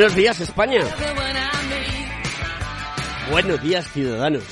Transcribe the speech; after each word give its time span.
Buenos 0.00 0.16
días, 0.16 0.40
España. 0.40 0.80
Buenos 3.30 3.62
días, 3.62 3.86
ciudadanos. 3.92 4.44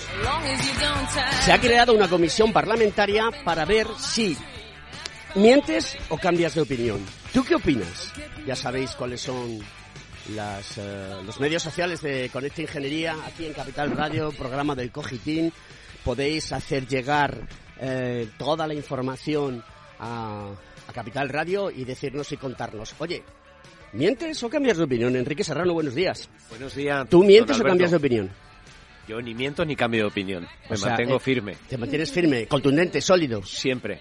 Se 1.42 1.52
ha 1.52 1.58
creado 1.58 1.94
una 1.94 2.06
comisión 2.06 2.52
parlamentaria 2.52 3.30
para 3.46 3.64
ver 3.64 3.86
si 3.98 4.36
mientes 5.36 5.96
o 6.10 6.18
cambias 6.18 6.54
de 6.54 6.60
opinión. 6.60 7.02
¿Tú 7.32 7.42
qué 7.44 7.54
opinas? 7.54 8.12
Ya 8.46 8.54
sabéis 8.54 8.90
cuáles 8.90 9.22
son 9.22 9.58
eh, 10.36 11.14
los 11.24 11.40
medios 11.40 11.62
sociales 11.62 12.02
de 12.02 12.28
Conecta 12.30 12.60
Ingeniería, 12.60 13.16
aquí 13.26 13.46
en 13.46 13.54
Capital 13.54 13.92
Radio, 13.92 14.30
programa 14.32 14.74
del 14.74 14.92
Cogitín. 14.92 15.50
Podéis 16.04 16.52
hacer 16.52 16.86
llegar 16.86 17.48
eh, 17.80 18.28
toda 18.36 18.66
la 18.66 18.74
información 18.74 19.64
a, 19.98 20.50
a 20.86 20.92
Capital 20.92 21.30
Radio 21.30 21.70
y 21.70 21.86
decirnos 21.86 22.32
y 22.32 22.36
contarnos, 22.36 22.94
oye, 22.98 23.24
¿Mientes 23.92 24.42
o 24.42 24.50
cambias 24.50 24.76
de 24.76 24.84
opinión? 24.84 25.16
Enrique 25.16 25.42
Serrano, 25.42 25.72
buenos 25.72 25.94
días. 25.94 26.28
Buenos 26.50 26.74
días. 26.74 27.08
¿Tú 27.08 27.24
mientes 27.24 27.58
o 27.58 27.64
cambias 27.64 27.90
de 27.90 27.96
opinión? 27.96 28.30
Yo 29.06 29.20
ni 29.22 29.34
miento 29.34 29.64
ni 29.64 29.74
cambio 29.74 30.02
de 30.02 30.08
opinión. 30.08 30.46
Me 30.68 30.76
mantengo 30.76 31.16
eh, 31.16 31.20
firme. 31.20 31.56
Te 31.68 31.78
mantienes 31.78 32.12
firme, 32.12 32.46
contundente, 32.46 33.00
sólido. 33.00 33.42
Siempre. 33.42 34.00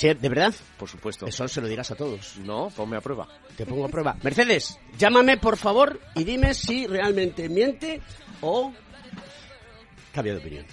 ¿De 0.00 0.28
verdad? 0.28 0.54
Por 0.78 0.88
supuesto. 0.88 1.26
Eso 1.26 1.46
se 1.48 1.60
lo 1.60 1.68
dirás 1.68 1.90
a 1.90 1.94
todos. 1.94 2.36
No, 2.38 2.70
ponme 2.70 2.96
a 2.96 3.00
prueba. 3.00 3.28
Te 3.56 3.66
pongo 3.66 3.84
a 3.86 3.88
prueba. 3.88 4.16
Mercedes, 4.22 4.78
llámame 4.98 5.36
por 5.36 5.56
favor 5.56 6.00
y 6.14 6.24
dime 6.24 6.54
si 6.54 6.86
realmente 6.86 7.48
miente 7.48 8.00
o 8.40 8.72
cambia 10.12 10.34
de 10.34 10.38
opinión. 10.40 10.66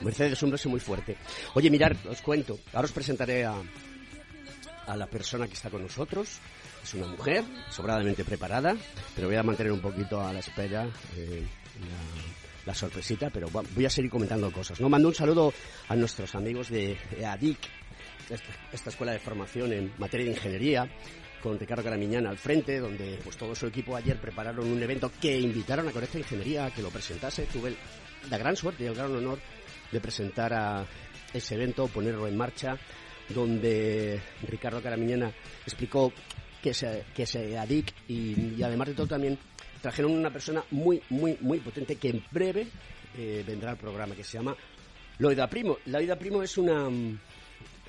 Mercedes 0.00 0.32
es 0.32 0.42
un 0.42 0.50
beso 0.50 0.68
muy 0.68 0.80
fuerte. 0.80 1.16
Oye, 1.54 1.70
mirar, 1.70 1.96
os 2.08 2.22
cuento. 2.22 2.58
Ahora 2.72 2.86
os 2.86 2.92
presentaré 2.92 3.44
a, 3.44 3.54
a 4.86 4.96
la 4.96 5.06
persona 5.06 5.46
que 5.46 5.54
está 5.54 5.70
con 5.70 5.82
nosotros. 5.82 6.38
Es 6.82 6.94
una 6.94 7.06
mujer 7.06 7.44
sobradamente 7.70 8.24
preparada, 8.24 8.76
pero 9.14 9.28
voy 9.28 9.36
a 9.36 9.42
mantener 9.42 9.72
un 9.72 9.80
poquito 9.80 10.20
a 10.20 10.32
la 10.32 10.40
espera 10.40 10.88
eh, 11.16 11.46
la, 12.64 12.74
sorpresita, 12.74 13.30
pero 13.30 13.48
voy 13.50 13.84
a 13.84 13.90
seguir 13.90 14.10
comentando 14.10 14.50
cosas. 14.52 14.80
¿no? 14.80 14.88
Mando 14.88 15.08
un 15.08 15.14
saludo 15.14 15.52
a 15.88 15.96
nuestros 15.96 16.34
amigos 16.34 16.70
de 16.70 16.96
ADIC, 17.24 17.58
esta 18.72 18.90
escuela 18.90 19.12
de 19.12 19.18
formación 19.18 19.72
en 19.72 19.92
materia 19.98 20.26
de 20.26 20.32
ingeniería, 20.32 20.88
con 21.40 21.58
Ricardo 21.58 21.82
Caramiñana 21.82 22.30
al 22.30 22.38
frente, 22.38 22.78
donde 22.78 23.18
pues 23.22 23.36
todo 23.36 23.54
su 23.54 23.66
equipo 23.66 23.96
ayer 23.96 24.20
prepararon 24.20 24.70
un 24.70 24.82
evento 24.82 25.10
que 25.20 25.38
invitaron 25.38 25.88
a 25.88 25.92
Conecta 25.92 26.18
Ingeniería 26.18 26.66
a 26.66 26.70
que 26.70 26.82
lo 26.82 26.90
presentase. 26.90 27.46
Tuve 27.46 27.74
la 28.30 28.38
gran 28.38 28.56
suerte 28.56 28.84
y 28.84 28.86
el 28.86 28.94
gran 28.94 29.14
honor 29.14 29.38
de 29.90 30.00
presentar 30.00 30.52
a 30.52 30.86
ese 31.32 31.54
evento, 31.54 31.88
ponerlo 31.88 32.26
en 32.26 32.36
marcha, 32.36 32.78
donde 33.28 34.20
Ricardo 34.42 34.82
Caramiñana 34.82 35.32
explicó 35.64 36.12
que 36.62 36.74
se, 36.74 37.04
que 37.14 37.26
se 37.26 37.58
ADIC 37.58 37.92
y, 38.08 38.62
además 38.62 38.88
de 38.88 38.94
todo 38.94 39.06
también 39.06 39.38
trajeron 39.80 40.12
una 40.12 40.30
persona 40.30 40.62
muy, 40.70 41.02
muy, 41.08 41.36
muy 41.40 41.58
potente 41.58 41.96
que 41.96 42.10
en 42.10 42.24
breve 42.30 42.66
eh, 43.16 43.42
vendrá 43.46 43.70
al 43.70 43.78
programa, 43.78 44.14
que 44.14 44.24
se 44.24 44.38
llama 44.38 44.56
Loida 45.18 45.48
Primo. 45.48 45.78
Loida 45.86 46.18
Primo 46.18 46.42
es 46.42 46.58
una 46.58 46.88
mm, 46.88 47.18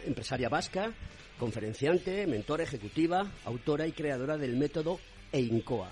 empresaria 0.06 0.50
vasca, 0.50 0.92
conferenciante, 1.38 2.26
mentora 2.28 2.64
ejecutiva, 2.64 3.30
autora 3.46 3.86
y 3.88 3.92
creadora 3.92 4.38
del 4.38 4.56
método 4.56 5.00
EINCOA. 5.32 5.92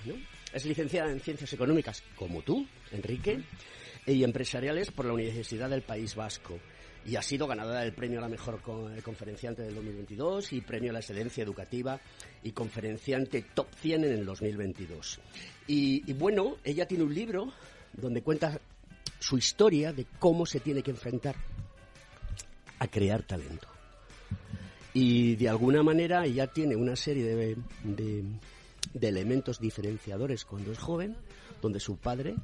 Es 0.53 0.65
licenciada 0.65 1.11
en 1.11 1.19
Ciencias 1.19 1.51
Económicas, 1.53 2.03
como 2.15 2.41
tú, 2.41 2.65
Enrique, 2.91 3.43
y 4.05 4.23
empresariales 4.23 4.91
por 4.91 5.05
la 5.05 5.13
Universidad 5.13 5.69
del 5.69 5.81
País 5.81 6.15
Vasco 6.15 6.59
y 7.05 7.15
ha 7.15 7.21
sido 7.21 7.47
ganadora 7.47 7.81
del 7.81 7.93
premio 7.93 8.19
a 8.19 8.21
la 8.21 8.29
mejor 8.29 8.59
eh, 8.95 9.01
conferenciante 9.01 9.63
del 9.63 9.75
2022 9.75 10.53
y 10.53 10.61
premio 10.61 10.91
a 10.91 10.93
la 10.93 10.99
excelencia 10.99 11.43
educativa 11.43 11.99
y 12.43 12.51
conferenciante 12.51 13.45
top 13.53 13.67
100 13.81 14.05
en 14.05 14.11
el 14.11 14.25
2022. 14.25 15.19
Y, 15.67 16.13
bueno, 16.13 16.57
ella 16.63 16.87
tiene 16.87 17.03
un 17.03 17.13
libro 17.13 17.51
donde 17.93 18.21
cuenta 18.21 18.59
su 19.19 19.37
historia 19.37 19.93
de 19.93 20.05
cómo 20.17 20.45
se 20.45 20.59
tiene 20.59 20.81
que 20.81 20.91
enfrentar 20.91 21.35
a 22.79 22.87
crear 22.87 23.23
talento. 23.23 23.67
Y 24.93 25.35
de 25.35 25.49
alguna 25.49 25.83
manera 25.83 26.25
ella 26.25 26.47
tiene 26.47 26.75
una 26.75 26.95
serie 26.95 27.23
de, 27.23 27.57
de, 27.83 29.07
elementos 29.07 29.59
diferenciadores 29.59 30.45
cuando 30.45 30.71
es 30.71 30.79
joven, 30.79 31.15
donde 31.61 31.79
su 31.79 31.97
padre 31.97 32.31
eh, 32.31 32.35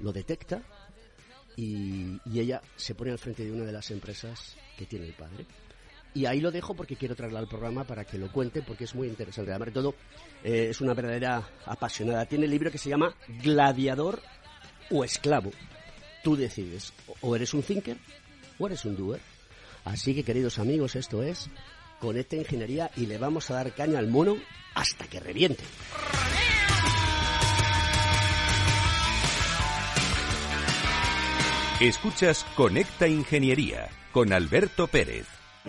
lo 0.00 0.12
detecta 0.12 0.62
y, 1.56 2.20
ella 2.34 2.62
se 2.76 2.94
pone 2.94 3.10
al 3.10 3.18
frente 3.18 3.44
de 3.44 3.52
una 3.52 3.64
de 3.64 3.72
las 3.72 3.90
empresas 3.90 4.56
que 4.76 4.86
tiene 4.86 5.06
el 5.06 5.14
padre. 5.14 5.44
Y 6.12 6.26
ahí 6.26 6.40
lo 6.40 6.50
dejo 6.50 6.74
porque 6.74 6.96
quiero 6.96 7.14
traerla 7.14 7.38
al 7.38 7.46
programa 7.46 7.84
para 7.84 8.04
que 8.04 8.18
lo 8.18 8.32
cuente 8.32 8.62
porque 8.62 8.84
es 8.84 8.94
muy 8.94 9.08
interesante. 9.08 9.52
Además 9.52 9.66
de 9.66 9.72
todo, 9.72 9.94
eh, 10.42 10.68
es 10.70 10.80
una 10.80 10.94
verdadera 10.94 11.48
apasionada. 11.66 12.26
Tiene 12.26 12.46
el 12.46 12.50
libro 12.50 12.70
que 12.70 12.78
se 12.78 12.90
llama 12.90 13.14
Gladiador 13.42 14.20
o 14.90 15.04
Esclavo. 15.04 15.52
Tú 16.24 16.36
decides, 16.36 16.92
o 17.20 17.36
eres 17.36 17.54
un 17.54 17.62
thinker 17.62 17.96
o 18.58 18.66
eres 18.66 18.84
un 18.84 18.96
doer. 18.96 19.20
Así 19.84 20.14
que, 20.14 20.24
queridos 20.24 20.58
amigos, 20.58 20.96
esto 20.96 21.22
es 21.22 21.48
Conecta 22.00 22.36
Ingeniería 22.36 22.90
y 22.96 23.06
le 23.06 23.18
vamos 23.18 23.50
a 23.50 23.54
dar 23.54 23.72
caña 23.72 23.98
al 23.98 24.08
mono 24.08 24.36
hasta 24.74 25.06
que 25.06 25.20
reviente. 25.20 25.62
Escuchas 31.80 32.44
Conecta 32.56 33.08
Ingeniería 33.08 33.88
con 34.12 34.34
Alberto 34.34 34.86
Pérez. 34.86 35.39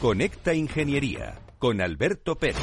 Conecta 0.00 0.54
Ingeniería 0.54 1.38
con 1.58 1.82
Alberto 1.82 2.34
Pérez. 2.34 2.56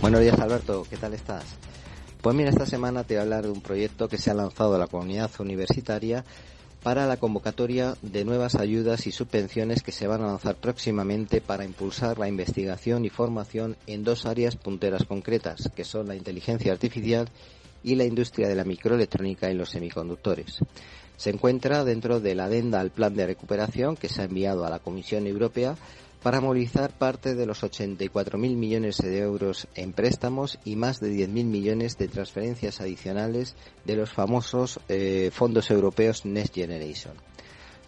Buenos 0.00 0.20
días 0.20 0.38
Alberto, 0.38 0.86
¿qué 0.88 0.96
tal 0.96 1.14
estás? 1.14 1.44
Pues 2.22 2.36
mira, 2.36 2.50
esta 2.50 2.64
semana 2.64 3.02
te 3.02 3.14
voy 3.14 3.18
a 3.18 3.22
hablar 3.22 3.42
de 3.42 3.50
un 3.50 3.60
proyecto 3.60 4.08
que 4.08 4.18
se 4.18 4.30
ha 4.30 4.34
lanzado 4.34 4.78
la 4.78 4.86
comunidad 4.86 5.32
universitaria 5.40 6.24
para 6.84 7.06
la 7.06 7.16
convocatoria 7.16 7.96
de 8.02 8.24
nuevas 8.24 8.54
ayudas 8.54 9.08
y 9.08 9.10
subvenciones 9.10 9.82
que 9.82 9.90
se 9.90 10.06
van 10.06 10.22
a 10.22 10.28
lanzar 10.28 10.54
próximamente 10.54 11.40
para 11.40 11.64
impulsar 11.64 12.16
la 12.16 12.28
investigación 12.28 13.04
y 13.04 13.10
formación 13.10 13.76
en 13.88 14.04
dos 14.04 14.26
áreas 14.26 14.54
punteras 14.54 15.02
concretas, 15.02 15.72
que 15.74 15.82
son 15.82 16.06
la 16.06 16.14
inteligencia 16.14 16.70
artificial 16.70 17.28
y 17.82 17.96
la 17.96 18.04
industria 18.04 18.46
de 18.46 18.54
la 18.54 18.62
microelectrónica 18.62 19.50
y 19.50 19.54
los 19.54 19.70
semiconductores. 19.70 20.60
Se 21.18 21.30
encuentra 21.30 21.82
dentro 21.82 22.20
de 22.20 22.36
la 22.36 22.44
adenda 22.44 22.78
al 22.78 22.92
plan 22.92 23.14
de 23.14 23.26
recuperación 23.26 23.96
que 23.96 24.08
se 24.08 24.22
ha 24.22 24.24
enviado 24.24 24.64
a 24.64 24.70
la 24.70 24.78
Comisión 24.78 25.26
Europea 25.26 25.76
para 26.22 26.40
movilizar 26.40 26.96
parte 26.96 27.34
de 27.34 27.44
los 27.44 27.62
84.000 27.64 28.38
millones 28.38 28.98
de 28.98 29.18
euros 29.18 29.66
en 29.74 29.92
préstamos 29.92 30.60
y 30.64 30.76
más 30.76 31.00
de 31.00 31.10
10.000 31.10 31.44
millones 31.44 31.98
de 31.98 32.06
transferencias 32.06 32.80
adicionales 32.80 33.56
de 33.84 33.96
los 33.96 34.12
famosos 34.12 34.78
eh, 34.88 35.30
fondos 35.32 35.72
europeos 35.72 36.24
Next 36.24 36.54
Generation. 36.54 37.14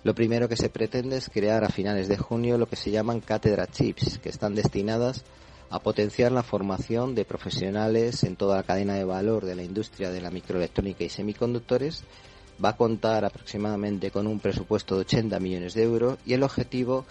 Lo 0.03 0.13
primero 0.15 0.49
que 0.49 0.57
se 0.57 0.69
pretende 0.69 1.19
es 1.19 1.29
crear 1.29 1.63
a 1.63 1.69
finales 1.69 2.09
de 2.09 2.17
junio 2.17 2.59
lo 2.59 2.67
que 2.67 2.77
se 2.77 2.91
llaman 2.91 3.21
cátedra 3.21 3.69
chips, 3.69 4.19
que 4.19 4.31
están 4.31 4.57
destinadas 4.57 5.25
a 5.71 5.79
potenciar 5.79 6.33
la 6.33 6.43
formación 6.43 7.15
de 7.15 7.25
profesionales 7.25 8.25
en 8.25 8.35
toda 8.35 8.57
la 8.57 8.65
cadena 8.65 8.95
de 8.95 9.05
valor 9.05 9.45
de 9.45 9.55
la 9.55 9.63
industria 9.63 10.11
de 10.11 10.21
la 10.21 10.33
microelectrónica 10.33 11.05
y 11.05 11.11
semiconductores. 11.11 12.03
Va 12.63 12.71
a 12.71 12.77
contar 12.77 13.25
aproximadamente 13.25 14.11
con 14.11 14.27
un 14.27 14.41
presupuesto 14.41 14.95
de 14.95 15.03
80 15.03 15.41
millones 15.41 15.75
de 15.75 15.83
euros 15.83 16.19
y 16.27 16.35
el 16.35 16.43
objetivo 16.43 17.07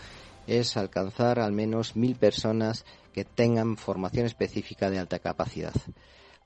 es 0.47 0.77
alcanzar 0.77 1.39
al 1.39 1.51
menos 1.51 1.95
mil 1.95 2.15
personas 2.15 2.85
que 3.13 3.25
tengan 3.25 3.77
formación 3.77 4.25
específica 4.25 4.89
de 4.89 4.99
alta 4.99 5.19
capacidad. 5.19 5.73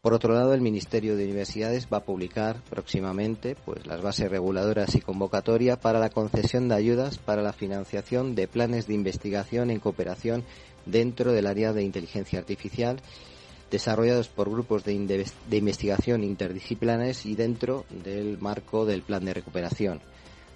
Por 0.03 0.13
otro 0.13 0.33
lado, 0.33 0.53
el 0.53 0.59
Ministerio 0.59 1.15
de 1.15 1.23
Universidades 1.23 1.87
va 1.91 1.99
a 1.99 2.03
publicar 2.03 2.61
próximamente 2.69 3.55
pues, 3.55 3.87
las 3.87 4.01
bases 4.01 4.29
reguladoras 4.29 4.95
y 4.95 4.99
convocatoria 4.99 5.79
para 5.79 5.99
la 5.99 6.09
concesión 6.09 6.67
de 6.67 6.75
ayudas 6.75 7.17
para 7.17 7.41
la 7.41 7.53
financiación 7.53 8.35
de 8.35 8.49
planes 8.49 8.85
de 8.85 8.95
investigación 8.95 9.71
en 9.71 9.79
cooperación 9.79 10.43
dentro 10.85 11.31
del 11.31 11.47
área 11.47 11.71
de 11.71 11.83
inteligencia 11.83 12.39
artificial 12.39 12.99
desarrollados 13.73 14.27
por 14.27 14.51
grupos 14.51 14.83
de, 14.83 14.93
investigación 14.93 16.23
interdisciplinares 16.23 17.25
y 17.25 17.33
dentro 17.33 17.85
del 17.89 18.37
marco 18.37 18.85
del 18.85 19.01
plan 19.01 19.25
de 19.25 19.33
recuperación. 19.33 19.99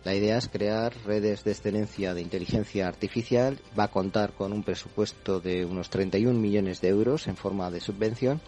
La 0.03 0.13
idea 0.13 0.37
es 0.37 0.47
crear 0.47 0.93
redes 1.03 1.43
de 1.43 1.51
excelencia 1.51 2.13
de 2.13 2.21
inteligencia 2.21 2.87
artificial. 2.87 3.59
Va 3.77 3.85
a 3.85 3.91
contar 3.91 4.33
con 4.33 4.53
un 4.53 4.61
presupuesto 4.61 5.39
de 5.39 5.65
unos 5.65 5.89
31 5.89 6.39
millones 6.39 6.79
de 6.79 6.89
euros 6.89 7.27
en 7.27 7.35
forma 7.35 7.71
de 7.71 7.79
subvención 7.79 8.39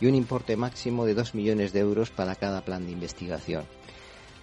y 0.00 0.06
un 0.06 0.14
importe 0.14 0.56
máximo 0.56 1.04
de 1.04 1.14
2 1.14 1.34
millones 1.34 1.72
de 1.72 1.80
euros 1.80 2.10
para 2.10 2.36
cada 2.36 2.60
plan 2.64 2.86
de 2.86 2.92
investigación. 2.92 3.64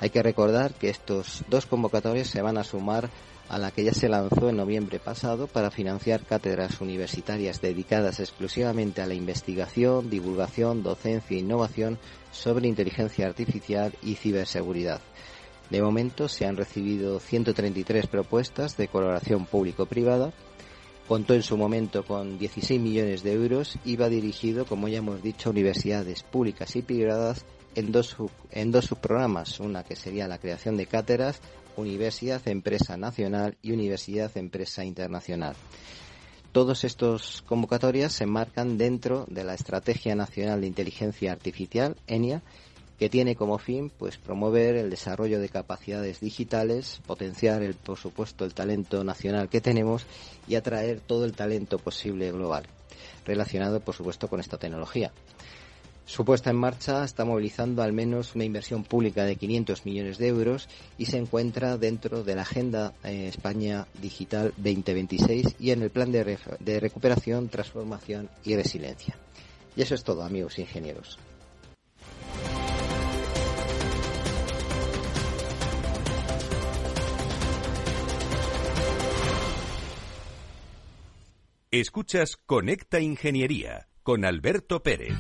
Hay 0.01 0.09
que 0.09 0.21
recordar 0.21 0.73
que 0.73 0.89
estos 0.89 1.45
dos 1.49 1.65
convocatorios 1.65 2.27
se 2.27 2.41
van 2.41 2.57
a 2.57 2.65
sumar 2.65 3.09
a 3.49 3.57
la 3.57 3.71
que 3.71 3.83
ya 3.83 3.93
se 3.93 4.07
lanzó 4.07 4.49
en 4.49 4.57
noviembre 4.57 4.99
pasado 4.99 5.47
para 5.47 5.71
financiar 5.71 6.23
cátedras 6.23 6.79
universitarias 6.81 7.61
dedicadas 7.61 8.19
exclusivamente 8.19 9.01
a 9.01 9.07
la 9.07 9.15
investigación, 9.15 10.09
divulgación, 10.09 10.83
docencia 10.83 11.35
e 11.35 11.39
innovación 11.39 11.97
sobre 12.31 12.67
inteligencia 12.67 13.25
artificial 13.25 13.93
y 14.03 14.15
ciberseguridad. 14.15 15.01
De 15.69 15.81
momento 15.81 16.27
se 16.27 16.45
han 16.45 16.57
recibido 16.57 17.19
133 17.19 18.07
propuestas 18.07 18.77
de 18.77 18.87
colaboración 18.87 19.45
público-privada. 19.45 20.31
Contó 21.07 21.33
en 21.33 21.41
su 21.41 21.57
momento 21.57 22.03
con 22.03 22.37
16 22.37 22.79
millones 22.79 23.23
de 23.23 23.33
euros 23.33 23.77
y 23.83 23.95
va 23.95 24.09
dirigido, 24.09 24.65
como 24.65 24.87
ya 24.87 24.99
hemos 24.99 25.23
dicho, 25.23 25.49
a 25.49 25.51
universidades 25.51 26.21
públicas 26.21 26.75
y 26.75 26.83
privadas 26.83 27.45
en 27.75 27.91
dos, 27.91 28.15
en 28.51 28.71
dos 28.71 28.85
subprogramas. 28.85 29.59
Una 29.59 29.83
que 29.83 29.95
sería 29.95 30.27
la 30.27 30.37
creación 30.37 30.77
de 30.77 30.85
cátedras, 30.85 31.41
Universidad 31.79 32.47
Empresa 32.47 32.97
Nacional 32.97 33.57
y 33.61 33.71
Universidad 33.71 34.35
Empresa 34.37 34.85
Internacional. 34.85 35.55
Todos 36.51 36.83
estos 36.83 37.43
convocatorias 37.47 38.13
se 38.13 38.25
enmarcan 38.25 38.77
dentro 38.77 39.25
de 39.29 39.43
la 39.43 39.53
Estrategia 39.53 40.15
Nacional 40.15 40.61
de 40.61 40.67
Inteligencia 40.67 41.31
Artificial, 41.31 41.95
ENIA, 42.07 42.41
que 42.97 43.09
tiene 43.09 43.35
como 43.35 43.57
fin 43.57 43.91
pues 43.97 44.17
promover 44.17 44.75
el 44.75 44.89
desarrollo 44.89 45.39
de 45.39 45.49
capacidades 45.49 46.19
digitales, 46.19 47.01
potenciar 47.07 47.63
el 47.63 47.75
por 47.75 47.97
supuesto 47.97 48.45
el 48.45 48.53
talento 48.53 49.03
nacional 49.03 49.47
que 49.47 49.61
tenemos 49.61 50.05
y 50.47 50.55
atraer 50.55 50.99
todo 50.99 51.23
el 51.25 51.33
talento 51.33 51.79
posible 51.79 52.31
global 52.31 52.65
relacionado 53.25 53.79
por 53.79 53.95
supuesto 53.95 54.27
con 54.27 54.39
esta 54.39 54.57
tecnología. 54.57 55.11
Su 56.09 56.25
puesta 56.25 56.49
en 56.49 56.55
marcha 56.55 57.03
está 57.03 57.23
movilizando 57.23 57.83
al 57.83 57.93
menos 57.93 58.33
una 58.33 58.43
inversión 58.43 58.83
pública 58.83 59.25
de 59.25 59.35
500 59.35 59.85
millones 59.85 60.17
de 60.17 60.27
euros 60.27 60.67
y 60.97 61.05
se 61.05 61.17
encuentra 61.17 61.77
dentro 61.77 62.23
de 62.23 62.33
la 62.33 62.41
Agenda 62.41 62.95
eh, 63.03 63.27
España 63.27 63.85
Digital 64.01 64.51
2026 64.57 65.57
y 65.59 65.69
en 65.69 65.83
el 65.83 65.91
Plan 65.91 66.11
de, 66.11 66.39
de 66.59 66.79
Recuperación, 66.79 67.47
Transformación 67.49 68.27
y 68.43 68.55
Resiliencia. 68.55 69.15
Y 69.75 69.83
eso 69.83 69.93
es 69.93 70.03
todo, 70.03 70.23
amigos 70.23 70.57
ingenieros. 70.57 71.19
Escuchas 81.69 82.35
Conecta 82.47 82.99
Ingeniería 82.99 83.89
con 84.01 84.25
Alberto 84.25 84.81
Pérez. 84.81 85.13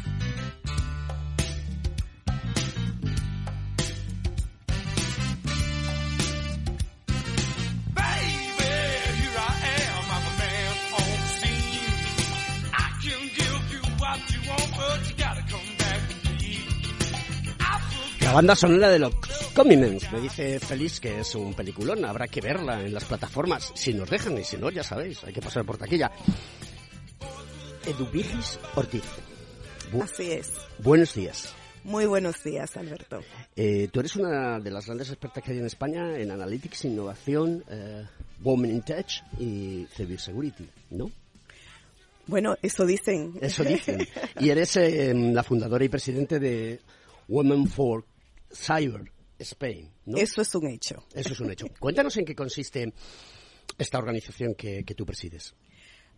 La 18.29 18.35
banda 18.35 18.55
sonora 18.55 18.89
de 18.89 18.99
los 18.99 19.11
Comimens, 19.55 20.11
me 20.11 20.21
dice 20.21 20.59
Feliz 20.59 20.99
que 20.99 21.21
es 21.21 21.33
un 21.33 21.55
peliculón, 21.55 22.05
habrá 22.05 22.27
que 22.27 22.41
verla 22.41 22.79
en 22.79 22.93
las 22.93 23.05
plataformas, 23.05 23.71
si 23.73 23.91
nos 23.91 24.07
dejan 24.07 24.37
y 24.37 24.43
si 24.43 24.55
no, 24.55 24.69
ya 24.69 24.83
sabéis, 24.83 25.23
hay 25.23 25.33
que 25.33 25.41
pasar 25.41 25.65
por 25.65 25.79
taquilla. 25.79 26.11
Eduvigis 27.87 28.59
Ortiz. 28.75 29.03
Así 29.99 30.31
es. 30.31 30.53
Buenos 30.77 31.15
días. 31.15 31.55
Muy 31.83 32.05
buenos 32.05 32.43
días, 32.43 32.77
Alberto. 32.77 33.21
Eh, 33.55 33.89
tú 33.91 33.99
eres 33.99 34.15
una 34.15 34.59
de 34.59 34.69
las 34.69 34.85
grandes 34.85 35.09
expertas 35.09 35.43
que 35.43 35.53
hay 35.53 35.57
en 35.57 35.65
España 35.65 36.15
en 36.15 36.29
Analytics, 36.29 36.85
Innovación, 36.85 37.63
eh, 37.67 38.05
Women 38.43 38.69
in 38.69 38.81
Tech 38.83 39.07
y 39.39 39.87
Cybersecurity, 39.91 40.69
¿no? 40.91 41.09
Bueno, 42.27 42.55
eso 42.61 42.85
dicen. 42.85 43.39
Eso 43.41 43.63
dicen. 43.63 44.07
Y 44.39 44.51
eres 44.51 44.77
eh, 44.77 45.15
la 45.15 45.41
fundadora 45.41 45.83
y 45.83 45.89
presidente 45.89 46.39
de 46.39 46.79
Women 47.27 47.67
for 47.67 48.05
Cyber 48.53 49.11
Spain, 49.39 49.91
¿no? 50.05 50.17
Eso 50.17 50.41
es 50.41 50.53
un 50.55 50.67
hecho. 50.67 51.03
Eso 51.13 51.33
es 51.33 51.39
un 51.39 51.51
hecho. 51.51 51.67
Cuéntanos 51.79 52.15
en 52.17 52.25
qué 52.25 52.35
consiste 52.35 52.93
esta 53.77 53.97
organización 53.97 54.55
que, 54.55 54.83
que 54.83 54.95
tú 54.95 55.05
presides. 55.05 55.55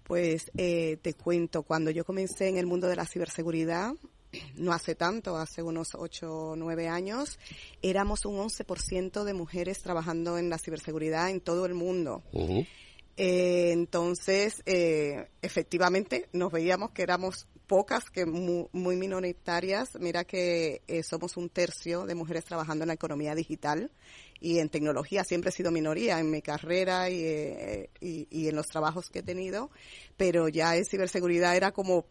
Pues 0.04 0.52
eh, 0.58 0.98
te 1.02 1.14
cuento, 1.14 1.64
cuando 1.64 1.92
yo 1.92 2.04
comencé 2.04 2.48
en 2.48 2.58
el 2.58 2.66
mundo 2.66 2.88
de 2.88 2.96
la 2.96 3.06
ciberseguridad, 3.06 3.94
no 4.56 4.74
hace 4.74 4.96
tanto, 4.96 5.38
hace 5.38 5.62
unos 5.62 5.90
8 5.94 6.34
o 6.34 6.56
9 6.56 6.88
años, 6.88 7.40
éramos 7.82 8.26
un 8.26 8.38
11% 8.38 9.24
de 9.24 9.34
mujeres 9.34 9.82
trabajando 9.82 10.38
en 10.38 10.50
la 10.50 10.58
ciberseguridad 10.58 11.30
en 11.30 11.42
todo 11.42 11.66
el 11.66 11.74
mundo. 11.74 12.24
eh, 13.18 13.72
entonces, 13.72 14.64
eh, 14.66 15.30
efectivamente, 15.42 16.30
nos 16.34 16.52
veíamos 16.52 16.92
que 16.92 17.04
éramos 17.04 17.48
pocas, 17.72 18.10
que 18.10 18.26
muy, 18.26 18.68
muy 18.74 18.98
minoritarias. 18.98 19.98
Mira 19.98 20.26
que 20.26 20.82
eh, 20.90 21.04
somos 21.04 21.38
un 21.38 21.48
tercio 21.48 22.06
de 22.06 22.16
mujeres 22.16 22.44
trabajando 22.44 22.84
en 22.84 22.90
la 22.90 22.96
economía 22.96 23.34
digital 23.34 23.90
y 24.42 24.60
en 24.60 24.68
tecnología. 24.68 25.24
Siempre 25.24 25.52
he 25.52 25.54
sido 25.54 25.72
minoría 25.72 26.20
en 26.20 26.30
mi 26.30 26.42
carrera 26.42 27.10
y, 27.10 27.24
eh, 27.24 27.90
y, 28.02 28.28
y 28.30 28.50
en 28.50 28.58
los 28.58 28.68
trabajos 28.68 29.10
que 29.10 29.20
he 29.20 29.24
tenido, 29.24 29.72
pero 30.18 30.50
ya 30.50 30.76
en 30.76 30.84
ciberseguridad 30.84 31.56
era 31.56 31.72
como 31.72 32.08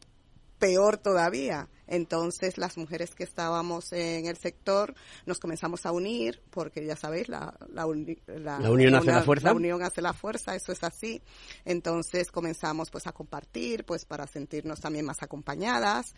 peor 0.59 0.97
todavía. 0.97 1.69
Entonces 1.91 2.57
las 2.57 2.79
mujeres 2.79 3.15
que 3.15 3.25
estábamos 3.25 3.93
en 3.93 4.27
el 4.27 4.37
sector 4.37 4.95
nos 5.27 5.41
comenzamos 5.41 5.85
a 5.85 5.93
unir, 5.93 6.41
porque 6.51 6.87
ya 6.87 6.97
sabéis, 6.97 7.29
la, 7.29 7.53
la, 7.73 7.85
uni, 7.85 8.17
la, 8.27 8.61
la 8.61 8.71
unión 8.71 8.95
hace 8.95 9.11
la 9.11 9.23
fuerza. 9.23 9.49
La 9.49 9.55
unión 9.55 9.83
hace 9.83 10.01
la 10.01 10.13
fuerza, 10.13 10.55
eso 10.55 10.73
es 10.73 10.83
así. 10.85 11.21
Entonces 11.65 12.31
comenzamos 12.31 12.91
pues 12.91 13.07
a 13.07 13.13
compartir, 13.13 13.85
pues 13.85 14.05
para 14.05 14.27
sentirnos 14.27 14.81
también 14.81 15.05
más 15.05 15.23
acompañadas 15.23 16.15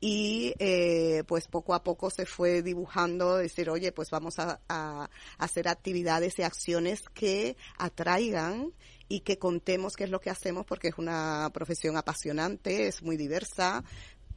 y 0.00 0.54
eh, 0.58 1.24
pues 1.26 1.48
poco 1.48 1.74
a 1.74 1.82
poco 1.82 2.08
se 2.10 2.24
fue 2.24 2.62
dibujando, 2.62 3.36
decir, 3.36 3.68
oye, 3.68 3.90
pues 3.92 4.10
vamos 4.10 4.38
a, 4.38 4.60
a 4.68 5.10
hacer 5.38 5.68
actividades 5.68 6.38
y 6.38 6.42
acciones 6.42 7.02
que 7.12 7.56
atraigan 7.78 8.72
y 9.08 9.20
que 9.20 9.38
contemos 9.38 9.96
qué 9.96 10.04
es 10.04 10.10
lo 10.10 10.20
que 10.20 10.30
hacemos 10.30 10.66
porque 10.66 10.88
es 10.88 10.98
una 10.98 11.50
profesión 11.52 11.96
apasionante, 11.96 12.88
es 12.88 13.02
muy 13.02 13.16
diversa, 13.16 13.84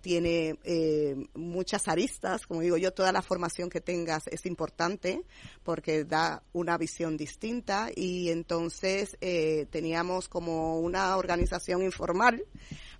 tiene 0.01 0.57
eh, 0.63 1.15
muchas 1.33 1.87
aristas, 1.87 2.47
como 2.47 2.61
digo 2.61 2.77
yo, 2.77 2.91
toda 2.93 3.11
la 3.11 3.21
formación 3.21 3.69
que 3.69 3.81
tengas 3.81 4.27
es 4.27 4.45
importante 4.45 5.23
porque 5.63 6.05
da 6.05 6.43
una 6.53 6.77
visión 6.77 7.17
distinta. 7.17 7.89
Y 7.95 8.29
entonces 8.29 9.17
eh, 9.21 9.67
teníamos 9.69 10.27
como 10.29 10.79
una 10.79 11.17
organización 11.17 11.83
informal 11.83 12.43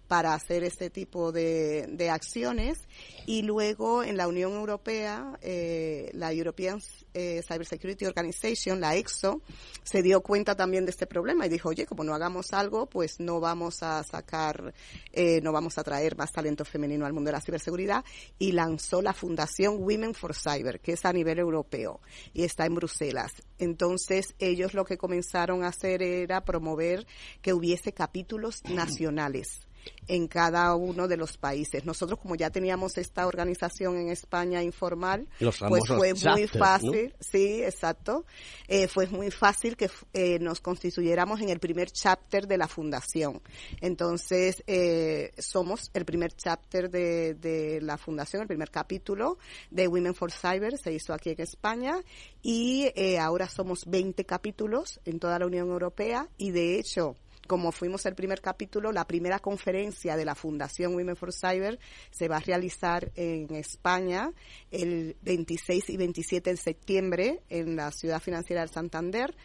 para 0.09 0.33
hacer 0.33 0.63
este 0.63 0.89
tipo 0.89 1.31
de, 1.31 1.85
de 1.87 2.09
acciones. 2.09 2.79
Y 3.27 3.43
luego 3.43 4.03
en 4.03 4.17
la 4.17 4.27
Unión 4.27 4.53
Europea, 4.53 5.37
eh, 5.43 6.09
la 6.13 6.33
European 6.33 6.81
eh, 7.13 7.43
Cybersecurity 7.47 8.07
Organization, 8.07 8.81
la 8.81 8.95
EXO, 8.95 9.43
se 9.83 10.01
dio 10.01 10.21
cuenta 10.21 10.55
también 10.55 10.85
de 10.85 10.89
este 10.89 11.05
problema 11.05 11.45
y 11.45 11.49
dijo, 11.49 11.69
oye, 11.69 11.85
como 11.85 12.03
no 12.03 12.15
hagamos 12.15 12.53
algo, 12.53 12.87
pues 12.87 13.19
no 13.19 13.39
vamos 13.39 13.83
a 13.83 14.01
sacar, 14.03 14.73
eh, 15.13 15.41
no 15.41 15.51
vamos 15.51 15.77
a 15.77 15.83
traer 15.83 16.17
más 16.17 16.31
talento 16.31 16.65
femenino 16.65 17.05
al 17.05 17.13
mundo 17.13 17.27
de 17.27 17.33
la 17.33 17.41
ciberseguridad 17.41 18.03
y 18.39 18.53
lanzó 18.53 19.03
la 19.03 19.13
Fundación 19.13 19.77
Women 19.77 20.15
for 20.15 20.33
Cyber, 20.33 20.79
que 20.79 20.93
es 20.93 21.05
a 21.05 21.13
nivel 21.13 21.37
europeo 21.37 22.01
y 22.33 22.45
está 22.45 22.65
en 22.65 22.73
Bruselas. 22.73 23.31
Entonces 23.59 24.33
ellos 24.39 24.73
lo 24.73 24.85
que 24.85 24.97
comenzaron 24.97 25.63
a 25.63 25.67
hacer 25.67 26.01
era 26.01 26.43
promover 26.43 27.05
que 27.43 27.53
hubiese 27.53 27.93
capítulos 27.93 28.63
nacionales 28.63 29.68
en 30.09 30.27
cada 30.27 30.75
uno 30.75 31.07
de 31.07 31.17
los 31.17 31.37
países. 31.37 31.85
Nosotros, 31.85 32.19
como 32.19 32.35
ya 32.35 32.49
teníamos 32.49 32.97
esta 32.97 33.27
organización 33.27 33.95
en 33.97 34.09
España 34.09 34.61
informal, 34.63 35.27
pues 35.39 35.87
fue 35.87 36.13
muy 36.13 36.47
fácil, 36.47 37.13
sí, 37.19 37.61
exacto, 37.63 38.25
eh, 38.67 38.87
fue 38.87 39.05
muy 39.07 39.29
fácil 39.29 39.77
que 39.77 39.89
eh, 40.13 40.39
nos 40.39 40.61
constituyéramos 40.61 41.41
en 41.41 41.49
el 41.49 41.59
primer 41.59 41.91
chapter 41.91 42.47
de 42.47 42.57
la 42.57 42.67
fundación. 42.67 43.41
Entonces, 43.81 44.63
eh, 44.65 45.31
somos 45.37 45.91
el 45.93 46.05
primer 46.05 46.33
chapter 46.33 46.89
de, 46.89 47.35
de 47.35 47.79
la 47.81 47.97
fundación, 47.97 48.41
el 48.41 48.47
primer 48.47 48.71
capítulo 48.71 49.37
de 49.69 49.87
Women 49.87 50.15
for 50.15 50.31
Cyber, 50.31 50.77
se 50.79 50.91
hizo 50.91 51.13
aquí 51.13 51.29
en 51.29 51.41
España, 51.41 52.01
y 52.41 52.89
ahora 53.19 53.47
somos 53.47 53.85
20 53.85 54.25
capítulos 54.25 54.99
en 55.05 55.19
toda 55.19 55.37
la 55.37 55.45
Unión 55.45 55.69
Europea, 55.69 56.27
y 56.37 56.49
de 56.49 56.79
hecho, 56.79 57.15
como 57.49 57.71
fuimos 57.71 58.05
el 58.05 58.13
primer 58.13 58.41
capítulo, 58.41 58.91
la 58.91 59.07
primera 59.07 59.39
conferencia 59.39 60.15
de 60.15 60.23
la 60.23 60.35
Fundación 60.35 60.93
Women 60.93 61.15
for 61.15 61.33
Cyber 61.33 61.79
se 62.11 62.27
va 62.27 62.37
a 62.37 62.41
realizar 62.41 63.11
en 63.15 63.55
España 63.55 64.31
el 64.69 65.17
26 65.23 65.89
y 65.89 65.97
27 65.97 66.51
de 66.51 66.57
septiembre 66.57 67.41
en 67.49 67.75
la 67.75 67.91
ciudad 67.91 68.21
financiera 68.21 68.61
del 68.61 68.69
Santander 68.69 69.35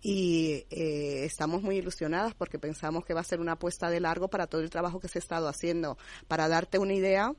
y 0.00 0.66
eh, 0.70 1.24
estamos 1.24 1.62
muy 1.62 1.76
ilusionadas 1.76 2.34
porque 2.34 2.58
pensamos 2.58 3.04
que 3.04 3.14
va 3.14 3.20
a 3.20 3.24
ser 3.24 3.38
una 3.38 3.52
apuesta 3.52 3.90
de 3.90 4.00
largo 4.00 4.26
para 4.26 4.48
todo 4.48 4.60
el 4.60 4.68
trabajo 4.68 4.98
que 4.98 5.06
se 5.06 5.18
ha 5.18 5.20
estado 5.20 5.46
haciendo. 5.46 5.96
Para 6.26 6.48
darte 6.48 6.80
una 6.80 6.94
idea, 6.94 7.32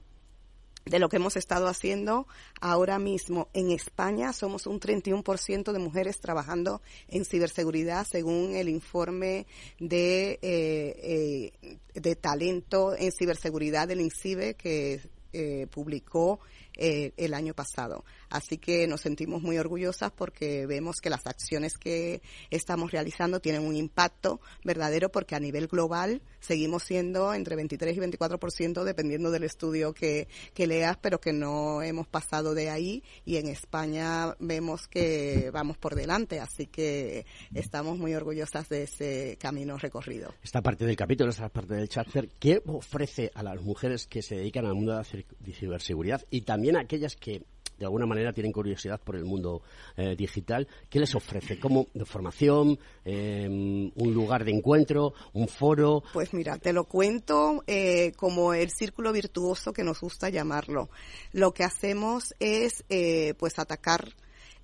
de 0.85 0.99
lo 0.99 1.09
que 1.09 1.17
hemos 1.17 1.35
estado 1.35 1.67
haciendo 1.67 2.27
ahora 2.61 2.99
mismo 2.99 3.49
en 3.53 3.71
España. 3.71 4.33
Somos 4.33 4.67
un 4.67 4.79
31% 4.79 5.71
de 5.71 5.79
mujeres 5.79 6.19
trabajando 6.19 6.81
en 7.07 7.25
ciberseguridad 7.25 8.05
según 8.09 8.55
el 8.55 8.69
informe 8.69 9.45
de, 9.79 10.39
eh, 10.41 11.51
eh, 11.61 11.77
de 11.93 12.15
talento 12.15 12.95
en 12.95 13.11
ciberseguridad 13.11 13.87
del 13.87 14.01
INCIBE 14.01 14.55
que 14.55 15.01
eh, 15.35 15.65
publicó 15.71 16.39
eh, 16.77 17.11
el 17.17 17.33
año 17.33 17.55
pasado. 17.55 18.05
Así 18.33 18.57
que 18.57 18.87
nos 18.87 19.01
sentimos 19.01 19.43
muy 19.43 19.57
orgullosas 19.59 20.11
porque 20.11 20.65
vemos 20.65 21.01
que 21.01 21.09
las 21.09 21.27
acciones 21.27 21.77
que 21.77 22.21
estamos 22.49 22.91
realizando 22.91 23.39
tienen 23.39 23.63
un 23.63 23.75
impacto 23.75 24.41
verdadero 24.63 25.09
porque 25.09 25.35
a 25.35 25.39
nivel 25.39 25.67
global 25.67 26.21
seguimos 26.39 26.83
siendo 26.83 27.33
entre 27.33 27.55
23 27.55 27.95
y 27.95 27.99
24% 27.99 28.83
dependiendo 28.83 29.29
del 29.29 29.43
estudio 29.43 29.93
que, 29.93 30.27
que 30.55 30.65
leas, 30.65 30.97
pero 30.97 31.19
que 31.19 31.31
no 31.31 31.83
hemos 31.83 32.07
pasado 32.07 32.55
de 32.55 32.69
ahí 32.69 33.03
y 33.23 33.37
en 33.37 33.47
España 33.47 34.35
vemos 34.39 34.87
que 34.87 35.51
vamos 35.53 35.77
por 35.77 35.93
delante. 35.93 36.39
Así 36.39 36.65
que 36.65 37.25
estamos 37.53 37.99
muy 37.99 38.15
orgullosas 38.15 38.67
de 38.67 38.83
ese 38.83 39.37
camino 39.39 39.77
recorrido. 39.77 40.33
Esta 40.41 40.61
parte 40.61 40.85
del 40.85 40.95
capítulo, 40.95 41.29
esta 41.29 41.49
parte 41.49 41.75
del 41.75 41.87
chapter, 41.87 42.29
¿qué 42.39 42.61
ofrece 42.65 43.31
a 43.35 43.43
las 43.43 43.61
mujeres 43.61 44.07
que 44.07 44.21
se 44.21 44.37
dedican 44.37 44.65
al 44.65 44.73
mundo 44.73 44.93
de 44.93 44.97
la 44.97 45.53
ciberseguridad 45.53 46.25
y 46.31 46.41
también 46.41 46.63
también 46.63 46.77
aquellas 46.77 47.17
que 47.17 47.41
de 47.77 47.85
alguna 47.85 48.05
manera 48.05 48.33
tienen 48.33 48.51
curiosidad 48.51 48.99
por 48.99 49.15
el 49.15 49.25
mundo 49.25 49.61
eh, 49.97 50.15
digital, 50.15 50.67
¿qué 50.89 50.99
les 50.99 51.13
ofrece? 51.15 51.59
¿Cómo 51.59 51.87
de 51.93 52.05
formación, 52.05 52.79
em, 53.03 53.91
un 53.95 54.13
lugar 54.13 54.45
de 54.45 54.51
encuentro, 54.51 55.13
un 55.33 55.47
foro? 55.47 56.03
Pues 56.13 56.33
mira, 56.33 56.57
te 56.57 56.73
lo 56.73 56.85
cuento 56.85 57.63
eh, 57.67 58.11
como 58.15 58.53
el 58.53 58.69
círculo 58.71 59.11
virtuoso 59.11 59.73
que 59.73 59.83
nos 59.83 60.01
gusta 60.01 60.29
llamarlo. 60.29 60.89
Lo 61.31 61.53
que 61.53 61.63
hacemos 61.63 62.35
es 62.39 62.83
eh, 62.89 63.33
pues 63.37 63.59
atacar 63.59 64.13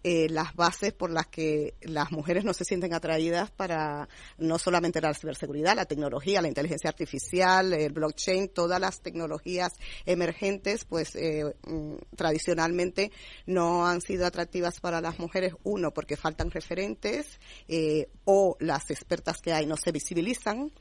eh, 0.04 0.30
las 0.30 0.56
bases 0.56 0.94
por 0.94 1.12
las 1.12 1.28
que 1.28 1.76
las 1.82 2.12
mujeres 2.12 2.46
no 2.46 2.54
se 2.54 2.64
sienten 2.64 2.94
atraídas 2.94 3.52
para 3.52 4.08
no 4.38 4.58
solamente 4.58 5.02
la 5.02 5.14
ciberseguridad, 5.14 5.76
la 5.76 5.86
tecnología, 5.86 6.42
la 6.42 6.48
inteligencia 6.48 6.90
artificial, 6.90 7.74
el 7.74 7.92
blockchain, 7.92 8.50
todas 8.50 8.80
las 8.80 9.02
tecnologías 9.02 9.74
emergentes, 10.06 10.86
pues 10.86 11.16
eh, 11.16 11.44
mm, 11.68 11.96
tradicionalmente 12.16 13.12
no 13.46 13.86
han 13.86 14.00
sido 14.00 14.26
atractivas 14.26 14.80
para 14.80 15.02
las 15.02 15.20
mujeres. 15.20 15.54
Uno, 15.64 15.92
porque 15.92 16.16
faltan 16.16 16.50
referentes 16.50 17.40
eh, 17.68 18.10
o 18.24 18.56
las 18.60 18.92
expertas 18.92 19.40
que 19.42 19.52
hay 19.52 19.66
no 19.66 19.76
se 19.76 19.92
visibilizan. 19.92 20.72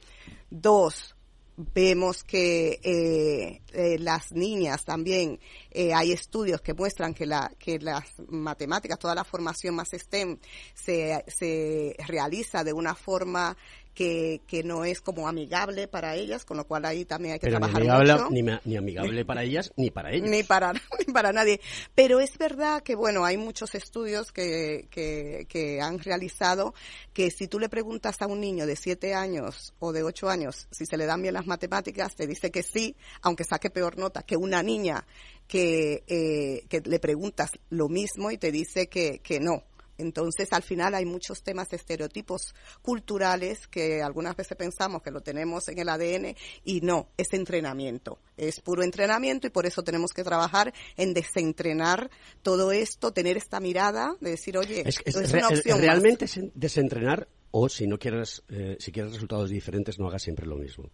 Dos, 0.51 1.17
vemos 1.59 2.23
que 2.23 2.79
eh, 2.85 3.63
eh, 3.73 3.99
las 3.99 4.31
niñas 4.31 4.85
también 4.85 5.41
eh, 5.73 5.93
hay 5.93 6.13
estudios 6.13 6.61
que 6.61 6.73
muestran 6.73 7.15
que 7.15 7.27
la 7.27 7.51
que 7.59 7.81
las 7.81 8.05
matemáticas 8.29 8.97
toda 8.97 9.17
la 9.17 9.25
formación 9.25 9.75
más 9.75 9.89
STEM 9.93 10.39
se, 10.73 11.25
se 11.27 11.97
realiza 12.07 12.63
de 12.63 12.73
una 12.73 12.95
forma 12.95 13.57
que, 13.99 14.43
que 14.47 14.63
no 14.63 14.85
es 14.85 15.01
como 15.01 15.27
amigable 15.27 15.89
para 15.89 16.15
ellas, 16.15 16.45
con 16.45 16.57
lo 16.57 16.65
cual 16.69 16.85
ahí 16.85 17.05
también 17.05 17.33
hay 17.33 17.41
que 17.41 17.49
trabajar 17.49 17.83
ni 17.83 17.89
amigable, 17.89 18.31
Ni, 18.31 18.43
ni, 18.65 18.77
amigable 18.77 19.25
para 19.25 19.43
ellas 19.43 19.73
ni 19.77 19.91
para 19.91 20.13
ellos. 20.13 20.31
Ni 20.31 20.45
para, 20.45 20.73
ni 21.05 21.13
para 21.13 21.33
nadie. 21.33 21.61
Pero 21.97 22.21
es 22.21 22.39
verdad 22.39 22.85
que, 22.85 22.95
bueno, 22.95 23.25
hay 23.25 23.37
muchos 23.37 23.75
estudios 23.75 24.31
que, 24.31 24.87
que, 24.93 25.47
que 25.49 25.81
han 25.81 25.99
realizado 25.99 26.75
que 27.13 27.33
si 27.33 27.49
tú 27.49 27.59
le 27.59 27.69
preguntas 27.69 28.23
a 28.23 28.29
un 28.29 28.41
niño 28.41 28.67
de 28.67 28.77
7 28.77 29.15
años 29.15 29.75
o 29.81 29.93
de 29.93 30.05
8 30.05 30.29
años 30.31 30.69
si 30.71 30.87
se 30.87 30.97
le 30.97 31.05
dan 31.05 31.21
bien 31.21 31.35
las 31.35 31.49
matemáticas, 31.49 32.15
te 32.15 32.29
dice 32.29 32.53
que 32.53 32.63
sí, 32.63 32.95
aunque 33.23 33.43
saque 33.43 33.69
peor 33.69 33.99
nota 33.99 34.23
que 34.23 34.37
una 34.37 34.63
niña 34.63 35.05
que, 35.49 36.05
eh, 36.07 36.67
que 36.69 36.83
le 36.89 37.01
preguntas 37.01 37.51
lo 37.69 37.89
mismo 37.89 38.31
y 38.31 38.39
te 38.39 38.53
dice 38.53 38.87
que, 38.87 39.19
que 39.19 39.41
no. 39.41 39.65
Entonces, 39.99 40.53
al 40.53 40.63
final 40.63 40.95
hay 40.95 41.05
muchos 41.05 41.43
temas 41.43 41.69
de 41.69 41.77
estereotipos 41.77 42.55
culturales 42.83 43.67
que 43.67 44.01
algunas 44.03 44.37
veces 44.37 44.57
pensamos 44.57 45.03
que 45.03 45.11
lo 45.11 45.21
tenemos 45.21 45.69
en 45.69 45.79
el 45.79 45.89
ADN 45.89 46.37
y 46.65 46.81
no, 46.81 47.09
es 47.17 47.33
entrenamiento, 47.33 48.19
es 48.37 48.61
puro 48.61 48.83
entrenamiento 48.83 49.47
y 49.47 49.51
por 49.51 49.67
eso 49.67 49.83
tenemos 49.83 50.13
que 50.13 50.25
trabajar 50.25 50.73
en 50.97 51.13
desentrenar 51.13 52.11
todo 52.43 52.73
esto, 52.73 53.13
tener 53.13 53.37
esta 53.37 53.61
mirada 53.61 54.15
de 54.21 54.31
decir, 54.31 54.57
oye, 54.57 54.85
es, 54.87 55.15
una 55.15 55.49
opción. 55.49 55.81
Realmente 55.81 56.25
es 56.27 56.41
desentrenar 56.55 57.29
o 57.51 57.69
si 57.69 57.87
no 57.87 57.99
quieres, 57.99 58.43
eh, 58.49 58.77
si 58.79 58.93
quieres 58.93 59.13
resultados 59.13 59.51
diferentes, 59.51 59.99
no 59.99 60.09
hagas 60.09 60.23
siempre 60.23 60.47
lo 60.47 60.57
mismo 60.57 60.91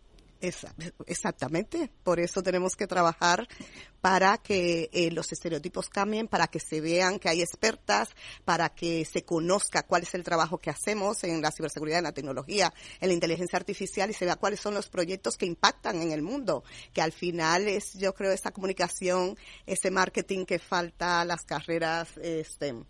exactamente, 1.07 1.91
por 2.03 2.21
eso 2.21 2.43
tenemos 2.43 2.77
que 2.77 2.87
trabajar 2.87 3.47
para 4.01 4.37
que 4.39 4.91
eh, 4.93 5.11
los 5.11 5.33
estereotipos 5.33 5.89
cambien, 5.89 6.29
para 6.29 6.47
que 6.49 6.61
se 6.61 6.81
vean 6.81 7.19
que 7.19 7.31
hay 7.31 7.41
expertas, 7.41 8.11
para 8.45 8.69
que 8.69 9.05
se 9.05 9.25
conozca 9.25 9.85
cuál 9.87 10.03
es 10.03 10.15
el 10.15 10.23
trabajo 10.23 10.59
que 10.59 10.71
hacemos 10.71 11.25
en 11.25 11.41
la 11.41 11.51
ciberseguridad, 11.51 11.99
en 11.99 12.05
la 12.05 12.13
tecnología, 12.13 12.73
en 13.01 13.09
la 13.09 13.15
inteligencia 13.15 13.59
artificial 13.59 14.11
y 14.11 14.13
se 14.13 14.27
vea 14.27 14.37
cuáles 14.37 14.61
son 14.61 14.75
los 14.75 14.89
proyectos 14.89 15.37
que 15.37 15.47
impactan 15.47 16.03
en 16.03 16.13
el 16.13 16.23
mundo, 16.23 16.65
que 16.93 17.01
al 17.01 17.13
final 17.13 17.67
es, 17.67 17.95
yo 17.95 18.15
creo, 18.15 18.33
esa 18.33 18.51
comunicación, 18.51 19.39
ese 19.65 19.91
marketing 19.91 20.45
que 20.45 20.59
falta 20.59 21.25
las 21.25 21.45
carreras 21.45 22.09
eh, 22.19 22.45
STEM. 22.45 22.85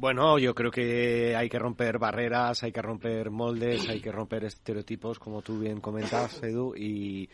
Bueno, 0.00 0.38
yo 0.38 0.54
creo 0.54 0.70
que 0.70 1.34
hay 1.34 1.48
que 1.48 1.58
romper 1.58 1.98
barreras, 1.98 2.62
hay 2.62 2.70
que 2.70 2.80
romper 2.80 3.32
moldes, 3.32 3.88
hay 3.88 4.00
que 4.00 4.12
romper 4.12 4.44
estereotipos, 4.44 5.18
como 5.18 5.42
tú 5.42 5.58
bien 5.58 5.80
comentas, 5.80 6.40
Edu, 6.40 6.72
y 6.76 7.28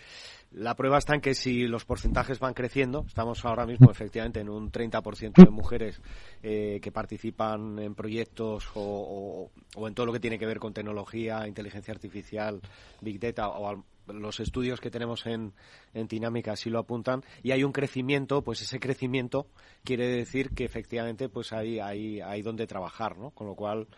la 0.54 0.76
prueba 0.76 0.98
está 0.98 1.14
en 1.14 1.20
que 1.20 1.34
si 1.34 1.66
los 1.66 1.84
porcentajes 1.84 2.38
van 2.38 2.54
creciendo, 2.54 3.04
estamos 3.06 3.44
ahora 3.44 3.66
mismo 3.66 3.90
efectivamente 3.90 4.40
en 4.40 4.48
un 4.48 4.70
30% 4.70 5.44
de 5.44 5.50
mujeres 5.50 6.00
eh, 6.42 6.78
que 6.80 6.92
participan 6.92 7.78
en 7.78 7.94
proyectos 7.94 8.70
o, 8.74 9.50
o, 9.74 9.88
en 9.88 9.94
todo 9.94 10.06
lo 10.06 10.12
que 10.12 10.20
tiene 10.20 10.38
que 10.38 10.46
ver 10.46 10.60
con 10.60 10.72
tecnología, 10.72 11.46
inteligencia 11.48 11.92
artificial, 11.92 12.60
big 13.00 13.18
data 13.18 13.48
o, 13.48 13.84
los 14.06 14.38
estudios 14.38 14.80
que 14.80 14.90
tenemos 14.90 15.26
en, 15.26 15.54
en 15.94 16.06
Dinámica 16.06 16.52
así 16.52 16.68
lo 16.68 16.78
apuntan 16.78 17.24
y 17.42 17.52
hay 17.52 17.64
un 17.64 17.72
crecimiento, 17.72 18.42
pues 18.42 18.60
ese 18.60 18.78
crecimiento 18.78 19.46
quiere 19.82 20.06
decir 20.08 20.50
que 20.50 20.64
efectivamente 20.64 21.28
pues 21.28 21.52
hay, 21.52 21.80
hay, 21.80 22.20
hay 22.20 22.42
donde 22.42 22.66
trabajar, 22.66 23.16
¿no? 23.16 23.30
Con 23.30 23.46
lo 23.46 23.54
cual, 23.54 23.88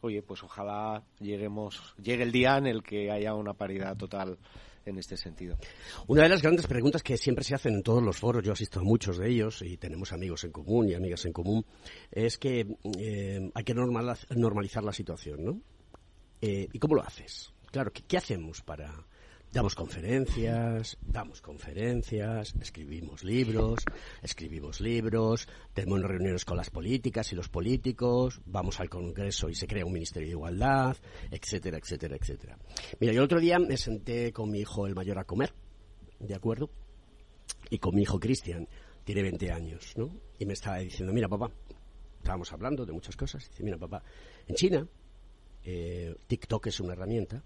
oye, 0.00 0.22
pues 0.22 0.42
ojalá 0.44 1.02
lleguemos, 1.18 1.94
llegue 2.00 2.22
el 2.22 2.32
día 2.32 2.56
en 2.58 2.66
el 2.66 2.82
que 2.82 3.10
haya 3.10 3.34
una 3.34 3.54
paridad 3.54 3.96
total 3.96 4.38
en 4.86 4.98
este 4.98 5.16
sentido. 5.16 5.58
Una 6.06 6.22
de 6.22 6.28
las 6.28 6.42
grandes 6.42 6.66
preguntas 6.66 7.02
que 7.02 7.16
siempre 7.16 7.44
se 7.44 7.54
hacen 7.54 7.74
en 7.74 7.82
todos 7.82 8.02
los 8.02 8.16
foros, 8.16 8.42
yo 8.44 8.52
asisto 8.52 8.80
a 8.80 8.82
muchos 8.82 9.18
de 9.18 9.28
ellos 9.28 9.62
y 9.62 9.76
tenemos 9.76 10.12
amigos 10.12 10.44
en 10.44 10.52
común 10.52 10.88
y 10.88 10.94
amigas 10.94 11.24
en 11.26 11.32
común, 11.32 11.64
es 12.10 12.38
que 12.38 12.66
eh, 12.98 13.50
hay 13.52 13.64
que 13.64 13.74
normalizar 13.74 14.84
la 14.84 14.92
situación, 14.92 15.44
¿no? 15.44 15.60
Eh, 16.40 16.68
¿Y 16.72 16.78
cómo 16.78 16.94
lo 16.94 17.02
haces? 17.02 17.52
Claro, 17.70 17.92
¿qué, 17.92 18.16
hacemos 18.16 18.62
para...? 18.62 19.06
Damos 19.56 19.74
conferencias, 19.74 20.98
damos 21.00 21.40
conferencias, 21.40 22.54
escribimos 22.60 23.24
libros, 23.24 23.82
escribimos 24.22 24.82
libros, 24.82 25.48
tenemos 25.72 26.02
reuniones 26.02 26.44
con 26.44 26.58
las 26.58 26.68
políticas 26.68 27.32
y 27.32 27.36
los 27.36 27.48
políticos, 27.48 28.42
vamos 28.44 28.80
al 28.80 28.90
Congreso 28.90 29.48
y 29.48 29.54
se 29.54 29.66
crea 29.66 29.86
un 29.86 29.94
Ministerio 29.94 30.26
de 30.26 30.32
Igualdad, 30.32 30.98
etcétera, 31.30 31.78
etcétera, 31.78 32.16
etcétera. 32.16 32.58
Mira, 33.00 33.14
yo 33.14 33.20
el 33.20 33.24
otro 33.24 33.40
día 33.40 33.58
me 33.58 33.78
senté 33.78 34.30
con 34.30 34.50
mi 34.50 34.58
hijo 34.58 34.86
el 34.86 34.94
mayor 34.94 35.18
a 35.18 35.24
comer, 35.24 35.54
¿de 36.18 36.34
acuerdo? 36.34 36.68
Y 37.70 37.78
con 37.78 37.94
mi 37.94 38.02
hijo 38.02 38.20
Cristian, 38.20 38.68
tiene 39.04 39.22
20 39.22 39.52
años, 39.52 39.94
¿no? 39.96 40.10
Y 40.38 40.44
me 40.44 40.52
estaba 40.52 40.80
diciendo, 40.80 41.14
mira 41.14 41.30
papá, 41.30 41.50
estábamos 42.18 42.52
hablando 42.52 42.84
de 42.84 42.92
muchas 42.92 43.16
cosas, 43.16 43.48
dice, 43.48 43.62
mira 43.62 43.78
papá, 43.78 44.02
en 44.48 44.54
China 44.54 44.86
eh, 45.64 46.14
TikTok 46.26 46.66
es 46.66 46.78
una 46.78 46.92
herramienta 46.92 47.42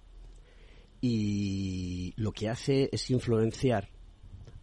y 1.00 2.12
lo 2.16 2.32
que 2.32 2.48
hace 2.48 2.88
es 2.92 3.10
influenciar 3.10 3.88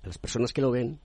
a 0.04 0.08
las 0.08 0.18
personas 0.18 0.54
que 0.54 0.62
lo 0.62 0.72
ven 0.72 1.00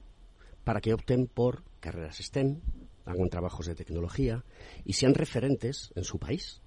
para 0.65 0.81
que 0.81 0.93
opten 0.93 1.27
por 1.27 1.65
carreras 1.81 2.19
STEM, 2.19 2.61
hagan 3.05 3.29
trabajos 3.29 3.67
de 3.67 3.75
tecnología 3.75 4.45
y 4.85 4.93
sean 4.93 5.15
referentes 5.15 5.91
en 5.95 6.05
su 6.05 6.19
país. 6.19 6.61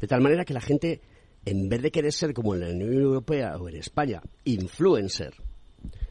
De 0.00 0.06
tal 0.06 0.20
manera 0.20 0.44
que 0.44 0.54
la 0.54 0.60
gente, 0.60 1.00
en 1.44 1.68
vez 1.68 1.82
de 1.82 1.90
querer 1.90 2.12
ser 2.12 2.32
como 2.32 2.54
en 2.54 2.60
la 2.60 2.68
Unión 2.68 2.94
Europea 2.94 3.56
o 3.58 3.68
en 3.68 3.76
España, 3.76 4.22
influencer, 4.44 5.34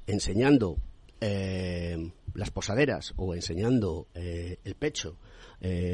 enseñando 0.05 0.77
eh, 1.21 2.11
las 2.33 2.51
posaderas 2.51 3.13
o 3.15 3.33
enseñando 3.33 4.07
eh, 4.13 4.57
el 4.63 4.75
pecho, 4.75 5.17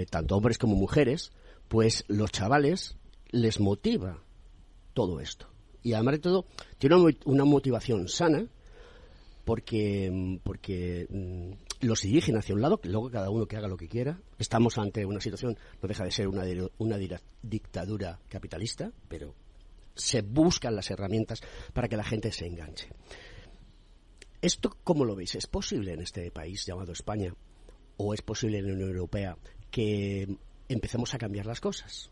tanto 0.09 0.37
hombres 0.37 0.57
como 0.57 0.75
mujeres, 0.75 1.33
pues 1.67 2.05
los 2.07 2.31
chavales 2.31 2.95
les 3.31 3.59
motiva 3.59 4.23
todo 4.93 5.19
esto. 5.19 5.49
Y 5.87 5.93
además 5.93 6.15
de 6.15 6.19
todo, 6.19 6.45
tiene 6.79 6.97
una 7.23 7.45
motivación 7.45 8.09
sana 8.09 8.45
porque, 9.45 10.37
porque 10.43 11.07
mm, 11.09 11.85
los 11.85 12.01
dirigen 12.01 12.35
hacia 12.35 12.53
un 12.53 12.61
lado, 12.61 12.81
que 12.81 12.89
luego 12.89 13.09
cada 13.09 13.29
uno 13.29 13.45
que 13.45 13.55
haga 13.55 13.69
lo 13.69 13.77
que 13.77 13.87
quiera. 13.87 14.19
Estamos 14.37 14.77
ante 14.77 15.05
una 15.05 15.21
situación, 15.21 15.57
no 15.81 15.87
deja 15.87 16.03
de 16.03 16.11
ser 16.11 16.27
una, 16.27 16.43
una 16.79 16.97
dictadura 17.41 18.19
capitalista, 18.27 18.91
pero 19.07 19.33
se 19.95 20.23
buscan 20.23 20.75
las 20.75 20.91
herramientas 20.91 21.39
para 21.71 21.87
que 21.87 21.95
la 21.95 22.03
gente 22.03 22.33
se 22.33 22.47
enganche. 22.47 22.89
¿Esto 24.41 24.75
cómo 24.83 25.05
lo 25.05 25.15
veis? 25.15 25.35
¿Es 25.35 25.47
posible 25.47 25.93
en 25.93 26.01
este 26.01 26.29
país 26.31 26.65
llamado 26.65 26.91
España 26.91 27.33
o 27.95 28.13
es 28.13 28.21
posible 28.21 28.57
en 28.57 28.67
la 28.67 28.73
Unión 28.73 28.89
Europea 28.89 29.37
que 29.71 30.27
empecemos 30.67 31.13
a 31.13 31.17
cambiar 31.17 31.45
las 31.45 31.61
cosas. 31.61 32.11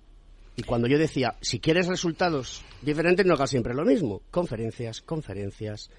Y 0.57 0.63
cuando 0.63 0.87
yo 0.87 0.97
decía, 0.97 1.35
si 1.41 1.59
quieres 1.59 1.87
resultados 1.87 2.63
diferentes, 2.81 3.25
no 3.25 3.33
hagas 3.33 3.49
siempre 3.49 3.73
lo 3.73 3.83
mismo. 3.83 4.21
Conferencias, 4.31 5.01
conferencias. 5.01 5.89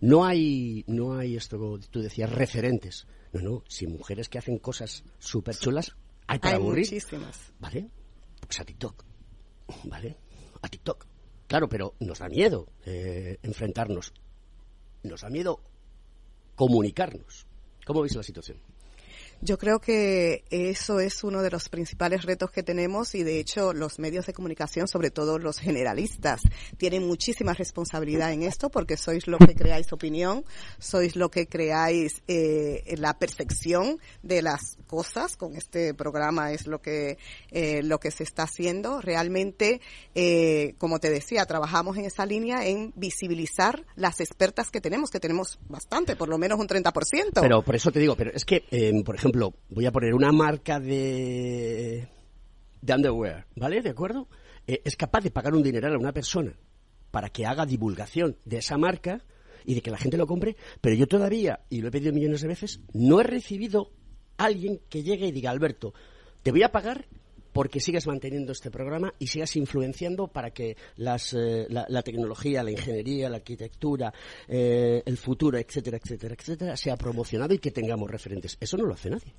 No 0.00 0.24
hay, 0.24 0.84
no 0.86 1.18
hay 1.18 1.36
esto, 1.36 1.78
tú 1.90 2.00
decías, 2.00 2.30
referentes. 2.30 3.06
No, 3.32 3.40
no, 3.40 3.64
si 3.66 3.88
mujeres 3.88 4.28
que 4.28 4.38
hacen 4.38 4.58
cosas 4.58 5.02
súper 5.18 5.56
chulas, 5.56 5.96
hay 6.28 6.38
para 6.38 6.56
aburrir. 6.56 6.86
muchísimas. 6.86 7.52
¿Vale? 7.58 7.90
Pues 8.40 8.60
a 8.60 8.64
TikTok. 8.64 9.04
¿Vale? 9.84 10.16
A 10.62 10.68
TikTok. 10.68 11.06
Claro, 11.48 11.68
pero 11.68 11.94
nos 12.00 12.20
da 12.20 12.28
miedo 12.28 12.68
eh, 12.86 13.38
enfrentarnos. 13.42 14.12
Nos 15.02 15.22
da 15.22 15.28
miedo 15.28 15.60
comunicarnos. 16.54 17.46
¿Cómo 17.84 18.00
veis 18.00 18.14
la 18.14 18.22
situación? 18.22 18.58
Yo 19.44 19.58
creo 19.58 19.78
que 19.78 20.42
eso 20.48 21.00
es 21.00 21.22
uno 21.22 21.42
de 21.42 21.50
los 21.50 21.68
principales 21.68 22.22
retos 22.22 22.50
que 22.50 22.62
tenemos 22.62 23.14
y 23.14 23.24
de 23.24 23.38
hecho 23.40 23.74
los 23.74 23.98
medios 23.98 24.24
de 24.24 24.32
comunicación, 24.32 24.88
sobre 24.88 25.10
todo 25.10 25.38
los 25.38 25.58
generalistas, 25.58 26.40
tienen 26.78 27.06
muchísima 27.06 27.52
responsabilidad 27.52 28.32
en 28.32 28.42
esto 28.42 28.70
porque 28.70 28.96
sois 28.96 29.26
lo 29.26 29.36
que 29.36 29.54
creáis 29.54 29.92
opinión, 29.92 30.46
sois 30.78 31.14
lo 31.14 31.30
que 31.30 31.46
creáis 31.46 32.22
eh, 32.26 32.94
la 32.96 33.18
percepción 33.18 33.98
de 34.22 34.40
las 34.40 34.78
cosas. 34.86 35.36
Con 35.36 35.56
este 35.56 35.92
programa 35.92 36.52
es 36.52 36.66
lo 36.66 36.80
que 36.80 37.18
eh, 37.50 37.82
lo 37.82 38.00
que 38.00 38.12
se 38.12 38.22
está 38.22 38.44
haciendo. 38.44 39.02
Realmente, 39.02 39.82
eh, 40.14 40.74
como 40.78 41.00
te 41.00 41.10
decía, 41.10 41.44
trabajamos 41.44 41.98
en 41.98 42.06
esa 42.06 42.24
línea 42.24 42.66
en 42.66 42.94
visibilizar 42.96 43.84
las 43.94 44.20
expertas 44.20 44.70
que 44.70 44.80
tenemos, 44.80 45.10
que 45.10 45.20
tenemos 45.20 45.58
bastante, 45.68 46.16
por 46.16 46.30
lo 46.30 46.38
menos 46.38 46.58
un 46.58 46.66
30%. 46.66 47.42
Pero 47.42 47.60
por 47.60 47.76
eso 47.76 47.92
te 47.92 47.98
digo, 47.98 48.16
pero 48.16 48.30
es 48.32 48.46
que, 48.46 48.64
por 49.04 49.16
ejemplo, 49.16 49.33
voy 49.68 49.86
a 49.86 49.92
poner 49.92 50.14
una 50.14 50.32
marca 50.32 50.80
de, 50.80 52.08
de 52.80 52.94
underwear, 52.94 53.46
¿vale? 53.56 53.82
¿De 53.82 53.90
acuerdo? 53.90 54.28
Eh, 54.66 54.80
es 54.84 54.96
capaz 54.96 55.22
de 55.22 55.30
pagar 55.30 55.54
un 55.54 55.62
dineral 55.62 55.94
a 55.94 55.98
una 55.98 56.12
persona 56.12 56.54
para 57.10 57.28
que 57.28 57.46
haga 57.46 57.66
divulgación 57.66 58.36
de 58.44 58.58
esa 58.58 58.76
marca 58.78 59.22
y 59.64 59.74
de 59.74 59.82
que 59.82 59.90
la 59.90 59.98
gente 59.98 60.16
lo 60.16 60.26
compre, 60.26 60.56
pero 60.80 60.94
yo 60.94 61.06
todavía, 61.06 61.60
y 61.70 61.80
lo 61.80 61.88
he 61.88 61.90
pedido 61.90 62.12
millones 62.12 62.42
de 62.42 62.48
veces, 62.48 62.80
no 62.92 63.20
he 63.20 63.24
recibido 63.24 63.90
alguien 64.36 64.80
que 64.88 65.02
llegue 65.02 65.26
y 65.26 65.32
diga, 65.32 65.50
Alberto, 65.50 65.94
te 66.42 66.50
voy 66.50 66.62
a 66.62 66.72
pagar 66.72 67.06
porque 67.54 67.78
sigas 67.78 68.06
manteniendo 68.08 68.50
este 68.50 68.70
programa 68.70 69.14
y 69.20 69.28
sigas 69.28 69.54
influenciando 69.54 70.26
para 70.26 70.50
que 70.50 70.76
las, 70.96 71.34
eh, 71.34 71.66
la, 71.70 72.02
tecnología, 72.02 72.64
la 72.64 72.72
ingeniería, 72.72 73.30
la 73.30 73.36
arquitectura, 73.36 74.12
eh, 74.48 75.02
el 75.06 75.16
futuro, 75.16 75.56
etcétera, 75.56 75.98
etcétera, 76.02 76.34
etcétera, 76.36 76.76
sea 76.76 76.96
promocionado 76.96 77.54
y 77.54 77.58
que 77.58 77.70
tengamos 77.70 78.10
referentes. 78.10 78.58
Eso 78.60 78.76
no 78.76 78.84
lo 78.84 78.94
hace 78.94 79.08
nadie. 79.08 79.32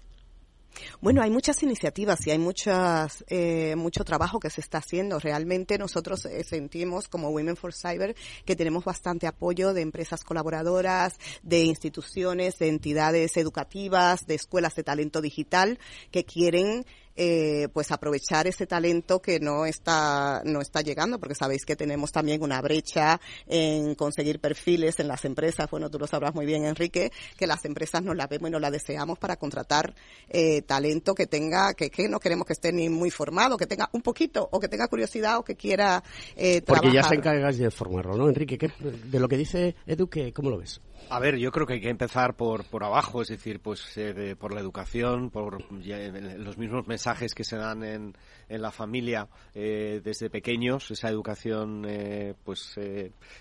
Bueno, 1.01 1.21
hay 1.21 1.29
muchas 1.29 1.61
iniciativas 1.63 2.25
y 2.25 2.31
hay 2.31 2.37
muchas, 2.37 3.23
eh, 3.27 3.75
mucho 3.75 4.03
trabajo 4.05 4.39
que 4.39 4.49
se 4.49 4.61
está 4.61 4.77
haciendo. 4.77 5.19
Realmente 5.19 5.77
nosotros 5.77 6.27
sentimos 6.45 7.09
como 7.09 7.29
Women 7.29 7.57
for 7.57 7.73
Cyber 7.73 8.15
que 8.45 8.55
tenemos 8.55 8.85
bastante 8.85 9.27
apoyo 9.27 9.73
de 9.73 9.81
empresas 9.81 10.23
colaboradoras, 10.23 11.17
de 11.43 11.63
instituciones, 11.63 12.59
de 12.59 12.69
entidades 12.69 13.35
educativas, 13.35 14.25
de 14.25 14.35
escuelas 14.35 14.75
de 14.75 14.83
talento 14.83 15.21
digital 15.21 15.79
que 16.11 16.25
quieren 16.25 16.85
eh, 17.15 17.67
pues 17.73 17.91
aprovechar 17.91 18.47
ese 18.47 18.67
talento 18.67 19.21
que 19.21 19.39
no 19.39 19.65
está 19.65 20.41
no 20.45 20.61
está 20.61 20.81
llegando 20.81 21.19
porque 21.19 21.35
sabéis 21.35 21.65
que 21.65 21.75
tenemos 21.75 22.11
también 22.11 22.41
una 22.41 22.61
brecha 22.61 23.19
en 23.47 23.95
conseguir 23.95 24.39
perfiles 24.39 24.99
en 24.99 25.07
las 25.07 25.25
empresas. 25.25 25.69
Bueno 25.69 25.89
tú 25.89 25.99
lo 25.99 26.07
sabrás 26.07 26.35
muy 26.35 26.45
bien 26.45 26.65
Enrique 26.65 27.11
que 27.37 27.47
las 27.47 27.63
empresas 27.65 28.03
no 28.03 28.13
la 28.13 28.27
vemos 28.27 28.49
y 28.49 28.51
no 28.51 28.59
la 28.59 28.71
deseamos 28.71 29.17
para 29.17 29.37
contratar 29.37 29.93
eh, 30.29 30.61
talento 30.63 31.15
que 31.15 31.27
tenga 31.27 31.73
que, 31.73 31.89
que 31.89 32.09
no 32.09 32.19
queremos 32.19 32.45
que 32.45 32.53
esté 32.53 32.71
ni 32.71 32.89
muy 32.89 33.11
formado 33.11 33.57
que 33.57 33.67
tenga 33.67 33.89
un 33.93 34.01
poquito 34.01 34.47
o 34.51 34.59
que 34.59 34.67
tenga 34.67 34.87
curiosidad 34.87 35.37
o 35.37 35.43
que 35.43 35.55
quiera 35.55 36.03
eh, 36.35 36.61
porque 36.65 36.91
ya 36.91 37.03
se 37.03 37.15
encargas 37.15 37.57
de 37.57 37.71
formarlo 37.71 38.15
no 38.15 38.27
Enrique 38.27 38.57
de 38.79 39.19
lo 39.19 39.27
que 39.27 39.37
dice 39.37 39.75
Edu 39.87 40.09
cómo 40.33 40.49
lo 40.49 40.57
ves 40.57 40.79
a 41.09 41.19
ver, 41.19 41.37
yo 41.37 41.51
creo 41.51 41.65
que 41.67 41.73
hay 41.73 41.81
que 41.81 41.89
empezar 41.89 42.35
por, 42.35 42.65
por 42.65 42.83
abajo, 42.83 43.21
es 43.21 43.27
decir, 43.27 43.59
pues 43.59 43.85
eh, 43.97 44.35
por 44.37 44.53
la 44.53 44.59
educación, 44.59 45.29
por 45.29 45.63
los 45.71 46.57
mismos 46.57 46.87
mensajes 46.87 47.33
que 47.33 47.43
se 47.43 47.57
dan 47.57 47.83
en, 47.83 48.15
en 48.49 48.61
la 48.61 48.71
familia 48.71 49.27
eh, 49.53 50.01
desde 50.03 50.29
pequeños, 50.29 50.89
esa 50.91 51.09
educación 51.09 51.85
eh, 51.87 52.33
pues 52.43 52.75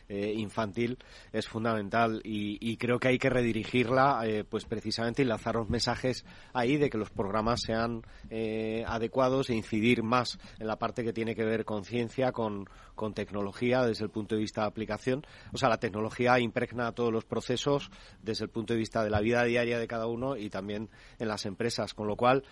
infantil 0.09 0.99
es 1.33 1.49
fundamental 1.49 2.21
y, 2.25 2.59
y, 2.61 2.77
creo 2.77 2.99
que 2.99 3.09
hay 3.09 3.19
que 3.19 3.31
redirigirla, 3.31 4.23
pues 4.49 4.65
precisamente 4.65 5.23
y 5.23 5.25
lanzar 5.25 5.57
los 5.57 5.69
mensajes 5.69 6.25
ahí 6.53 6.77
de 6.77 6.91
que 6.91 6.99
los 6.99 7.11
programas 7.11 7.63
sean 7.63 8.03
adecuados 8.87 9.51
e 9.51 9.55
incidir 9.55 10.03
más 10.03 10.39
en 10.59 10.67
la 10.67 10.79
parte 10.79 11.05
que 11.05 11.13
tiene 11.13 11.35
que 11.35 11.45
ver 11.45 11.65
con 11.65 11.85
ciencia, 11.85 12.33
con, 12.33 12.69
con 12.95 13.15
tecnología 13.15 13.83
desde 13.83 14.05
el 14.05 14.11
punto 14.11 14.35
de 14.35 14.41
vista 14.41 14.63
de 14.63 14.69
aplicación. 14.69 15.27
O 15.53 15.59
sea, 15.59 15.69
la 15.69 15.79
tecnología 15.79 16.39
impregna 16.39 16.93
todos 16.93 17.13
los 17.13 17.25
procesos 17.25 17.91
desde 18.23 18.45
el 18.45 18.51
punto 18.51 18.73
de 18.73 18.79
vista 18.79 19.03
de 19.03 19.11
la 19.11 19.21
vida 19.21 19.45
diaria 19.45 19.79
de 19.79 19.87
cada 19.87 20.07
uno 20.07 20.37
y 20.37 20.51
también 20.51 20.89
en 21.19 21.29
las 21.29 21.47
empresas, 21.47 21.95
con 21.95 22.07
lo 22.07 22.17
cual 22.17 22.45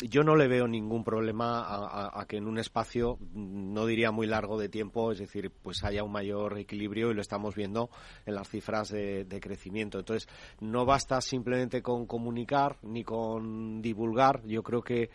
yo 0.00 0.22
no 0.22 0.36
le 0.36 0.46
veo 0.46 0.68
ningún 0.68 1.04
problema 1.04 1.64
a, 1.66 2.26
que 2.26 2.36
en 2.36 2.46
un 2.46 2.58
espacio, 2.58 3.18
no 3.32 3.86
diría 3.86 4.10
muy 4.10 4.26
largo 4.26 4.58
de 4.58 4.68
tiempo, 4.68 5.10
es 5.10 5.18
decir, 5.18 5.50
pues 5.50 5.84
haya 5.84 6.04
un 6.04 6.12
mayor 6.12 6.58
equilibrio 6.58 7.10
y 7.10 7.14
lo 7.14 7.22
estamos 7.22 7.54
viendo 7.54 7.88
en 8.26 8.34
las 8.34 8.48
cifras 8.48 8.90
de, 8.90 9.38
crecimiento. 9.40 9.98
Entonces, 9.98 10.28
no 10.60 10.84
basta 10.84 11.20
simplemente 11.22 11.82
con 11.82 12.06
comunicar 12.06 12.76
ni 12.82 13.04
con 13.04 13.80
divulgar. 13.80 14.42
Yo 14.46 14.62
creo 14.62 14.82
que 14.82 15.08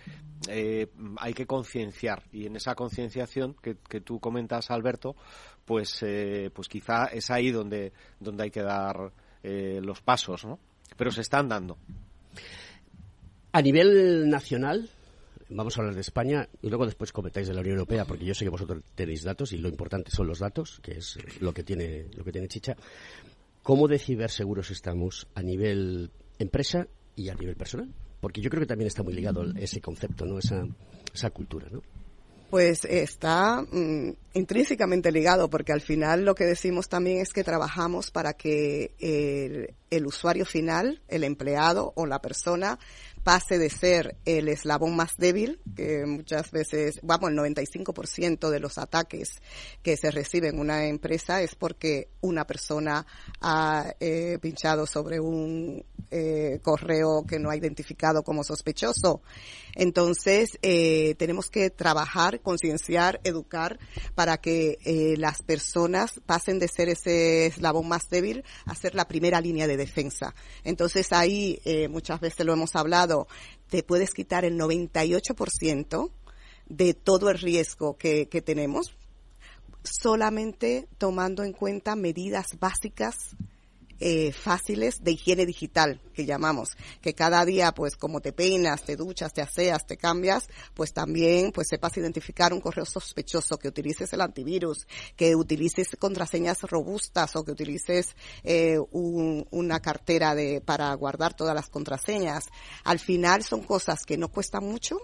eh, 0.48 0.88
hay 1.18 1.34
que 1.34 1.46
concienciar 1.46 2.24
y 2.32 2.48
en 2.48 2.56
esa 2.56 2.74
concienciación 2.74 3.56
que, 3.62 4.02
tú 4.02 4.20
comentas, 4.20 4.72
Alberto, 4.72 5.16
pues, 5.64 6.02
eh, 6.02 6.50
pues 6.54 6.68
quizá 6.68 7.06
es 7.06 7.30
ahí 7.30 7.52
donde, 7.52 7.94
donde 8.20 8.44
hay 8.44 8.52
que 8.52 8.64
dar 8.64 9.12
eh, 9.44 9.80
los 9.84 10.02
pasos, 10.02 10.44
¿no? 10.44 10.58
Pero 10.98 11.12
se 11.12 11.22
están 11.22 11.48
dando. 11.48 11.78
A 13.54 13.62
nivel 13.62 14.30
nacional, 14.30 14.90
vamos 15.50 15.78
a 15.78 15.82
hablar 15.82 15.96
de 15.96 16.02
España 16.02 16.48
y 16.62 16.70
luego 16.70 16.86
después 16.86 17.12
comentáis 17.12 17.48
de 17.48 17.54
la 17.54 17.62
Unión 17.62 17.76
Europea, 17.76 18.06
porque 18.06 18.26
yo 18.26 18.34
sé 18.34 18.46
que 18.46 18.50
vosotros 18.50 18.82
tenéis 18.96 19.24
datos 19.24 19.52
y 19.52 19.58
lo 19.58 19.68
importante 19.68 20.10
son 20.12 20.28
los 20.28 20.40
datos, 20.40 20.80
que 20.82 20.94
es 20.94 21.18
lo 21.42 21.54
que 21.54 21.64
tiene, 21.64 22.06
lo 22.16 22.24
que 22.24 22.32
tiene 22.32 22.48
Chicha. 22.48 22.76
¿Cómo 23.62 23.88
de 23.88 24.00
ciberseguros 24.00 24.72
estamos 24.72 25.28
a 25.36 25.42
nivel 25.44 26.12
empresa 26.40 26.88
y 27.16 27.30
a 27.30 27.36
nivel 27.36 27.56
personal? 27.56 27.94
Porque 28.20 28.42
yo 28.42 28.50
creo 28.50 28.62
que 28.62 28.68
también 28.68 28.88
está 28.88 29.04
muy 29.04 29.14
ligado 29.14 29.44
ese 29.56 29.82
concepto, 29.82 30.26
¿no? 30.26 30.40
Esa, 30.40 30.66
esa 31.14 31.30
cultura, 31.32 31.68
¿no? 31.70 31.82
Pues 32.50 32.84
está 32.84 33.62
mm, 33.62 34.12
intrínsecamente 34.34 35.10
ligado, 35.12 35.50
porque 35.50 35.72
al 35.72 35.80
final 35.80 36.26
lo 36.26 36.36
que 36.36 36.44
decimos 36.44 36.90
también 36.90 37.20
es 37.20 37.32
que 37.32 37.46
trabajamos 37.46 38.12
para 38.12 38.34
que 38.34 38.92
el, 39.00 39.74
el 39.90 40.06
usuario 40.06 40.46
final, 40.46 41.02
el 41.08 41.24
empleado 41.24 41.94
o 41.96 42.06
la 42.06 42.22
persona, 42.22 42.78
pase 43.24 43.58
de 43.58 43.70
ser 43.70 44.18
el 44.26 44.48
eslabón 44.48 44.96
más 44.96 45.18
débil, 45.18 45.60
que 45.76 46.06
muchas 46.06 46.52
veces, 46.52 47.00
vamos, 47.04 47.32
el 47.32 47.38
95% 47.38 48.50
de 48.50 48.60
los 48.60 48.78
ataques 48.78 49.42
que 49.84 49.98
se 49.98 50.12
reciben 50.12 50.56
en 50.56 50.60
una 50.60 50.88
empresa 50.88 51.42
es 51.42 51.56
porque 51.56 52.10
una 52.22 52.46
persona 52.46 53.06
ha 53.42 53.94
eh, 54.00 54.38
pinchado 54.42 54.86
sobre 54.86 55.20
un 55.20 55.86
eh, 56.10 56.60
correo 56.62 57.26
que 57.26 57.40
no 57.40 57.50
ha 57.50 57.56
identificado 57.56 58.24
como 58.24 58.44
sospechoso. 58.44 59.22
Entonces, 59.76 60.58
eh, 60.62 61.16
tenemos 61.18 61.50
que 61.50 61.70
trabajar, 61.70 62.42
concienciar, 62.42 63.22
educar 63.24 63.80
para 64.16 64.38
que 64.38 64.78
eh, 64.84 65.16
las 65.18 65.42
personas 65.42 66.20
pasen 66.26 66.60
de 66.60 66.68
ser 66.68 66.90
ese 66.90 67.48
eslabón 67.48 67.88
más 67.88 68.10
débil 68.10 68.44
a 68.66 68.76
ser 68.76 68.96
la 68.96 69.08
primera 69.08 69.42
línea 69.42 69.68
de 69.68 69.78
defensa. 69.78 70.34
Entonces, 70.64 71.12
ahí 71.12 71.60
eh, 71.66 71.88
muchas 71.88 72.20
veces 72.20 72.46
lo 72.46 72.54
hemos 72.54 72.76
hablado, 72.76 73.28
te 73.70 73.84
puedes 73.84 74.12
quitar 74.12 74.46
el 74.46 74.58
98% 74.60 76.12
de 76.68 76.94
todo 76.94 77.30
el 77.30 77.40
riesgo 77.40 77.98
que, 77.98 78.28
que 78.28 78.42
tenemos 78.42 78.94
solamente 79.84 80.88
tomando 80.98 81.44
en 81.44 81.54
cuenta 81.54 81.96
medidas 81.96 82.46
básicas 82.60 83.36
eh, 84.02 84.34
fáciles 84.34 85.04
de 85.04 85.12
higiene 85.12 85.46
digital, 85.46 86.02
que 86.14 86.26
llamamos, 86.26 86.70
que 87.02 87.14
cada 87.14 87.46
día, 87.46 87.72
pues 87.72 87.96
como 87.96 88.20
te 88.20 88.34
peinas, 88.34 88.84
te 88.84 88.96
duchas, 88.96 89.32
te 89.32 89.42
aseas, 89.42 89.86
te 89.88 89.96
cambias, 89.96 90.48
pues 90.74 90.92
también, 90.92 91.52
pues 91.52 91.68
sepas 91.70 91.96
identificar 91.98 92.52
un 92.52 92.60
correo 92.62 92.84
sospechoso, 92.86 93.58
que 93.58 93.68
utilices 93.68 94.12
el 94.14 94.22
antivirus, 94.22 94.88
que 95.16 95.36
utilices 95.36 95.88
contraseñas 96.00 96.62
robustas 96.64 97.36
o 97.36 97.46
que 97.46 97.52
utilices 97.52 98.16
eh, 98.44 98.78
un- 98.92 99.48
una 99.52 99.80
cartera 99.80 100.36
de, 100.36 100.60
para 100.62 100.94
guardar 100.96 101.36
todas 101.36 101.54
las 101.56 101.70
contraseñas. 101.70 102.46
Al 102.84 103.00
final 103.00 103.44
son 103.44 103.62
cosas 103.62 104.00
que 104.06 104.18
no 104.18 104.30
cuestan 104.30 104.64
mucho, 104.66 104.98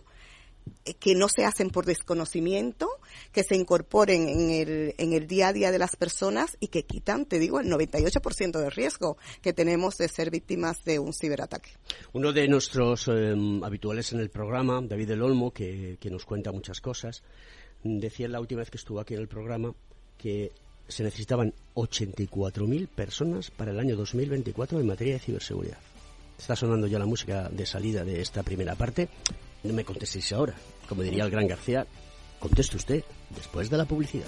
que 0.99 1.15
no 1.15 1.27
se 1.29 1.45
hacen 1.45 1.69
por 1.69 1.85
desconocimiento, 1.85 2.89
que 3.31 3.43
se 3.43 3.55
incorporen 3.55 4.27
en 4.27 5.13
el, 5.13 5.27
día 5.27 5.49
a 5.49 5.53
día 5.53 5.71
de 5.71 5.79
las 5.79 5.95
personas 5.95 6.57
y 6.59 6.67
que 6.67 6.83
quitan, 6.83 7.25
te 7.25 7.39
digo, 7.39 7.59
el 7.59 7.67
98% 7.67 8.59
de 8.59 8.69
riesgo 8.69 9.17
que 9.41 9.53
tenemos 9.53 9.97
de 9.97 10.07
ser 10.07 10.31
víctimas 10.31 10.83
de 10.83 10.99
un 10.99 11.13
ciberataque. 11.13 11.71
Uno 12.13 12.33
de 12.33 12.47
nuestros 12.47 13.07
eh, 13.07 13.35
habituales 13.63 14.13
en 14.13 14.19
el 14.19 14.29
programa, 14.29 14.81
David 14.81 15.07
del 15.09 15.21
Olmo, 15.21 15.51
que, 15.51 15.97
que 15.99 16.09
nos 16.09 16.25
cuenta 16.25 16.51
muchas 16.51 16.81
cosas, 16.81 17.23
decía 17.83 18.27
la 18.27 18.39
última 18.39 18.59
vez 18.59 18.69
que 18.69 18.77
estuvo 18.77 18.99
aquí 18.99 19.13
en 19.13 19.21
el 19.21 19.27
programa 19.27 19.73
que 20.17 20.51
se 20.87 21.03
necesitaban 21.03 21.53
84.000 21.75 22.87
personas 22.87 23.51
para 23.51 23.71
el 23.71 23.79
año 23.79 23.95
2024 23.95 24.79
en 24.79 24.87
materia 24.87 25.13
de 25.13 25.19
ciberseguridad. 25.19 25.77
Está 26.37 26.55
sonando 26.55 26.87
ya 26.87 26.99
la 26.99 27.05
música 27.05 27.49
de 27.49 27.65
salida 27.65 28.03
de 28.03 28.21
esta 28.21 28.43
primera 28.43 28.75
parte. 28.75 29.09
No 29.67 29.73
me 29.73 29.83
contestéis 29.83 30.31
ahora. 30.31 30.55
Como 30.87 31.03
diría 31.03 31.25
el 31.25 31.29
gran 31.29 31.45
García, 31.45 31.85
conteste 32.39 32.77
usted 32.77 33.03
después 33.35 33.69
de 33.69 33.77
la 33.77 33.83
publicidad. 33.83 34.27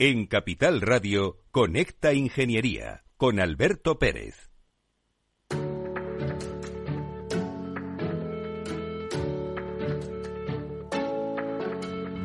En 0.00 0.26
Capital 0.26 0.80
Radio, 0.80 1.38
Conecta 1.50 2.12
Ingeniería 2.12 3.02
con 3.16 3.40
Alberto 3.40 3.98
Pérez. 3.98 4.48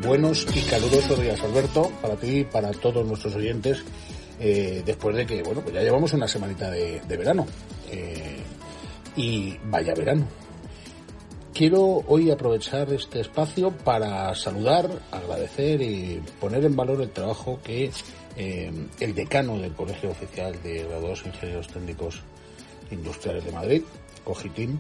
Buenos 0.05 0.45
y 0.55 0.62
calurosos 0.69 1.19
días, 1.19 1.41
Alberto, 1.41 1.91
para 1.99 2.15
ti 2.15 2.41
y 2.41 2.43
para 2.43 2.69
todos 2.73 3.07
nuestros 3.07 3.33
oyentes, 3.33 3.83
eh, 4.39 4.83
después 4.86 5.15
de 5.15 5.25
que, 5.25 5.41
bueno, 5.41 5.62
pues 5.62 5.73
ya 5.73 5.81
llevamos 5.81 6.13
una 6.13 6.27
semanita 6.27 6.69
de, 6.69 7.01
verano. 7.07 7.47
Eh, 7.89 8.38
y 9.15 9.57
vaya 9.63 9.95
verano. 9.95 10.27
¿Qué 11.53 11.69
quiero 11.69 12.03
hoy 12.07 12.31
aprovechar 12.31 12.91
este 12.91 13.19
espacio 13.19 13.69
para 13.69 14.33
saludar, 14.33 14.89
agradecer 15.11 15.83
y 15.83 16.19
poner 16.39 16.65
en 16.65 16.75
valor 16.75 16.99
el 16.99 17.11
trabajo 17.11 17.59
que 17.63 17.91
eh, 18.35 18.71
el 18.99 19.13
decano 19.13 19.59
del 19.59 19.73
Colegio 19.73 20.09
Oficial 20.09 20.59
de 20.63 20.83
Graduados 20.85 21.23
Ingenieros 21.27 21.67
Técnicos 21.67 22.21
Industriales 22.89 23.45
de 23.45 23.51
Madrid, 23.51 23.83
COGITIM, 24.23 24.79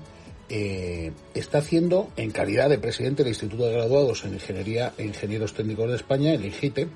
eh, 0.49 1.11
está 1.35 1.59
haciendo 1.59 2.09
en 2.17 2.31
calidad 2.31 2.69
de 2.69 2.79
presidente 2.79 3.21
del 3.21 3.33
Instituto 3.33 3.67
de 3.67 3.73
Graduados 3.73 4.25
en 4.25 4.33
Ingeniería 4.33 4.93
e 4.97 5.05
Ingenieros 5.05 5.53
Técnicos 5.53 5.87
de 5.89 5.97
España, 5.97 6.33
el 6.33 6.43
IGITE, 6.43 6.87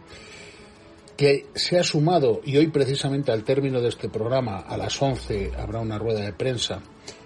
que 1.16 1.46
se 1.54 1.78
ha 1.78 1.84
sumado, 1.84 2.42
y 2.44 2.58
hoy 2.58 2.70
precisamente 2.70 3.32
al 3.32 3.44
término 3.44 3.80
de 3.80 3.90
este 3.90 4.10
programa, 4.10 4.58
a 4.58 4.76
las 4.76 5.00
11 5.00 5.52
habrá 5.56 5.80
una 5.82 6.00
rueda 6.00 6.22
de 6.22 6.34
prensa 6.34 6.82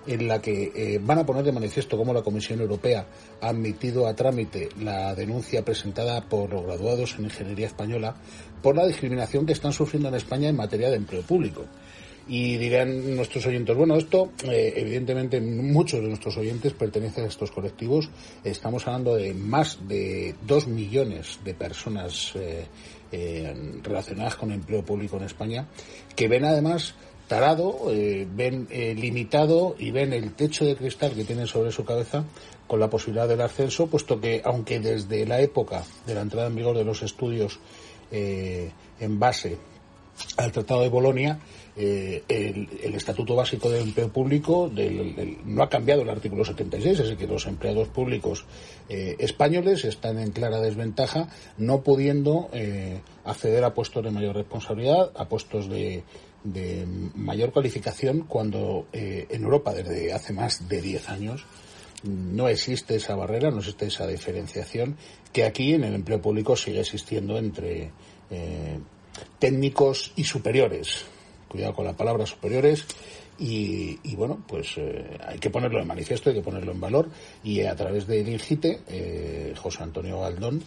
en 0.08 0.28
la 0.28 0.42
que 0.42 0.72
eh, 0.76 1.00
van 1.02 1.20
a 1.20 1.26
poner 1.26 1.44
de 1.44 1.52
manifiesto 1.52 1.98
cómo 1.98 2.14
la 2.14 2.22
Comisión 2.22 2.60
Europea 2.60 3.06
ha 3.42 3.50
admitido 3.50 4.08
a 4.08 4.16
trámite 4.16 4.70
la 4.80 5.14
denuncia 5.16 5.64
presentada 5.64 6.22
por 6.22 6.50
los 6.52 6.66
graduados 6.66 7.16
en 7.18 7.26
Ingeniería 7.26 7.68
Española 7.68 8.16
por 8.62 8.76
la 8.76 8.88
discriminación 8.88 9.46
que 9.46 9.54
están 9.54 9.74
sufriendo 9.74 10.10
en 10.10 10.16
España 10.16 10.50
en 10.50 10.56
materia 10.56 10.90
de 10.90 10.98
empleo 10.98 11.22
público. 11.22 11.66
Y 12.28 12.58
dirán 12.58 13.16
nuestros 13.16 13.46
oyentes, 13.48 13.76
bueno, 13.76 13.96
esto 13.98 14.32
eh, 14.46 14.74
evidentemente 14.76 15.42
muchos 15.42 16.02
de 16.02 16.08
nuestros 16.08 16.38
oyentes 16.38 16.74
pertenecen 16.74 17.26
a 17.26 17.28
estos 17.28 17.52
colectivos. 17.52 18.10
Estamos 18.44 18.88
hablando 18.88 19.16
de 19.16 19.34
más 19.34 19.80
de 19.88 20.36
dos 20.46 20.68
millones 20.68 21.40
de 21.44 21.54
personas 21.56 22.34
eh, 22.36 22.68
relacionadas 23.84 24.36
con 24.36 24.52
empleo 24.52 24.86
público 24.86 25.18
en 25.18 25.24
España 25.24 25.68
que 26.16 26.30
ven 26.30 26.46
además 26.46 26.96
tarado, 27.32 27.86
ven 27.86 28.68
limitado 28.70 29.78
y 29.80 29.92
ven 29.92 30.12
el 30.12 30.34
techo 30.34 30.66
de 30.66 30.76
cristal 30.76 31.14
que 31.14 31.24
tienen 31.24 31.48
sobre 31.48 31.72
su 31.72 31.86
cabeza 31.86 32.26
con 32.68 32.82
la 32.82 32.90
posibilidad 32.90 33.26
del 33.26 33.40
ascenso, 33.40 33.88
puesto 33.88 34.20
que 34.20 34.42
aunque 34.44 34.82
desde 34.82 35.26
la 35.26 35.40
época 35.40 35.86
de 36.06 36.14
la 36.14 36.22
entrada 36.22 36.48
en 36.48 36.56
vigor 36.56 36.76
de 36.76 36.84
los 36.84 37.04
estudios 37.04 37.60
en 38.12 39.18
base 39.18 39.58
al 40.38 40.52
Tratado 40.52 40.82
de 40.82 40.90
Bolonia, 40.90 41.40
eh, 41.76 42.24
el, 42.28 42.96
Estatuto 42.96 43.36
Básico 43.36 43.70
del 43.70 43.84
Empleo 43.84 44.10
Público 44.10 44.70
no 45.46 45.64
ha 45.64 45.70
cambiado 45.70 46.02
el 46.02 46.10
artículo 46.10 46.44
76, 46.44 46.92
es 46.92 46.98
decir, 46.98 47.18
que 47.18 47.28
los 47.28 47.48
empleados 47.48 47.88
públicos 47.88 48.46
eh, 48.90 49.16
españoles 49.20 49.86
están 49.86 50.20
en 50.20 50.32
clara 50.32 50.60
desventaja, 50.60 51.30
no 51.58 51.82
pudiendo 51.82 52.50
eh, 52.54 53.02
acceder 53.24 53.64
a 53.64 53.74
puestos 53.74 54.04
de 54.04 54.12
mayor 54.12 54.36
responsabilidad, 54.36 55.12
a 55.16 55.26
puestos 55.26 55.70
de, 55.70 56.04
de 56.44 56.86
mayor 57.16 57.52
cualificación, 57.52 58.22
cuando 58.22 58.88
en 58.92 59.44
Europa, 59.44 59.74
desde 59.74 60.12
hace 60.14 60.34
más 60.34 60.68
de 60.68 60.82
10 60.82 61.10
años, 61.10 61.46
no 62.04 62.48
existe 62.48 62.96
esa 62.96 63.16
barrera, 63.16 63.52
no 63.52 63.60
existe 63.60 63.86
esa 63.86 64.08
diferenciación 64.08 64.98
que 65.32 65.46
aquí 65.46 65.74
en 65.74 65.84
el 65.84 65.94
empleo 65.94 66.22
público 66.22 66.56
sigue 66.56 66.80
existiendo 66.80 67.38
entre 67.38 67.92
técnicos 69.40 70.14
y 70.16 70.24
superiores. 70.24 71.06
Cuidado 71.48 71.74
con 71.74 71.86
la 71.86 71.94
palabra 71.94 72.26
superiores 72.26 72.86
y, 73.44 74.16
bueno, 74.16 74.44
pues 74.48 74.78
eh, 74.78 75.18
hay 75.26 75.40
que 75.40 75.50
ponerlo 75.50 75.82
en 75.82 75.88
manifiesto, 75.88 76.30
hay 76.30 76.36
que 76.36 76.42
ponerlo 76.44 76.72
en 76.72 76.80
valor 76.80 77.10
y 77.44 77.62
a 77.62 77.76
través 77.76 78.06
del 78.06 78.30
INGITE, 78.30 78.82
eh, 78.88 79.54
José 79.58 79.82
Antonio 79.82 80.22
Galdón 80.22 80.62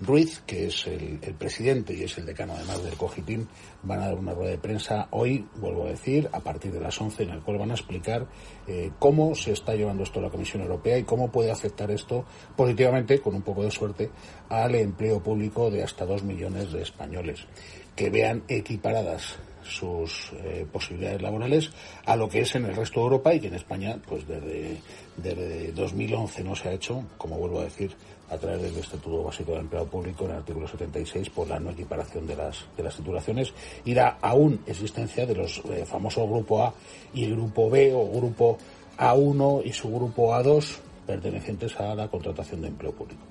Ruiz, 0.00 0.42
que 0.44 0.66
es 0.66 0.86
el, 0.86 1.18
presidente 1.38 1.94
y 1.94 2.02
es 2.02 2.18
el 2.18 2.26
decano 2.26 2.54
además 2.54 2.82
del 2.82 2.94
COGITIM, 2.94 3.46
van 3.84 4.00
a 4.00 4.06
dar 4.06 4.14
una 4.14 4.34
rueda 4.34 4.50
de 4.50 4.58
prensa 4.58 5.06
hoy, 5.10 5.46
vuelvo 5.56 5.86
a 5.86 5.90
decir, 5.90 6.28
a 6.32 6.40
partir 6.40 6.72
de 6.72 6.80
las 6.80 7.00
11, 7.00 7.22
en 7.22 7.30
el 7.30 7.40
cual 7.42 7.58
van 7.58 7.70
a 7.70 7.74
explicar 7.74 8.26
eh, 8.66 8.90
cómo 8.98 9.34
se 9.34 9.52
está 9.52 9.74
llevando 9.74 10.02
esto 10.02 10.18
a 10.18 10.22
la 10.22 10.30
Comisión 10.30 10.62
Europea 10.62 10.98
y 10.98 11.04
cómo 11.04 11.30
puede 11.30 11.50
afectar 11.50 11.90
esto 11.90 12.24
positivamente, 12.56 13.20
con 13.20 13.34
un 13.34 13.42
poco 13.42 13.62
de 13.62 13.70
suerte, 13.70 14.10
al 14.48 14.74
empleo 14.74 15.22
público 15.22 15.70
de 15.70 15.84
hasta 15.84 16.04
dos 16.04 16.24
millones 16.24 16.72
de 16.72 16.82
españoles, 16.82 17.46
que 17.94 18.10
vean 18.10 18.42
equiparadas 18.48 19.38
sus 19.64 20.32
eh, 20.42 20.66
posibilidades 20.70 21.22
laborales 21.22 21.70
a 22.04 22.16
lo 22.16 22.28
que 22.28 22.40
es 22.40 22.54
en 22.54 22.66
el 22.66 22.76
resto 22.76 23.00
de 23.00 23.04
Europa 23.04 23.34
y 23.34 23.40
que 23.40 23.48
en 23.48 23.54
España, 23.54 23.98
pues 24.06 24.26
desde, 24.26 24.80
desde 25.16 25.72
2011 25.72 26.44
no 26.44 26.54
se 26.54 26.68
ha 26.68 26.72
hecho, 26.72 27.04
como 27.16 27.38
vuelvo 27.38 27.60
a 27.60 27.64
decir, 27.64 27.96
a 28.30 28.38
través 28.38 28.62
del 28.62 28.76
Estatuto 28.76 29.22
Básico 29.22 29.52
del 29.52 29.62
Empleado 29.62 29.86
Público 29.86 30.24
en 30.24 30.32
el 30.32 30.36
artículo 30.38 30.66
76 30.66 31.30
por 31.30 31.48
la 31.48 31.60
no 31.60 31.70
equiparación 31.70 32.26
de 32.26 32.36
las, 32.36 32.64
de 32.76 32.82
las 32.82 32.96
titulaciones 32.96 33.52
y 33.84 33.94
la 33.94 34.18
aún 34.20 34.60
existencia 34.66 35.26
de 35.26 35.34
los 35.34 35.62
eh, 35.70 35.84
famosos 35.84 36.28
Grupo 36.28 36.62
A 36.62 36.74
y 37.12 37.30
Grupo 37.30 37.70
B 37.70 37.92
o 37.94 38.10
Grupo 38.10 38.58
A1 38.98 39.62
y 39.64 39.72
su 39.72 39.92
Grupo 39.92 40.32
A2 40.32 40.78
pertenecientes 41.06 41.78
a 41.78 41.94
la 41.94 42.08
contratación 42.08 42.62
de 42.62 42.68
empleo 42.68 42.92
público. 42.92 43.22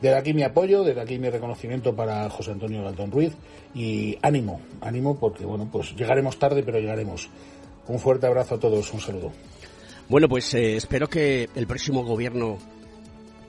Desde 0.00 0.16
aquí 0.16 0.32
mi 0.32 0.42
apoyo, 0.42 0.82
desde 0.82 1.00
aquí 1.00 1.18
mi 1.18 1.28
reconocimiento 1.28 1.94
para 1.94 2.28
José 2.30 2.52
Antonio 2.52 2.82
Galdón 2.82 3.10
Ruiz 3.10 3.34
y 3.74 4.16
ánimo, 4.22 4.60
ánimo 4.80 5.18
porque 5.18 5.44
bueno, 5.44 5.68
pues 5.70 5.94
llegaremos 5.94 6.38
tarde, 6.38 6.62
pero 6.62 6.78
llegaremos. 6.78 7.28
Un 7.86 7.98
fuerte 7.98 8.26
abrazo 8.26 8.54
a 8.54 8.60
todos, 8.60 8.92
un 8.94 9.00
saludo. 9.00 9.32
Bueno, 10.08 10.28
pues 10.28 10.54
eh, 10.54 10.76
espero 10.76 11.06
que 11.08 11.48
el 11.54 11.66
próximo 11.66 12.02
gobierno 12.02 12.58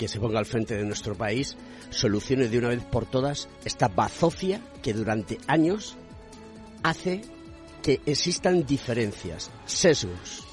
que 0.01 0.07
se 0.07 0.19
ponga 0.19 0.39
al 0.39 0.47
frente 0.47 0.75
de 0.75 0.83
nuestro 0.83 1.13
país 1.13 1.55
solucione 1.91 2.47
de 2.47 2.57
una 2.57 2.69
vez 2.69 2.83
por 2.83 3.05
todas 3.05 3.47
esta 3.63 3.87
bazofia 3.87 4.59
que 4.81 4.95
durante 4.95 5.37
años 5.45 5.95
hace 6.81 7.21
que 7.83 8.01
existan 8.07 8.65
diferencias, 8.65 9.51
sesgos. 9.67 10.43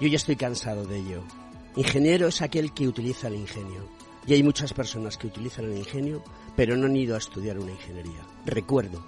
Yo 0.00 0.08
ya 0.08 0.16
estoy 0.16 0.34
cansado 0.34 0.84
de 0.84 0.96
ello. 0.98 1.22
Ingeniero 1.76 2.26
es 2.26 2.42
aquel 2.42 2.74
que 2.74 2.88
utiliza 2.88 3.28
el 3.28 3.36
ingenio. 3.36 3.88
Y 4.26 4.34
hay 4.34 4.42
muchas 4.42 4.72
personas 4.72 5.16
que 5.16 5.28
utilizan 5.28 5.66
el 5.66 5.78
ingenio, 5.78 6.24
pero 6.56 6.76
no 6.76 6.86
han 6.86 6.96
ido 6.96 7.14
a 7.14 7.18
estudiar 7.18 7.60
una 7.60 7.70
ingeniería. 7.70 8.26
Recuerdo, 8.46 9.06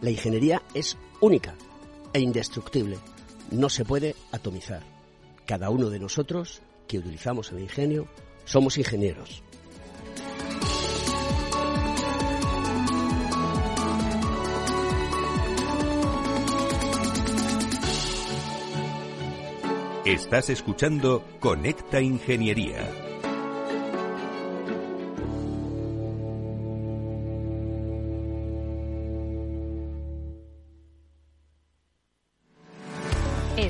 la 0.00 0.08
ingeniería 0.08 0.62
es 0.72 0.96
única 1.20 1.54
e 2.14 2.20
indestructible. 2.20 2.96
No 3.50 3.68
se 3.68 3.84
puede 3.84 4.16
atomizar. 4.32 4.82
Cada 5.44 5.68
uno 5.68 5.90
de 5.90 6.00
nosotros 6.00 6.62
que 6.88 6.96
utilizamos 6.96 7.52
el 7.52 7.60
ingenio 7.60 8.08
somos 8.44 8.78
ingenieros. 8.78 9.42
Estás 20.04 20.50
escuchando 20.50 21.24
Conecta 21.40 22.00
Ingeniería. 22.00 23.13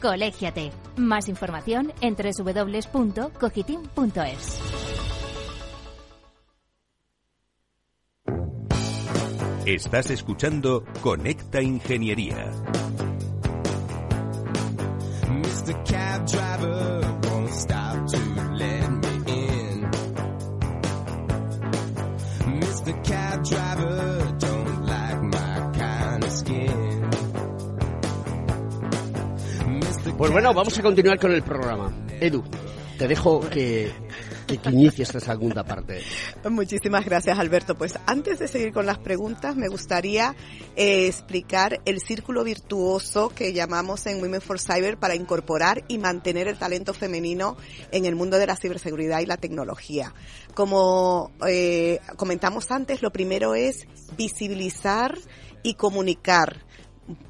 Colégiate. 0.00 0.72
Más 0.96 1.28
información 1.28 1.92
en 2.00 2.16
www.cogitim.es. 2.16 3.28
Estás 9.66 10.10
escuchando 10.10 10.84
Conecta 11.02 11.60
Ingeniería. 11.60 12.50
Pues 30.18 30.32
bueno, 30.32 30.52
vamos 30.52 30.76
a 30.76 30.82
continuar 30.82 31.18
con 31.18 31.32
el 31.32 31.42
programa. 31.42 31.92
Edu, 32.20 32.42
te 32.98 33.06
dejo 33.06 33.40
que 33.48 33.92
que, 34.56 34.70
inicie 34.70 35.04
esta 35.04 35.20
segunda 35.20 35.62
parte. 35.62 36.02
Muchísimas 36.48 37.04
gracias, 37.04 37.38
Alberto. 37.38 37.74
Pues 37.76 37.98
antes 38.06 38.38
de 38.38 38.48
seguir 38.48 38.72
con 38.72 38.86
las 38.86 38.98
preguntas, 38.98 39.56
me 39.56 39.68
gustaría 39.68 40.34
eh, 40.74 41.06
explicar 41.06 41.80
el 41.84 42.00
círculo 42.00 42.44
virtuoso 42.44 43.28
que 43.28 43.52
llamamos 43.52 44.06
en 44.06 44.20
Women 44.20 44.40
for 44.40 44.58
Cyber 44.58 44.98
para 44.98 45.14
incorporar 45.14 45.84
y 45.88 45.98
mantener 45.98 46.48
el 46.48 46.58
talento 46.58 46.94
femenino 46.94 47.56
en 47.92 48.06
el 48.06 48.16
mundo 48.16 48.38
de 48.38 48.46
la 48.46 48.56
ciberseguridad 48.56 49.20
y 49.20 49.26
la 49.26 49.36
tecnología. 49.36 50.14
Como 50.54 51.30
eh, 51.46 52.00
comentamos 52.16 52.70
antes, 52.70 53.02
lo 53.02 53.12
primero 53.12 53.54
es 53.54 53.86
visibilizar 54.16 55.16
y 55.62 55.74
comunicar 55.74 56.64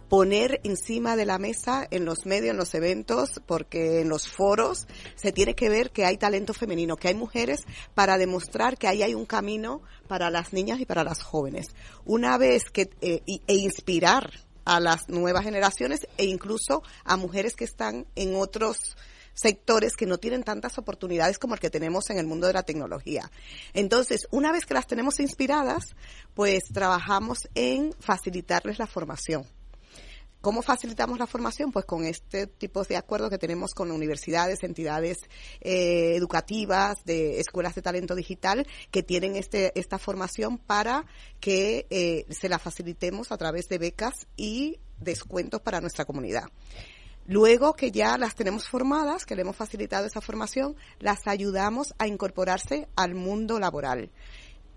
poner 0.09 0.61
encima 0.64 1.16
de 1.16 1.27
la 1.27 1.38
mesa 1.38 1.87
en 1.90 2.05
los 2.05 2.25
medios, 2.27 2.53
en 2.53 2.57
los 2.57 2.75
eventos, 2.75 3.40
porque 3.47 4.01
en 4.01 4.09
los 4.09 4.29
foros 4.29 4.87
se 5.16 5.33
tiene 5.33 5.55
que 5.55 5.68
ver 5.68 5.90
que 5.90 6.05
hay 6.05 6.16
talento 6.16 6.55
femenino, 6.55 6.97
que 6.97 7.09
hay 7.09 7.14
mujeres 7.14 7.64
para 7.94 8.16
demostrar 8.16 8.79
que 8.79 8.88
ahí 8.88 9.03
hay 9.03 9.14
un 9.14 9.27
camino 9.27 9.83
para 10.07 10.31
las 10.31 10.53
niñas 10.53 10.81
y 10.81 10.87
para 10.87 11.05
las 11.05 11.23
jóvenes. 11.23 11.68
Una 12.05 12.38
vez 12.38 12.71
que, 12.71 12.90
eh, 13.01 13.23
e 13.27 13.55
inspirar 13.55 14.31
a 14.64 14.81
las 14.81 15.09
nuevas 15.09 15.44
generaciones 15.44 16.07
e 16.16 16.27
incluso 16.27 16.83
a 17.05 17.16
mujeres 17.16 17.55
que 17.55 17.64
están 17.64 18.07
en 18.16 18.35
otros 18.37 18.97
sectores 19.35 19.97
que 19.97 20.07
no 20.07 20.18
tienen 20.18 20.42
tantas 20.42 20.79
oportunidades 20.79 21.38
como 21.38 21.55
el 21.55 21.61
que 21.61 21.71
tenemos 21.71 22.11
en 22.11 22.18
el 22.18 22.27
mundo 22.27 22.49
de 22.49 22.55
la 22.55 22.64
tecnología. 22.64 23.31
Entonces, 23.73 24.27
una 24.31 24.53
vez 24.53 24.66
que 24.66 24.75
las 24.75 24.87
tenemos 24.87 25.21
inspiradas, 25.21 25.94
pues 26.35 26.64
trabajamos 26.73 27.49
en 27.55 27.94
facilitarles 28.01 28.79
la 28.79 28.87
formación 28.87 29.47
¿Cómo 30.40 30.62
facilitamos 30.62 31.18
la 31.18 31.27
formación? 31.27 31.72
Pues 31.72 31.85
con 31.85 32.05
este 32.05 32.46
tipo 32.46 32.85
de 32.85 32.96
acuerdos 32.96 33.29
que 33.29 33.38
tenemos 33.38 33.74
con 33.74 33.90
universidades, 33.90 34.62
entidades 34.62 35.18
eh, 35.61 36.14
educativas, 36.14 37.05
de 37.05 37.40
escuelas 37.40 37.74
de 37.74 37.83
talento 37.83 38.14
digital, 38.14 38.64
que 38.92 39.03
tienen 39.03 39.35
este, 39.35 39.79
esta 39.79 39.98
formación 39.98 40.57
para 40.59 41.07
que 41.40 41.87
eh, 41.90 42.24
se 42.31 42.48
la 42.48 42.61
facilitemos 42.61 43.33
a 43.33 43.37
través 43.37 43.68
de 43.68 43.79
becas 43.79 44.29
y 44.37 44.79
descuentos 45.01 45.61
para 45.61 45.81
nuestra 45.81 46.05
comunidad. 46.05 46.44
Luego 47.27 47.74
que 47.74 47.90
ya 47.90 48.16
las 48.16 48.37
tenemos 48.37 48.68
formadas, 48.68 49.27
que 49.27 49.35
le 49.35 49.42
hemos 49.42 49.57
facilitado 49.57 50.07
esa 50.07 50.20
formación, 50.20 50.77
las 51.01 51.27
ayudamos 51.27 51.94
a 51.98 52.07
incorporarse 52.07 52.88
al 52.96 53.14
mundo 53.14 53.59
laboral 53.59 54.11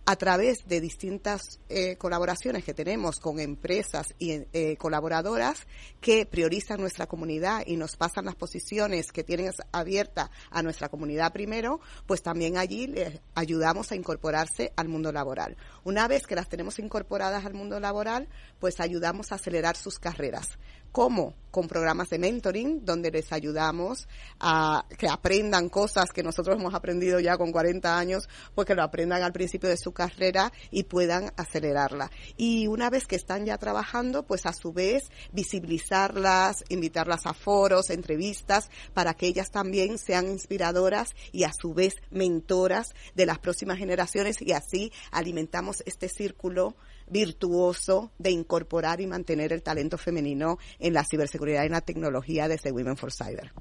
a 0.06 0.16
través 0.16 0.68
de 0.68 0.82
distintas 0.82 1.60
eh, 1.70 1.96
colaboraciones 1.98 2.64
que 2.64 2.74
tenemos 2.74 3.20
con 3.20 3.40
empresas 3.40 4.14
y 4.18 4.44
eh, 4.54 4.76
colaboradoras 4.78 5.68
que 6.00 6.26
priorizan 6.26 6.82
nuestra 6.82 7.08
comunidad 7.08 7.64
y 7.66 7.78
nos 7.78 7.96
pasan 7.96 8.26
las 8.26 8.36
posiciones 8.36 9.12
que 9.12 9.24
tienen 9.24 9.52
abierta 9.72 10.32
a 10.50 10.64
nuestra 10.64 10.90
comunidad 10.90 11.32
primero, 11.32 11.80
pues 12.08 12.24
también 12.24 12.58
allí 12.58 12.88
les 12.88 13.22
ayudamos 13.36 13.92
a 13.92 13.96
incorporarse 13.96 14.74
al 14.76 14.88
mundo 14.88 15.12
laboral. 15.12 15.56
Una 15.84 16.08
vez 16.08 16.26
que 16.26 16.36
las 16.36 16.50
tenemos 16.50 16.80
incorporadas 16.80 17.46
al 17.46 17.54
mundo 17.54 17.80
laboral, 17.80 18.28
pues 18.60 18.80
ayudamos 18.80 19.32
a 19.32 19.36
acelerar 19.36 19.78
sus 19.78 20.00
carreras. 20.00 20.58
¿Cómo? 20.92 21.36
Con 21.52 21.68
programas 21.68 22.10
de 22.10 22.20
mentoring, 22.20 22.84
donde 22.86 23.12
les 23.12 23.32
ayudamos 23.32 24.08
a 24.40 24.86
que 24.98 25.08
aprendan 25.08 25.70
cosas 25.70 26.12
que 26.12 26.24
nosotros 26.24 26.58
hemos 26.60 26.74
aprendido 26.74 27.20
ya 27.20 27.38
con 27.38 27.52
40 27.52 27.98
años, 27.98 28.28
pues 28.56 28.68
que 28.68 28.76
lo 28.76 28.84
aprendan 28.84 29.24
al 29.24 29.32
principio 29.32 29.70
de 29.70 29.78
su 29.78 29.94
carrera 29.94 30.52
y 30.70 30.84
puedan 30.84 31.32
acelerarla. 31.38 32.12
Y 32.36 32.68
una 32.68 32.90
vez 32.90 33.06
que 33.06 33.16
están 33.16 33.46
ya 33.46 33.58
trabajando, 33.58 34.24
pues 34.24 34.46
a 34.46 34.54
su 34.54 34.74
vez 34.74 35.12
visibilizarlas, 35.32 36.64
invitarlas 36.70 37.26
a 37.26 37.34
foros, 37.34 37.90
entrevistas, 37.90 38.70
para 38.94 39.14
que 39.14 39.28
ellas 39.28 39.50
también 39.52 39.98
sean 39.98 40.28
inspiradoras 40.28 41.16
y 41.32 41.44
a 41.44 41.52
su 41.54 41.74
vez 41.74 41.96
mentoras 42.12 42.94
de 43.16 43.26
las 43.26 43.40
próximas 43.40 43.78
generaciones 43.78 44.42
y 44.42 44.52
así 44.54 44.92
alimentamos 45.12 45.84
este 45.86 46.10
círculo 46.10 46.76
virtuoso 47.12 48.12
de 48.18 48.32
incorporar 48.32 49.02
y 49.02 49.08
mantener 49.08 49.54
el 49.54 49.62
talento 49.62 49.98
femenino 49.98 50.58
en 50.80 50.94
la 50.94 51.04
ciberseguridad 51.04 51.64
y 51.64 51.68
en 51.68 51.74
la 51.74 51.82
tecnología 51.82 52.48
desde 52.48 52.72
Women 52.72 52.98
for 52.98 53.12
Cyber. 53.12 53.52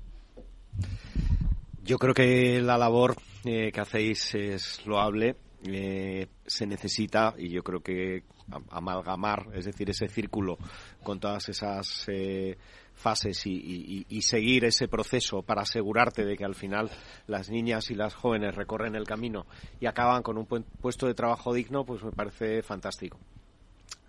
Yo 1.85 1.99
creo 1.99 2.15
que 2.15 2.61
la 2.63 2.79
labor 2.79 3.17
eh, 3.45 3.73
que 3.73 3.81
hacéis 3.81 4.35
es 4.35 4.87
loable. 4.87 5.37
Eh, 5.65 6.27
se 6.47 6.67
necesita 6.67 7.35
y 7.37 7.51
yo 7.51 7.63
creo 7.63 7.81
que 7.81 8.23
amalgamar, 8.71 9.49
es 9.55 9.67
decir, 9.67 9.91
ese 9.91 10.09
círculo 10.09 10.57
con 11.03 11.21
todas 11.21 11.49
esas 11.49 12.07
eh, 12.09 12.57
fases 12.95 13.47
y, 13.47 14.07
y, 14.09 14.23
seguir 14.23 14.65
ese 14.65 14.89
proceso 14.89 15.43
para 15.43 15.63
asegurarte 15.63 16.25
de 16.25 16.37
que 16.37 16.45
al 16.45 16.55
final 16.55 16.91
las 17.27 17.51
niñas 17.51 17.91
y 17.91 17.95
las 17.95 18.15
jóvenes 18.15 18.55
recorren 18.55 18.95
el 18.95 19.05
camino 19.05 19.47
y 19.81 19.87
acaban 19.87 20.23
con 20.23 20.39
un 20.39 20.47
puesto 20.47 21.07
de 21.07 21.15
trabajo 21.15 21.53
digno, 21.55 21.85
pues 21.85 22.03
me 22.03 22.13
parece 22.13 22.63
fantástico. 22.63 23.19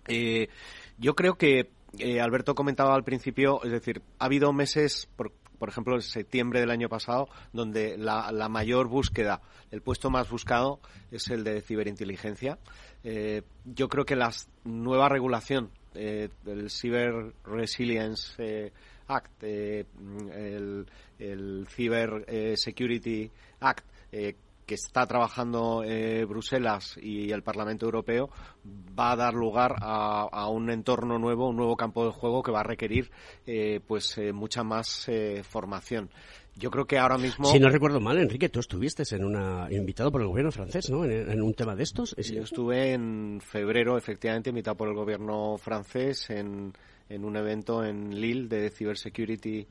Eh, 0.08 0.48
yo 0.98 1.14
creo 1.14 1.34
que 1.34 1.70
eh, 1.98 2.20
Alberto 2.20 2.54
comentaba 2.54 2.94
al 2.94 3.04
principio, 3.04 3.62
es 3.62 3.70
decir, 3.70 4.02
ha 4.18 4.24
habido 4.24 4.52
meses, 4.52 5.08
por, 5.16 5.32
por 5.58 5.68
ejemplo, 5.68 5.94
en 5.94 6.02
septiembre 6.02 6.60
del 6.60 6.70
año 6.70 6.88
pasado, 6.88 7.28
donde 7.52 7.96
la, 7.96 8.32
la, 8.32 8.48
mayor 8.48 8.88
búsqueda, 8.88 9.42
el 9.70 9.82
puesto 9.82 10.10
más 10.10 10.28
buscado 10.28 10.80
es 11.10 11.28
el 11.28 11.44
de 11.44 11.60
ciberinteligencia. 11.60 12.58
Eh, 13.04 13.42
yo 13.64 13.88
creo 13.88 14.04
que 14.04 14.16
la 14.16 14.32
nueva 14.64 15.08
regulación 15.08 15.70
eh, 15.94 16.30
del 16.42 16.70
Cyber 16.70 17.34
Resilience 17.44 18.32
eh, 18.38 18.72
Act, 19.08 19.42
eh, 19.42 19.84
el, 20.34 20.86
el 21.18 21.66
Cyber 21.68 22.56
Security 22.56 23.30
Act, 23.60 23.84
que 24.66 24.74
está 24.74 25.06
trabajando 25.06 25.82
eh, 25.84 26.24
Bruselas 26.24 26.98
y 27.00 27.30
el 27.30 27.42
Parlamento 27.42 27.86
Europeo 27.86 28.30
va 28.98 29.12
a 29.12 29.16
dar 29.16 29.34
lugar 29.34 29.76
a, 29.80 30.48
un 30.48 30.70
entorno 30.70 31.18
nuevo, 31.18 31.48
un 31.48 31.56
nuevo 31.56 31.76
campo 31.76 32.04
de 32.04 32.12
juego 32.12 32.42
que 32.42 32.52
va 32.52 32.60
a 32.60 32.64
requerir 32.64 33.10
eh, 33.46 33.80
pues 33.86 34.16
eh, 34.18 34.32
mucha 34.32 34.62
más 34.62 35.10
formación. 35.42 36.10
Yo 36.54 36.70
creo 36.70 36.84
que 36.84 36.98
ahora 36.98 37.16
mismo. 37.16 37.46
Si 37.46 37.58
no 37.58 37.70
recuerdo 37.70 37.98
mal, 37.98 38.18
Enrique, 38.18 38.50
tú 38.50 38.60
estuviste 38.60 39.02
en 39.16 39.24
una 39.24 39.68
invitado 39.70 40.12
por 40.12 40.20
el 40.20 40.26
gobierno 40.26 40.52
francés, 40.52 40.90
¿no? 40.90 41.04
En, 41.06 41.40
un 41.40 41.54
tema 41.54 41.74
de 41.74 41.82
estos. 41.82 42.14
Yo 42.16 42.42
estuve 42.42 42.92
en 42.92 43.40
febrero, 43.40 43.96
efectivamente, 43.96 44.50
invitado 44.50 44.76
por 44.76 44.88
el 44.88 44.94
gobierno 44.94 45.56
francés 45.56 46.28
en, 46.28 46.74
en 47.08 47.24
un 47.24 47.36
evento 47.36 47.82
en 47.82 48.20
Lille 48.20 48.48
de 48.48 48.70
Cybersecurity 48.70 49.66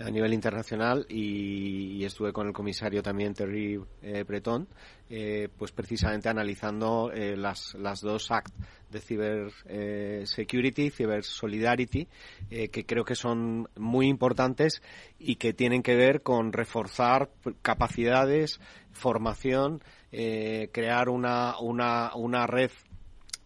a 0.00 0.10
nivel 0.10 0.32
internacional 0.32 1.06
y, 1.08 2.04
estuve 2.04 2.32
con 2.32 2.46
el 2.46 2.52
comisario 2.52 3.02
también 3.02 3.34
Terry 3.34 3.78
eh, 4.02 4.22
Breton, 4.22 4.66
eh, 5.10 5.48
pues 5.58 5.72
precisamente 5.72 6.28
analizando 6.28 7.10
eh, 7.12 7.36
las, 7.36 7.74
las 7.74 8.00
dos 8.00 8.30
acts 8.30 8.52
de 8.90 9.00
Cyber 9.00 9.52
eh, 9.66 10.22
Security, 10.24 10.90
Cyber 10.90 11.22
Solidarity, 11.22 12.08
que 12.48 12.86
creo 12.86 13.04
que 13.04 13.14
son 13.14 13.68
muy 13.76 14.06
importantes 14.08 14.82
y 15.18 15.36
que 15.36 15.52
tienen 15.52 15.82
que 15.82 15.96
ver 15.96 16.22
con 16.22 16.52
reforzar 16.52 17.30
capacidades, 17.60 18.60
formación, 18.92 19.82
crear 20.10 21.10
una, 21.10 21.58
una, 21.58 22.14
una 22.14 22.46
red 22.46 22.70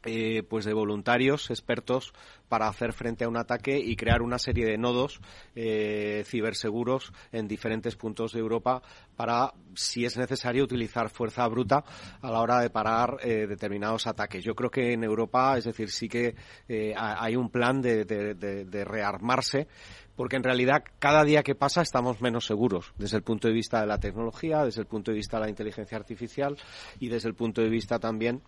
eh, 0.04 0.42
pues 0.42 0.64
de 0.64 0.72
voluntarios 0.72 1.48
expertos 1.50 2.12
para 2.52 2.68
hacer 2.68 2.92
frente 2.92 3.24
a 3.24 3.30
un 3.30 3.38
ataque 3.38 3.78
y 3.78 3.96
crear 3.96 4.20
una 4.20 4.38
serie 4.38 4.66
de 4.66 4.76
nodos 4.76 5.22
eh, 5.54 6.22
ciberseguros 6.26 7.10
en 7.32 7.48
diferentes 7.48 7.96
puntos 7.96 8.34
de 8.34 8.40
Europa 8.40 8.82
para, 9.16 9.54
si 9.74 10.04
es 10.04 10.18
necesario, 10.18 10.64
utilizar 10.64 11.08
fuerza 11.08 11.48
bruta 11.48 11.82
a 12.20 12.30
la 12.30 12.42
hora 12.42 12.60
de 12.60 12.68
parar 12.68 13.16
eh, 13.22 13.46
determinados 13.46 14.06
ataques. 14.06 14.44
Yo 14.44 14.54
creo 14.54 14.70
que 14.70 14.92
en 14.92 15.02
Europa, 15.02 15.56
es 15.56 15.64
decir, 15.64 15.88
sí 15.90 16.10
que 16.10 16.34
eh, 16.68 16.92
hay 16.94 17.36
un 17.36 17.48
plan 17.48 17.80
de, 17.80 18.84
rearmarse 18.84 19.66
porque 20.14 20.36
en 20.36 20.42
realidad 20.42 20.84
cada 20.98 21.24
día 21.24 21.42
que 21.42 21.54
pasa 21.54 21.80
estamos 21.80 22.20
menos 22.20 22.44
seguros 22.44 22.92
desde 22.98 23.16
el 23.16 23.22
punto 23.22 23.48
de 23.48 23.54
vista 23.54 23.80
de 23.80 23.86
la 23.86 23.96
tecnología, 23.96 24.62
desde 24.62 24.82
el 24.82 24.86
punto 24.86 25.10
de 25.10 25.16
vista 25.16 25.38
de 25.38 25.44
la 25.44 25.48
inteligencia 25.48 25.96
artificial 25.96 26.58
y 27.00 27.08
desde 27.08 27.30
el 27.30 27.34
punto 27.34 27.62
de 27.62 27.70
vista 27.70 27.98
también 27.98 28.42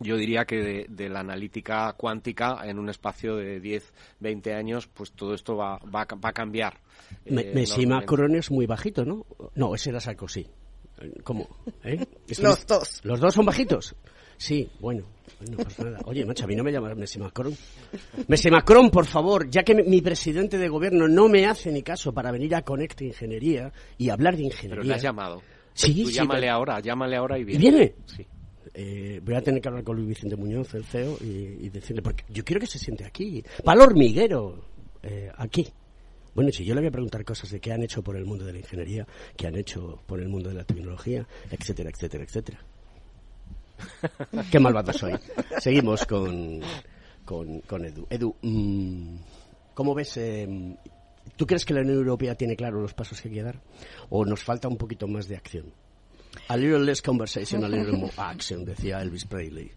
yo 0.00 0.16
diría 0.16 0.44
que 0.44 0.86
de, 0.88 1.08
la 1.08 1.20
analítica 1.20 1.94
cuántica 1.96 2.60
en 2.64 2.78
un 2.78 2.88
espacio 2.88 3.36
de 3.36 3.60
10, 3.60 3.92
20 4.20 4.54
años, 4.54 4.86
pues 4.86 5.12
todo 5.12 5.34
esto 5.34 5.56
va, 5.56 5.78
va, 5.78 6.04
va 6.04 6.28
a 6.30 6.32
cambiar. 6.32 6.80
Eh, 7.24 7.52
Messi 7.54 7.86
Macron 7.86 8.34
es 8.34 8.50
muy 8.50 8.66
bajito, 8.66 9.04
¿no? 9.04 9.26
No, 9.54 9.74
ese 9.74 9.90
era 9.90 10.00
Sarkozy. 10.00 10.46
¿Cómo? 11.22 11.48
¿Eh? 11.84 12.04
Los 12.40 12.66
dos. 12.66 13.00
¿Los 13.04 13.20
dos 13.20 13.34
son 13.34 13.46
bajitos? 13.46 13.94
Sí, 14.36 14.68
bueno. 14.80 15.04
nada. 15.78 16.00
Oye, 16.04 16.24
macho, 16.24 16.44
a 16.44 16.46
mí 16.46 16.56
no 16.56 16.64
me 16.64 16.72
llamas 16.72 16.96
Messi 16.96 17.18
Macron. 17.18 17.54
Messi 18.28 18.50
Macron, 18.50 18.90
por 18.90 19.06
favor, 19.06 19.50
ya 19.50 19.62
que 19.62 19.74
mi 19.74 20.00
presidente 20.00 20.58
de 20.58 20.68
gobierno 20.68 21.08
no 21.08 21.28
me 21.28 21.46
hace 21.46 21.70
ni 21.72 21.82
caso 21.82 22.12
para 22.12 22.30
venir 22.30 22.54
a 22.54 22.62
Conecta 22.62 23.04
Ingeniería 23.04 23.72
y 23.96 24.10
hablar 24.10 24.36
de 24.36 24.44
ingeniería. 24.44 24.80
Pero 24.80 24.88
le 24.88 24.94
has 24.94 25.02
llamado. 25.02 25.42
Sí, 25.74 26.02
Tú 26.04 26.10
llámale 26.10 26.48
ahora, 26.48 26.80
llámale 26.80 27.16
ahora 27.16 27.38
y 27.38 27.44
viene. 27.44 27.64
¿Y 27.64 27.70
viene? 27.70 27.94
Sí. 28.06 28.26
Eh, 28.74 29.20
voy 29.24 29.34
a 29.34 29.42
tener 29.42 29.60
que 29.60 29.68
hablar 29.68 29.84
con 29.84 29.96
Luis 29.96 30.08
Vicente 30.08 30.36
Muñoz, 30.36 30.74
el 30.74 30.84
CEO, 30.84 31.16
y, 31.20 31.68
decirle, 31.68 32.02
porque 32.02 32.24
yo 32.28 32.44
quiero 32.44 32.60
que 32.60 32.66
se 32.66 32.78
siente 32.78 33.04
aquí, 33.04 33.42
para 33.64 33.82
hormiguero, 33.82 34.64
eh, 35.02 35.30
aquí. 35.36 35.66
Bueno, 36.34 36.52
si 36.52 36.64
yo 36.64 36.74
le 36.74 36.80
voy 36.80 36.88
a 36.88 36.92
preguntar 36.92 37.24
cosas 37.24 37.50
de 37.50 37.60
qué 37.60 37.72
han 37.72 37.82
hecho 37.82 38.02
por 38.02 38.16
el 38.16 38.24
mundo 38.24 38.44
de 38.44 38.52
la 38.52 38.58
ingeniería, 38.58 39.06
qué 39.36 39.46
han 39.46 39.56
hecho 39.56 40.00
por 40.06 40.20
el 40.20 40.28
mundo 40.28 40.50
de 40.50 40.56
la 40.56 40.64
tecnología, 40.64 41.26
etcétera, 41.50 41.90
etcétera, 41.90 42.24
etcétera. 42.24 42.64
qué 44.50 44.60
malvado 44.60 44.92
soy. 44.92 45.14
Seguimos 45.58 46.04
con, 46.06 46.60
con, 47.24 47.60
con 47.62 47.84
Edu. 47.84 48.06
Edu, 48.10 48.34
mm, 48.42 49.16
¿cómo 49.74 49.94
ves? 49.94 50.16
eh, 50.16 50.76
¿Tú 51.36 51.46
crees 51.46 51.64
que 51.64 51.74
la 51.74 51.80
Unión 51.80 51.98
Europea 51.98 52.34
tiene 52.34 52.56
claro 52.56 52.80
los 52.80 52.94
pasos 52.94 53.20
que 53.20 53.28
hay 53.28 53.34
que 53.34 53.42
dar? 53.42 53.60
¿O 54.10 54.24
nos 54.24 54.42
falta 54.42 54.68
un 54.68 54.76
poquito 54.76 55.06
más 55.06 55.28
de 55.28 55.36
acción? 55.36 55.72
A 56.48 56.56
little 56.56 56.84
less 56.84 57.02
conversation, 57.02 57.64
a 57.64 57.68
little 57.68 57.96
more 57.96 58.12
action, 58.16 58.64
decía 58.64 59.00
Elvis 59.02 59.24
Presley. 59.24 59.70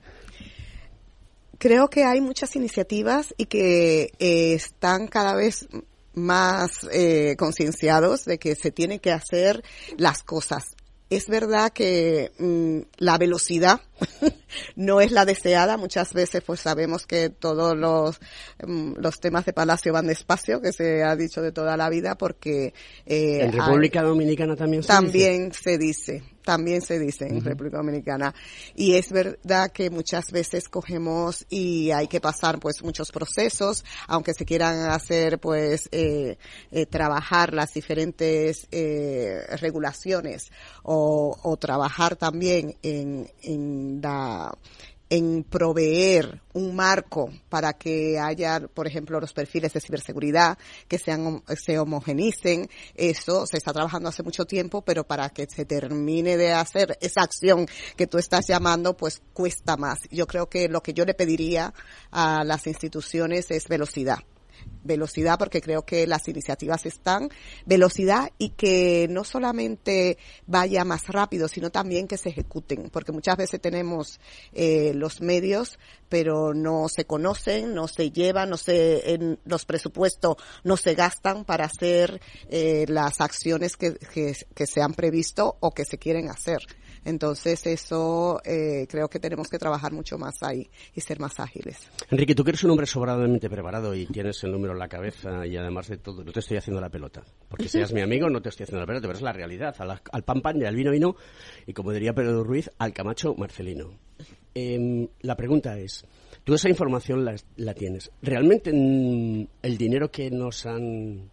Creo 1.58 1.90
que 1.90 2.04
hay 2.06 2.22
muchas 2.22 2.56
iniciativas 2.56 3.34
y 3.38 3.46
que 3.46 4.12
eh, 4.20 4.54
están 4.54 5.08
cada 5.08 5.36
vez 5.36 5.68
más 6.14 6.88
eh, 6.92 7.36
concienciados 7.38 8.26
de 8.26 8.38
que 8.40 8.56
se 8.56 8.72
tiene 8.72 9.00
que 9.00 9.12
hacer 9.12 9.64
las 9.98 10.24
cosas. 10.24 10.64
Es 11.12 11.28
verdad 11.28 11.72
que 11.74 12.32
mm, 12.40 12.80
la 12.98 13.18
velocidad 13.18 13.82
no 14.76 15.02
es 15.02 15.12
la 15.12 15.26
deseada. 15.26 15.76
Muchas 15.78 16.14
veces 16.14 16.42
pues 16.44 16.62
sabemos 16.62 17.06
que 17.06 17.30
todos 17.30 17.78
los, 17.78 18.20
mm, 18.66 18.94
los 18.98 19.20
temas 19.20 19.46
de 19.46 19.54
Palacio 19.54 19.94
van 19.94 20.08
despacio, 20.08 20.62
que 20.62 20.72
se 20.74 21.04
ha 21.04 21.16
dicho 21.16 21.42
de 21.42 21.52
toda 21.52 21.76
la 21.78 21.90
vida, 21.90 22.16
porque... 22.18 22.74
eh, 23.06 23.42
en 23.42 23.52
hay- 23.54 23.60
República 23.60 24.02
Dominicana 24.02 24.56
también 24.56 24.82
se 24.84 24.88
también 24.88 25.52
se 25.54 25.78
dice, 25.78 26.24
también 26.44 26.82
se 26.82 27.00
dice 27.00 27.28
en 27.28 27.44
República 27.44 27.78
Dominicana. 27.78 28.34
Y 28.76 28.96
es 28.96 29.12
verdad 29.12 29.72
que 29.72 29.90
muchas 29.90 30.32
veces 30.32 30.70
cogemos 30.70 31.46
y 31.50 31.92
hay 31.92 32.08
que 32.08 32.22
pasar 32.22 32.60
pues 32.60 32.84
muchos 32.84 33.12
procesos, 33.12 33.84
aunque 34.08 34.34
se 34.34 34.46
quieran 34.46 34.90
hacer 34.90 35.40
pues 35.40 35.90
eh, 35.92 36.38
eh, 36.72 36.86
trabajar 36.86 37.54
las 37.54 37.74
diferentes 37.74 38.68
eh, 38.72 39.46
regulaciones 39.60 40.52
o, 40.84 41.38
o 41.44 41.58
trabajar 41.58 42.16
también 42.16 42.76
en, 42.82 43.30
en 43.44 44.02
la 44.02 44.54
en 45.12 45.44
proveer 45.44 46.42
un 46.54 46.74
marco 46.74 47.30
para 47.50 47.74
que 47.74 48.18
haya, 48.18 48.62
por 48.74 48.88
ejemplo, 48.88 49.20
los 49.20 49.34
perfiles 49.34 49.74
de 49.74 49.82
ciberseguridad 49.82 50.58
que 50.88 50.98
sean 50.98 51.44
se 51.62 51.78
homogenicen. 51.78 52.70
Eso 52.96 53.46
se 53.46 53.58
está 53.58 53.74
trabajando 53.74 54.08
hace 54.08 54.24
mucho 54.24 54.46
tiempo, 54.46 54.84
pero 54.84 55.04
para 55.04 55.28
que 55.30 55.48
se 55.54 55.66
termine 55.66 56.38
de 56.38 56.54
hacer 56.54 56.98
esa 57.02 57.24
acción 57.24 57.68
que 57.98 58.08
tú 58.08 58.20
estás 58.20 58.48
llamando, 58.48 58.96
pues 58.96 59.22
cuesta 59.34 59.76
más. 59.76 60.00
Yo 60.10 60.28
creo 60.28 60.48
que 60.48 60.70
lo 60.70 60.82
que 60.82 60.94
yo 60.94 61.04
le 61.04 61.14
pediría 61.14 61.74
a 62.10 62.46
las 62.46 62.66
instituciones 62.66 63.52
es 63.52 63.68
velocidad 63.68 64.20
velocidad 64.84 65.38
porque 65.38 65.62
creo 65.62 65.84
que 65.84 66.08
las 66.08 66.28
iniciativas 66.28 66.86
están, 66.86 67.30
velocidad 67.66 68.32
y 68.38 68.50
que 68.50 69.08
no 69.10 69.24
solamente 69.24 70.18
vaya 70.48 70.84
más 70.84 71.08
rápido, 71.08 71.48
sino 71.48 71.70
también 71.70 72.08
que 72.08 72.18
se 72.18 72.30
ejecuten, 72.30 72.90
porque 72.90 73.12
muchas 73.12 73.38
veces 73.38 73.62
tenemos 73.62 74.20
eh, 74.54 74.94
los 74.96 75.22
medios, 75.22 75.80
pero 76.10 76.54
no 76.54 76.88
se 76.90 77.06
conocen, 77.06 77.74
no 77.74 77.88
se 77.88 78.12
llevan, 78.12 78.50
no 78.50 78.58
se, 78.58 79.14
en 79.14 79.40
los 79.46 79.66
presupuestos 79.66 80.38
no 80.64 80.78
se 80.78 80.96
gastan 80.96 81.46
para 81.46 81.66
hacer 81.66 82.22
eh, 82.50 82.86
las 82.88 83.22
acciones 83.22 83.78
que, 83.78 83.94
que, 83.94 84.36
que 84.54 84.68
se 84.68 84.82
han 84.82 84.94
previsto 84.94 85.58
o 85.60 85.72
que 85.72 85.86
se 85.86 85.98
quieren 85.98 86.30
hacer. 86.30 86.60
Entonces 87.04 87.66
eso 87.66 88.42
eh, 88.44 88.86
creo 88.90 89.08
que 89.08 89.20
tenemos 89.20 89.50
que 89.50 89.58
trabajar 89.58 89.92
mucho 89.92 90.18
más 90.18 90.42
ahí 90.44 90.70
y 90.94 91.02
ser 91.02 91.20
más 91.20 91.40
ágiles. 91.40 91.90
Enrique, 92.10 92.36
tú 92.36 92.44
que 92.44 92.52
eres 92.52 92.64
un 92.64 92.72
hombre 92.72 92.86
sobradamente 92.86 93.50
preparado 93.50 93.96
y 93.96 94.06
tienes 94.06 94.44
el 94.44 94.52
número 94.52 94.74
en 94.74 94.80
la 94.80 94.88
cabeza 94.88 95.46
y 95.46 95.58
además 95.58 95.88
de 95.88 95.98
todo, 95.98 96.24
no 96.24 96.32
te 96.32 96.40
estoy 96.40 96.58
haciendo 96.58 96.80
la 96.80 96.90
pelota. 96.90 97.24
Porque 97.50 97.68
seas 97.70 97.92
mi 97.94 98.02
amigo, 98.02 98.30
no 98.30 98.42
te 98.42 98.50
estoy 98.50 98.66
haciendo 98.66 98.82
la 98.82 98.88
pelota, 98.88 99.08
pero 99.08 99.18
es 99.18 99.24
la 99.24 99.34
realidad. 99.34 99.76
Al, 99.80 100.02
al 100.12 100.24
pan 100.24 100.42
pan 100.42 100.62
y 100.62 100.66
al 100.66 100.76
vino 100.76 100.92
vino 100.92 101.16
y 101.66 101.74
como 101.74 101.92
diría 101.92 102.14
Pedro 102.14 102.44
Ruiz, 102.44 102.70
al 102.78 102.94
Camacho 102.94 103.34
Marcelino. 103.36 103.98
Em, 104.54 105.08
la 105.22 105.36
pregunta 105.36 105.78
es, 105.80 106.06
tú 106.44 106.54
esa 106.54 106.70
información 106.70 107.24
la, 107.24 107.36
la 107.58 107.74
tienes. 107.74 108.12
¿Realmente 108.22 108.72
mm, 108.74 109.48
el 109.62 109.78
dinero 109.78 110.12
que 110.12 110.30
nos 110.30 110.66
han 110.66 111.30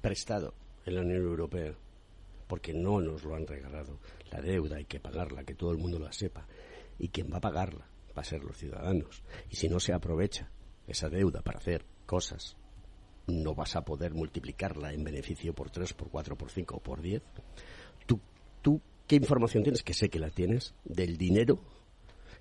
prestado 0.00 0.54
en 0.86 0.94
la 0.96 1.00
Unión 1.02 1.22
Europea, 1.22 1.72
porque 2.52 2.74
no 2.74 3.00
nos 3.00 3.24
lo 3.24 3.34
han 3.34 3.46
regalado, 3.46 3.98
la 4.30 4.42
deuda 4.42 4.76
hay 4.76 4.84
que 4.84 5.00
pagarla, 5.00 5.42
que 5.42 5.54
todo 5.54 5.72
el 5.72 5.78
mundo 5.78 5.98
la 5.98 6.12
sepa, 6.12 6.46
y 6.98 7.08
quien 7.08 7.32
va 7.32 7.38
a 7.38 7.40
pagarla 7.40 7.88
va 8.14 8.20
a 8.20 8.26
ser 8.26 8.44
los 8.44 8.58
ciudadanos. 8.58 9.22
Y 9.48 9.56
si 9.56 9.70
no 9.70 9.80
se 9.80 9.94
aprovecha 9.94 10.50
esa 10.86 11.08
deuda 11.08 11.40
para 11.40 11.60
hacer 11.60 11.86
cosas, 12.04 12.58
no 13.26 13.54
vas 13.54 13.74
a 13.74 13.86
poder 13.86 14.12
multiplicarla 14.12 14.92
en 14.92 15.02
beneficio 15.02 15.54
por 15.54 15.70
3, 15.70 15.94
por 15.94 16.10
4, 16.10 16.36
por 16.36 16.50
5 16.50 16.76
o 16.76 16.80
por 16.80 17.00
10. 17.00 17.22
¿Tú, 18.04 18.20
¿Tú 18.60 18.82
qué 19.06 19.16
información 19.16 19.62
tienes? 19.62 19.82
Que 19.82 19.94
sé 19.94 20.10
que 20.10 20.18
la 20.18 20.28
tienes, 20.28 20.74
del 20.84 21.16
dinero 21.16 21.58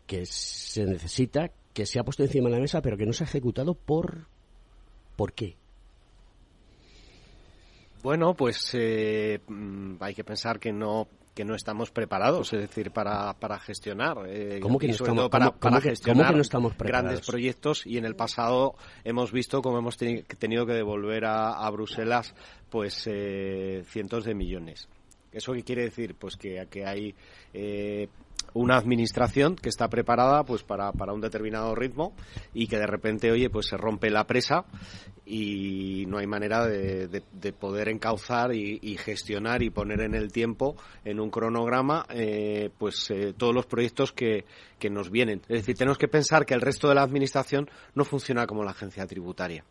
que 0.07 0.25
se 0.25 0.83
necesita, 0.87 1.53
que 1.71 1.85
se 1.85 1.99
ha 1.99 2.03
puesto 2.03 2.23
encima 2.23 2.49
de 2.49 2.55
la 2.55 2.61
mesa, 2.61 2.81
pero 2.81 2.97
que 2.97 3.05
no 3.05 3.13
se 3.13 3.23
ha 3.23 3.27
ejecutado 3.27 3.75
por... 3.75 4.27
¿Por 5.15 5.31
qué? 5.31 5.55
Bueno, 8.03 8.33
pues 8.33 8.69
eh, 8.73 9.39
mm, 9.47 9.95
hay 9.99 10.13
que 10.15 10.23
pensar 10.23 10.59
que 10.59 10.71
no 10.71 11.07
que 11.33 11.45
no 11.45 11.55
estamos 11.55 11.91
preparados, 11.91 12.51
es 12.51 12.59
decir, 12.59 12.91
para, 12.91 13.31
para 13.39 13.57
gestionar. 13.57 14.17
eh, 14.27 14.59
¿Cómo 14.61 14.77
que 14.77 14.87
y 14.87 14.89
no 14.89 14.95
sobre 14.95 15.11
estamos- 15.11 15.21
todo 15.21 15.29
para, 15.29 15.45
cómo- 15.45 15.59
para 15.59 15.71
cómo 15.77 15.81
gestionar 15.89 16.17
cómo 16.25 16.29
que 16.31 16.35
no 16.35 16.41
estamos 16.41 16.73
preparados? 16.75 17.03
grandes 17.11 17.25
proyectos 17.27 17.87
y 17.87 17.97
en 17.97 18.03
el 18.05 18.15
pasado 18.17 18.75
hemos 19.05 19.31
visto 19.31 19.61
cómo 19.61 19.77
hemos 19.77 19.97
teni- 19.97 20.25
tenido 20.37 20.65
que 20.65 20.73
devolver 20.73 21.23
a, 21.23 21.51
a 21.53 21.69
Bruselas 21.69 22.35
pues 22.69 23.07
eh, 23.09 23.83
cientos 23.87 24.25
de 24.25 24.35
millones. 24.35 24.89
¿Eso 25.31 25.53
qué 25.53 25.63
quiere 25.63 25.83
decir? 25.83 26.15
Pues 26.15 26.35
que, 26.35 26.67
que 26.69 26.85
hay 26.85 27.15
eh, 27.53 28.09
una 28.53 28.77
administración 28.77 29.55
que 29.55 29.69
está 29.69 29.87
preparada 29.89 30.43
pues 30.43 30.63
para, 30.63 30.91
para 30.91 31.13
un 31.13 31.21
determinado 31.21 31.73
ritmo 31.75 32.13
y 32.53 32.67
que 32.67 32.77
de 32.77 32.87
repente, 32.87 33.31
oye, 33.31 33.49
pues 33.49 33.67
se 33.67 33.77
rompe 33.77 34.09
la 34.09 34.25
presa 34.27 34.65
y 35.25 36.05
no 36.07 36.17
hay 36.17 36.27
manera 36.27 36.65
de, 36.65 37.07
de- 37.07 37.23
de 37.31 37.53
poder 37.53 37.87
encauzar 37.89 38.53
y, 38.53 38.79
y 38.81 38.97
gestionar 38.97 39.61
y 39.61 39.69
poner 39.69 40.01
en 40.01 40.15
el 40.15 40.31
tiempo, 40.31 40.75
en 41.05 41.19
un 41.19 41.29
cronograma, 41.29 42.05
eh, 42.09 42.69
pues 42.77 43.09
eh, 43.11 43.33
todos 43.37 43.53
los 43.53 43.65
proyectos 43.65 44.11
que, 44.11 44.45
que 44.79 44.89
nos 44.89 45.09
vienen. 45.11 45.41
Es 45.47 45.59
decir, 45.59 45.77
tenemos 45.77 45.97
que 45.97 46.07
pensar 46.07 46.45
que 46.45 46.53
el 46.53 46.61
resto 46.61 46.89
de 46.89 46.95
la 46.95 47.03
administración 47.03 47.69
no 47.95 48.03
funciona 48.03 48.47
como 48.47 48.63
la 48.63 48.71
agencia 48.71 49.05
tributaria. 49.07 49.63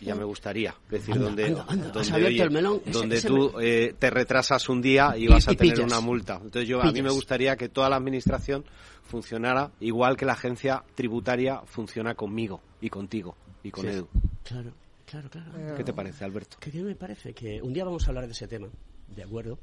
Ya 0.00 0.14
me 0.14 0.24
gustaría 0.24 0.74
decir 0.90 1.14
Anda, 1.14 1.24
donde, 1.26 1.44
anda, 1.46 1.64
donde, 1.64 2.10
abierto 2.12 2.26
oye, 2.28 2.42
el 2.42 2.50
melón. 2.50 2.80
Ese- 2.84 2.90
donde 2.98 3.16
ese 3.16 3.28
tú 3.28 3.52
me- 3.56 3.64
eh, 3.86 3.94
te 3.98 4.10
retrasas 4.10 4.68
un 4.68 4.80
día 4.80 5.14
y 5.16 5.24
Y- 5.24 5.28
vas 5.28 5.46
a 5.48 5.52
y 5.52 5.56
tener 5.56 5.74
pillas. 5.74 5.86
una 5.92 6.00
multa. 6.00 6.34
Entonces 6.42 6.66
yo 6.68 6.82
a 6.82 6.90
mí 6.90 7.02
me 7.02 7.10
gustaría 7.10 7.56
que 7.56 7.68
toda 7.68 7.88
la 7.90 7.96
administración 7.96 8.64
funcionara 9.02 9.72
igual 9.80 10.16
que 10.16 10.24
la 10.24 10.32
agencia 10.34 10.82
tributaria 10.94 11.60
funciona 11.66 12.14
conmigo 12.14 12.60
y 12.80 12.88
contigo 12.88 13.36
y 13.62 13.70
con 13.70 13.84
Sí. 13.84 13.90
Edu. 13.90 14.08
Claro, 14.44 14.72
claro, 15.04 15.28
claro. 15.28 15.74
¿Qué 15.76 15.84
te 15.84 15.92
parece, 15.92 16.24
Alberto? 16.24 16.56
Que 16.60 16.70
que 16.70 16.82
me 16.82 16.94
parece 16.94 17.32
que 17.34 17.60
un 17.60 17.72
día 17.72 17.84
vamos 17.84 18.04
a 18.06 18.10
hablar 18.10 18.26
de 18.26 18.32
ese 18.32 18.46
tema, 18.48 18.68
de 19.08 19.22
acuerdo, 19.24 19.58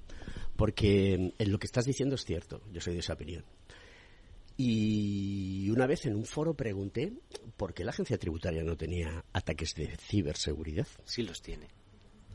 porque 0.56 1.34
en 1.38 1.52
lo 1.52 1.58
que 1.60 1.68
estás 1.68 1.86
diciendo 1.86 2.16
es 2.16 2.26
cierto, 2.26 2.62
yo 2.72 2.82
soy 2.82 2.94
de 2.94 3.00
esa 3.00 3.14
opinión. 3.14 3.44
Y 4.58 5.70
una 5.70 5.86
vez 5.86 6.06
en 6.08 6.16
un 6.16 6.26
foro 6.26 6.56
pregunté 6.56 7.14
por 7.56 7.74
qué 7.74 7.84
la 7.84 7.92
agencia 7.92 8.18
tributaria 8.18 8.64
no 8.64 8.76
tenía 8.76 9.24
ataques 9.32 9.76
de 9.76 9.96
ciberseguridad. 9.98 10.88
Sí 11.06 11.22
los 11.22 11.42
tiene. 11.42 11.68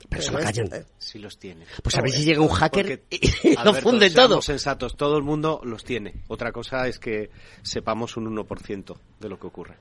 Pero 0.08 0.22
se 0.22 0.30
lo 0.32 0.38
callan. 0.38 0.86
Sí 0.98 1.18
los 1.18 1.38
tiene. 1.38 1.66
Pues 1.82 1.96
a 1.96 2.00
ver 2.00 2.10
si 2.10 2.24
llega 2.24 2.40
un 2.40 2.48
hacker 2.48 3.00
Porque, 3.00 3.16
y 3.42 3.54
lo 3.54 3.60
Alberto, 3.60 3.90
funde 3.90 4.10
todo. 4.10 4.40
sensatos, 4.42 4.96
todo 4.96 5.16
el 5.16 5.22
mundo 5.24 5.60
los 5.64 5.84
tiene. 5.84 6.22
Otra 6.28 6.52
cosa 6.52 6.86
es 6.86 6.98
que 6.98 7.30
sepamos 7.62 8.16
un 8.16 8.34
1% 8.36 8.96
de 9.20 9.28
lo 9.28 9.38
que 9.38 9.46
ocurre. 9.46 9.76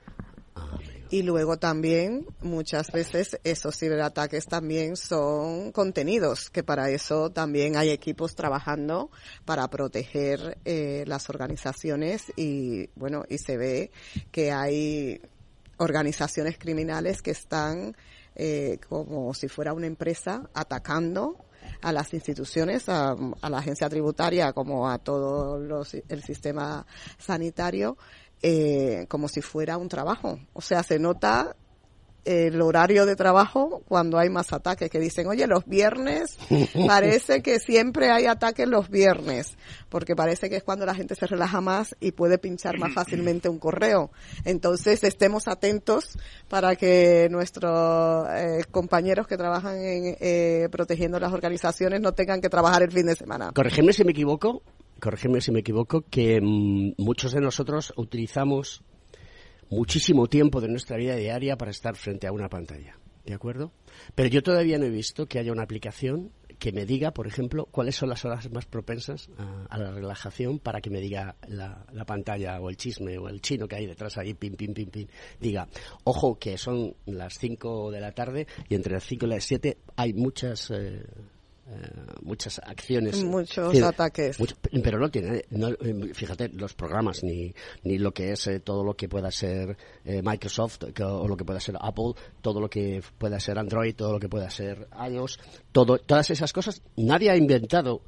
Y 1.12 1.24
luego 1.24 1.58
también, 1.58 2.26
muchas 2.42 2.90
veces, 2.92 3.38
esos 3.44 3.78
ciberataques 3.78 4.46
también 4.46 4.96
son 4.96 5.74
contenidos, 5.74 6.50
que 6.50 6.64
para 6.64 6.90
eso 6.90 7.30
también 7.32 7.76
hay 7.76 7.90
equipos 7.90 8.34
trabajando 8.34 9.12
para 9.44 9.68
proteger 9.70 10.58
eh, 10.64 11.04
las 11.08 11.30
organizaciones. 11.30 12.32
Y, 12.38 12.88
bueno, 12.96 13.26
y 13.28 13.40
se 13.40 13.58
ve 13.58 13.92
que 14.32 14.54
hay 14.54 15.22
organizaciones 15.78 16.58
criminales 16.58 17.22
que 17.22 17.32
están 17.32 17.96
eh, 18.36 18.80
como 18.88 19.34
si 19.34 19.50
fuera 19.50 19.74
una 19.74 19.88
empresa 19.88 20.50
atacando 20.54 21.36
a 21.82 21.92
las 21.92 22.14
instituciones, 22.14 22.88
a, 22.90 23.12
a 23.42 23.50
la 23.50 23.58
agencia 23.58 23.90
tributaria 23.90 24.54
como 24.54 24.90
a 24.90 24.98
todo 25.00 25.60
los- 25.60 25.94
el 25.94 26.24
sistema 26.24 26.86
sanitario, 27.18 27.98
eh, 28.42 29.06
como 29.08 29.28
si 29.28 29.42
fuera 29.42 29.78
un 29.78 29.90
trabajo. 29.90 30.40
O 30.54 30.62
sea, 30.62 30.84
se 30.84 31.00
nota 31.00 31.56
el 32.24 32.62
horario 32.62 33.06
de 33.06 33.16
trabajo 33.16 33.82
cuando 33.88 34.20
hay 34.20 34.30
más 34.30 34.54
ataques, 34.54 34.90
que 34.90 35.00
dicen, 35.00 35.28
oye, 35.28 35.48
los 35.48 35.66
viernes 35.66 36.38
parece 36.88 37.42
que 37.42 37.60
siempre 37.60 38.12
hay 38.12 38.28
ataques 38.28 38.68
los 38.68 38.90
viernes, 38.90 39.58
porque 39.90 40.16
parece 40.16 40.50
que 40.50 40.58
es 40.58 40.64
cuando 40.64 40.86
la 40.86 40.94
gente 40.94 41.16
se 41.16 41.26
relaja 41.26 41.62
más 41.62 41.96
y 42.00 42.12
puede 42.12 42.38
pinchar 42.38 42.78
más 42.78 42.94
fácilmente 42.94 43.50
un 43.50 43.60
correo. 43.60 44.12
Entonces, 44.46 45.04
estemos 45.04 45.48
atentos 45.48 46.18
para 46.48 46.76
que 46.76 47.28
nuestros 47.32 48.28
eh, 48.30 48.64
compañeros 48.70 49.28
que 49.28 49.38
trabajan 49.38 49.78
en 49.78 50.18
eh, 50.20 50.68
protegiendo 50.72 51.20
las 51.20 51.34
organizaciones 51.34 52.02
no 52.02 52.14
tengan 52.14 52.42
que 52.42 52.50
trabajar 52.50 52.84
el 52.84 52.92
fin 52.92 53.08
de 53.08 53.16
semana. 53.16 53.52
Corregidme 53.54 53.94
si 53.94 54.04
me 54.04 54.12
equivoco, 54.12 54.62
corregidme 55.02 55.42
si 55.42 55.52
me 55.52 55.60
equivoco, 55.60 56.06
que 56.10 56.40
mm, 56.40 56.94
muchos 56.98 57.34
de 57.34 57.42
nosotros 57.42 57.92
utilizamos 57.98 58.84
muchísimo 59.70 60.28
tiempo 60.28 60.62
de 60.62 60.70
nuestra 60.70 60.98
vida 60.98 61.16
diaria 61.16 61.58
para 61.58 61.72
estar 61.72 61.96
frente 61.96 62.28
a 62.28 62.32
una 62.32 62.48
pantalla. 62.48 62.98
¿De 63.26 63.34
acuerdo? 63.34 63.72
Pero 64.16 64.30
yo 64.30 64.42
todavía 64.42 64.80
no 64.80 64.86
he 64.86 64.90
visto 64.90 65.28
que 65.28 65.40
haya 65.40 65.52
una 65.52 65.64
aplicación 65.64 66.32
que 66.58 66.72
me 66.72 66.86
diga, 66.86 67.12
por 67.12 67.28
ejemplo, 67.28 67.66
cuáles 67.66 67.96
son 67.96 68.10
las 68.10 68.24
horas 68.24 68.52
más 68.52 68.66
propensas 68.66 69.30
a, 69.70 69.78
la 69.80 69.92
relajación 69.92 70.60
para 70.60 70.80
que 70.80 70.92
me 70.92 71.02
diga 71.02 71.36
la, 71.48 71.86
pantalla 72.06 72.60
o 72.60 72.70
el 72.70 72.78
chisme 72.78 73.18
o 73.18 73.30
el 73.30 73.42
chino 73.42 73.68
que 73.68 73.78
hay 73.78 73.88
detrás 73.88 74.18
ahí, 74.18 74.36
pim, 74.36 74.56
pim, 74.56 74.74
pim, 74.74 74.90
pim. 74.90 75.08
Diga, 75.40 75.68
ojo 76.04 76.38
que 76.38 76.58
son 76.58 76.96
las 77.06 77.40
5 77.40 77.90
de 77.90 78.00
la 78.00 78.12
tarde 78.12 78.48
y 78.70 78.76
entre 78.76 78.94
las 78.94 79.04
5 79.06 79.26
y 79.26 79.30
las 79.30 79.44
7 79.44 79.78
hay 79.96 80.14
muchas... 80.14 80.70
Eh, 80.72 81.04
muchas 82.22 82.60
acciones. 82.60 83.24
Muchos 83.24 83.82
ataques. 83.82 84.38
pero 84.84 85.00
no 85.00 85.10
tiene, 85.10 85.46
no, 85.50 85.70
eh, 85.70 86.12
fíjate, 86.14 86.50
los 86.50 86.74
programas, 86.74 87.24
ni, 87.24 87.54
ni 87.84 87.98
lo 87.98 88.14
que 88.14 88.32
es 88.32 88.48
eh, 88.48 88.60
todo 88.60 88.84
lo 88.84 88.96
que 88.96 89.08
pueda 89.10 89.32
ser 89.32 89.78
Microsoft 90.06 90.84
o 91.02 91.28
lo 91.28 91.38
que 91.38 91.46
pueda 91.46 91.60
ser 91.60 91.76
Apple, 91.80 92.14
todo 92.42 92.60
lo 92.60 92.70
que 92.70 93.02
pueda 93.18 93.40
ser 93.40 93.58
Android, 93.58 93.96
todo 93.96 94.14
lo 94.14 94.20
que 94.20 94.30
pueda 94.30 94.50
ser 94.50 94.88
iOS, 95.10 95.40
todo, 95.72 95.98
todas 95.98 96.30
esas 96.30 96.54
cosas, 96.54 96.82
nadie 96.96 97.30
ha 97.30 97.38
inventado 97.38 98.02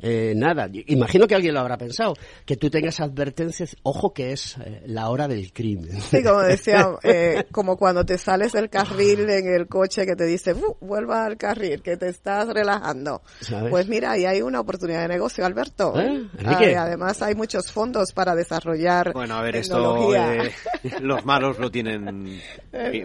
eh, 0.00 0.34
nada. 0.36 0.68
Imagino 0.86 1.26
que 1.26 1.34
alguien 1.34 1.54
lo 1.54 1.60
habrá 1.60 1.78
pensado. 1.78 2.14
Que 2.44 2.56
tú 2.56 2.70
tengas 2.70 3.00
advertencias, 3.00 3.76
ojo 3.82 4.12
que 4.12 4.32
es 4.32 4.56
eh, 4.58 4.82
la 4.86 5.08
hora 5.08 5.26
del 5.26 5.52
crimen. 5.52 6.00
Sí, 6.00 6.22
como 6.22 6.40
decía, 6.42 6.86
eh, 7.02 7.44
como 7.50 7.76
cuando 7.76 8.04
te 8.04 8.18
sales 8.18 8.52
del 8.52 8.68
carril 8.68 9.28
en 9.30 9.48
el 9.48 9.66
coche 9.66 10.04
que 10.04 10.14
te 10.14 10.24
dice, 10.24 10.54
vuelva 10.80 11.24
al 11.24 11.36
carril, 11.36 11.82
que 11.82 11.96
te 11.96 12.08
estás 12.08 12.48
relajando. 12.48 13.22
Pues 13.70 13.88
mira, 13.88 14.12
ahí 14.12 14.26
hay 14.26 14.42
una 14.42 14.60
oportunidad 14.60 15.02
de 15.02 15.08
negocio, 15.08 15.44
Alberto. 15.44 15.94
Ah, 15.96 16.58
además 16.78 17.22
hay 17.22 17.34
muchos 17.34 17.70
fondos 17.72 18.12
para 18.12 18.34
desarrollar 18.34 19.12
Bueno, 19.12 19.36
a 19.36 19.42
ver, 19.42 19.56
esto 19.56 19.76
los 21.00 21.24
malos 21.24 21.58
lo 21.58 21.70
tienen 21.70 22.40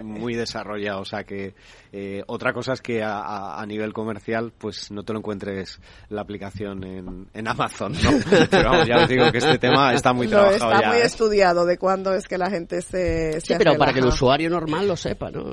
muy 0.04 0.36
desarrollado, 0.36 1.02
o 1.02 1.06
sea 1.06 1.24
que 1.24 1.54
otra 2.28 2.54
cosa 2.54 2.74
es 2.74 2.82
que 2.82 3.04
a, 3.04 3.60
a 3.60 3.66
nivel 3.66 3.94
comercial 3.94 4.54
pues 4.58 4.92
no 4.92 5.04
te 5.04 5.14
lo 5.14 5.20
encuentres 5.20 5.80
la 6.10 6.22
aplicación 6.22 6.81
en, 6.84 7.48
Amazon, 7.48 7.94
¿no? 7.94 8.12
Pero 8.50 8.70
vamos, 8.70 8.88
ya 8.88 9.04
os 9.04 9.10
digo 9.10 9.32
que 9.32 9.40
este 9.40 9.58
tema 9.58 9.94
está 9.94 10.14
muy 10.14 10.28
trabajado 10.28 10.72
está 10.72 10.90
muy 10.90 10.98
¿eh? 10.98 11.06
estudiado 11.06 11.66
de 11.66 11.78
cuándo 11.78 12.14
es 12.14 12.28
que 12.28 12.38
la 12.38 12.50
gente 12.50 12.82
se, 12.82 13.42
Sí, 13.42 13.54
pero 13.58 13.78
para 13.78 13.94
que 13.94 14.00
el 14.00 14.06
usuario 14.06 14.50
normal 14.50 14.88
lo 14.88 14.96
sepa, 14.96 15.32
¿no? 15.32 15.44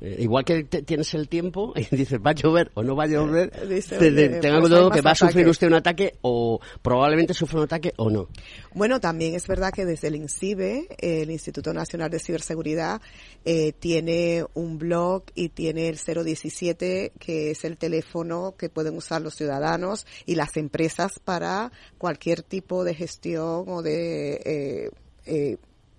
Eh, 0.00 0.16
igual 0.20 0.44
que 0.44 0.64
tienes 0.64 1.12
el 1.14 1.28
tiempo 1.28 1.72
y 1.76 1.84
dices, 1.96 2.18
¿va 2.24 2.30
a 2.30 2.34
llover 2.34 2.70
o 2.74 2.82
no 2.82 2.96
va 2.96 3.04
a 3.04 3.06
llover? 3.06 3.52
Eh, 3.54 3.66
dice, 3.66 3.96
tenga 3.98 4.58
pues 4.58 4.70
cuidado 4.70 4.90
que 4.90 5.00
va 5.00 5.10
a 5.12 5.14
sufrir 5.14 5.48
usted 5.48 5.66
un 5.66 5.74
ataque 5.74 6.14
o 6.22 6.60
probablemente 6.82 7.34
sufra 7.34 7.58
un 7.58 7.64
ataque 7.64 7.92
o 7.96 8.10
no. 8.10 8.28
Bueno, 8.74 9.00
también 9.00 9.34
es 9.34 9.46
verdad 9.46 9.72
que 9.72 9.84
desde 9.84 10.08
el 10.08 10.16
INCIBE, 10.16 10.88
el 10.98 11.30
Instituto 11.30 11.72
Nacional 11.72 12.10
de 12.10 12.18
Ciberseguridad, 12.18 13.00
eh, 13.44 13.72
tiene 13.72 14.44
un 14.54 14.78
blog 14.78 15.24
y 15.34 15.50
tiene 15.50 15.88
el 15.88 15.96
017, 15.96 17.12
que 17.18 17.50
es 17.50 17.64
el 17.64 17.78
teléfono 17.78 18.54
que 18.58 18.68
pueden 18.68 18.96
usar 18.96 19.22
los 19.22 19.34
ciudadanos 19.34 20.06
y 20.26 20.34
las 20.34 20.55
empresas 20.56 21.18
para 21.18 21.72
cualquier 21.98 22.42
tipo 22.42 22.84
de 22.84 22.94
gestión 22.94 23.64
o 23.68 23.82
de, 23.82 24.34
eh, 24.44 24.90
eh, 25.26 25.56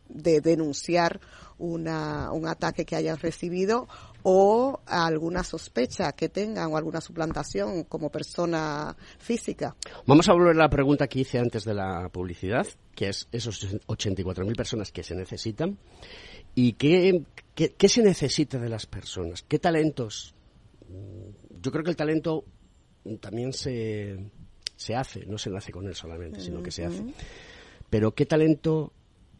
de 0.09 0.41
denunciar 0.41 1.19
una, 1.57 2.31
un 2.31 2.47
ataque 2.47 2.85
que 2.85 2.95
hayan 2.95 3.17
recibido 3.17 3.87
o 4.23 4.81
alguna 4.85 5.43
sospecha 5.43 6.11
que 6.11 6.29
tengan 6.29 6.71
o 6.73 6.77
alguna 6.77 6.99
suplantación 6.99 7.83
como 7.85 8.09
persona 8.09 8.95
física. 9.19 9.75
Vamos 10.05 10.27
a 10.27 10.33
volver 10.33 10.55
a 10.55 10.63
la 10.63 10.69
pregunta 10.69 11.07
que 11.07 11.19
hice 11.19 11.39
antes 11.39 11.63
de 11.63 11.73
la 11.73 12.09
publicidad, 12.09 12.67
que 12.93 13.09
es 13.09 13.27
esos 13.31 13.63
84.000 13.87 14.55
personas 14.55 14.91
que 14.91 15.03
se 15.03 15.15
necesitan. 15.15 15.77
¿Y 16.55 16.73
qué, 16.73 17.23
qué, 17.55 17.89
se 17.89 18.01
necesita 18.01 18.57
de 18.57 18.67
las 18.67 18.85
personas? 18.85 19.43
¿Qué 19.43 19.59
talentos? 19.59 20.33
Mm, 20.89 21.61
yo 21.61 21.71
creo 21.71 21.83
que 21.83 21.91
el 21.91 21.95
talento 21.95 22.43
también 23.21 23.53
se, 23.53 24.17
se 24.77 24.95
hace, 24.95 25.25
no 25.25 25.37
se 25.37 25.49
nace 25.49 25.71
con 25.71 25.87
él 25.87 25.95
solamente, 25.95 26.39
sino 26.39 26.63
que 26.63 26.71
se 26.71 26.85
hace. 26.85 27.03
Pero 27.89 28.13
¿qué 28.13 28.25
talento, 28.25 28.93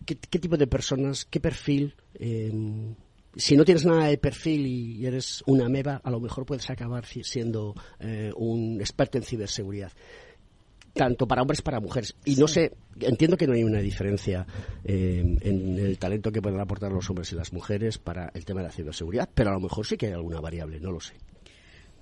qué, 0.06 0.16
tipo 0.16 0.58
de 0.58 0.68
personas, 0.68 1.26
qué 1.26 1.40
perfil? 1.40 1.96
Eh, 2.16 2.52
si 3.36 3.56
no 3.56 3.64
tienes 3.64 3.86
nada 3.86 4.08
de 4.08 4.18
perfil 4.18 4.66
y 4.66 5.06
eres 5.06 5.44
una 5.46 5.70
meba, 5.70 6.02
a 6.04 6.10
lo 6.10 6.20
mejor 6.20 6.46
puedes 6.46 6.70
acabar 6.70 7.06
siendo 7.06 7.76
eh, 8.00 8.32
un 8.36 8.82
experto 8.82 9.20
en 9.20 9.24
ciberseguridad. 9.24 9.92
Tanto 10.94 11.28
para 11.28 11.44
hombres 11.44 11.62
como 11.62 11.66
para 11.66 11.80
mujeres. 11.80 12.16
Y 12.26 12.36
no 12.38 12.48
sé, 12.48 12.74
entiendo 13.00 13.38
que 13.38 13.46
no 13.46 13.54
hay 13.54 13.64
una 13.64 13.80
diferencia 13.80 14.48
eh, 14.84 15.38
en 15.42 15.78
el 15.78 16.00
talento 16.00 16.32
que 16.32 16.42
pueden 16.42 16.60
aportar 16.60 16.92
los 16.92 17.08
hombres 17.12 17.32
y 17.32 17.36
las 17.36 17.54
mujeres 17.54 18.00
para 18.00 18.32
el 18.34 18.44
tema 18.44 18.62
de 18.62 18.68
la 18.68 18.74
ciberseguridad, 18.74 19.30
pero 19.32 19.52
a 19.52 19.54
lo 19.54 19.60
mejor 19.60 19.86
sí 19.86 19.96
que 19.96 20.08
hay 20.08 20.14
alguna 20.14 20.42
variable, 20.42 20.80
no 20.80 20.92
lo 20.92 21.00
sé. 21.00 21.14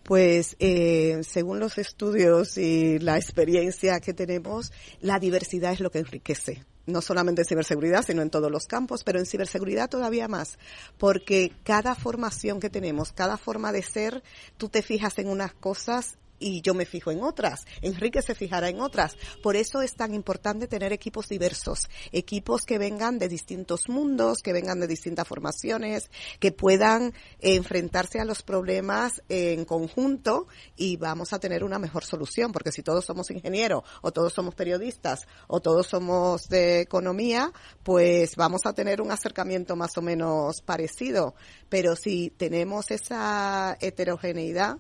Pues 0.06 0.56
eh, 0.60 1.20
según 1.28 1.60
los 1.60 1.80
estudios 1.80 2.60
y 2.60 3.00
la 3.00 3.18
experiencia 3.18 4.00
que 4.00 4.14
tenemos, 4.14 4.72
la 5.02 5.18
diversidad 5.18 5.74
es 5.74 5.80
lo 5.80 5.90
que 5.90 5.98
enriquece 5.98 6.64
no 6.86 7.02
solamente 7.02 7.42
en 7.42 7.48
ciberseguridad, 7.48 8.06
sino 8.06 8.22
en 8.22 8.30
todos 8.30 8.52
los 8.52 8.68
campos, 8.68 9.04
pero 9.04 9.18
en 9.18 9.26
ciberseguridad 9.26 9.90
todavía 9.90 10.28
más, 10.28 10.60
porque 11.00 11.52
cada 11.64 11.96
formación 11.96 12.60
que 12.60 12.70
tenemos, 12.70 13.12
cada 13.12 13.38
forma 13.38 13.72
de 13.72 13.82
ser, 13.82 14.22
tú 14.58 14.70
te 14.70 14.84
fijas 14.84 15.18
en 15.18 15.30
unas 15.30 15.56
cosas 15.56 16.20
y 16.40 16.62
yo 16.62 16.74
me 16.74 16.86
fijo 16.86 17.12
en 17.12 17.24
otras. 17.24 17.66
Enrique 17.82 18.22
se 18.22 18.36
fijará 18.36 18.70
en 18.70 18.82
otras. 18.82 19.16
Por 19.42 19.56
eso 19.56 19.82
es 19.82 19.96
tan 19.96 20.14
importante 20.14 20.68
tener 20.68 20.94
equipos 20.94 21.28
diversos, 21.28 21.88
equipos 22.12 22.66
que 22.66 22.78
vengan 22.78 23.20
de 23.20 23.28
distintos 23.28 23.88
mundos, 23.88 24.40
que 24.44 24.54
vengan 24.54 24.80
de 24.80 24.88
distintas 24.88 25.28
formaciones, 25.28 26.10
que 26.40 26.52
puedan 26.52 27.14
enfrentarse 27.40 28.20
a 28.20 28.26
los 28.26 28.44
problemas 28.44 29.24
en 29.30 29.66
conjunto 29.66 30.48
y 30.76 30.98
vamos 30.98 31.34
a 31.34 31.40
tener 31.40 31.64
una 31.64 31.80
mejor 31.80 32.04
solución, 32.04 32.52
porque 32.52 32.72
si 32.72 32.84
todos 32.84 33.06
somos 33.06 33.32
ingenieros 33.32 33.84
o 34.02 34.12
todos 34.12 34.34
somos 34.34 34.56
periodistas 34.56 35.28
o 35.48 35.60
todos 35.60 35.88
somos 35.88 36.48
de 36.50 36.82
economía, 36.82 37.52
pues 37.84 38.36
vamos 38.36 38.62
a 38.66 38.74
tener 38.74 39.02
un 39.02 39.12
acercamiento 39.12 39.76
más 39.76 39.98
o 39.98 40.02
menos 40.02 40.62
parecido. 40.62 41.36
Pero 41.70 41.96
si 41.96 42.30
tenemos 42.32 42.92
esa 42.92 43.78
heterogeneidad, 43.80 44.78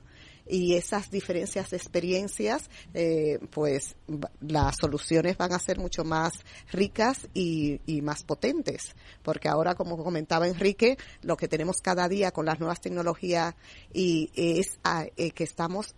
y 0.47 0.75
esas 0.75 1.09
diferencias 1.09 1.69
de 1.69 1.77
experiencias, 1.77 2.69
eh, 2.93 3.39
pues 3.51 3.95
las 4.41 4.77
soluciones 4.77 5.37
van 5.37 5.53
a 5.53 5.59
ser 5.59 5.79
mucho 5.79 6.03
más 6.03 6.33
ricas 6.71 7.27
y, 7.33 7.81
y, 7.85 8.01
más 8.01 8.23
potentes. 8.23 8.95
Porque 9.23 9.49
ahora, 9.49 9.75
como 9.75 9.97
comentaba 9.97 10.47
Enrique, 10.47 10.97
lo 11.21 11.37
que 11.37 11.47
tenemos 11.47 11.81
cada 11.81 12.07
día 12.07 12.31
con 12.31 12.45
las 12.45 12.59
nuevas 12.59 12.81
tecnologías 12.81 13.55
y 13.93 14.31
es 14.35 14.79
ah, 14.83 15.05
eh, 15.17 15.31
que 15.31 15.43
estamos 15.43 15.95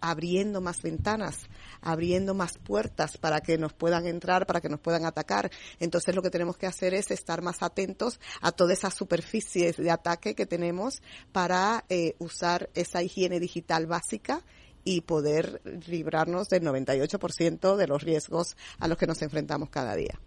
abriendo 0.00 0.60
más 0.60 0.82
ventanas, 0.82 1.48
abriendo 1.80 2.34
más 2.34 2.58
puertas 2.58 3.16
para 3.16 3.40
que 3.40 3.58
nos 3.58 3.72
puedan 3.72 4.06
entrar, 4.06 4.46
para 4.46 4.60
que 4.60 4.68
nos 4.68 4.80
puedan 4.80 5.04
atacar. 5.04 5.50
Entonces 5.80 6.14
lo 6.14 6.22
que 6.22 6.30
tenemos 6.30 6.56
que 6.56 6.66
hacer 6.66 6.94
es 6.94 7.10
estar 7.10 7.42
más 7.42 7.62
atentos 7.62 8.20
a 8.40 8.52
todas 8.52 8.78
esas 8.78 8.94
superficies 8.94 9.76
de 9.76 9.90
ataque 9.90 10.34
que 10.34 10.46
tenemos 10.46 11.02
para 11.32 11.84
eh, 11.88 12.14
usar 12.18 12.70
esa 12.74 13.02
higiene 13.02 13.40
digital 13.40 13.86
básica 13.86 14.42
y 14.84 15.02
poder 15.02 15.60
librarnos 15.86 16.48
del 16.48 16.62
98% 16.62 17.76
de 17.76 17.86
los 17.86 18.02
riesgos 18.02 18.56
a 18.78 18.88
los 18.88 18.96
que 18.96 19.06
nos 19.06 19.20
enfrentamos 19.20 19.68
cada 19.68 19.94
día. 19.94 20.18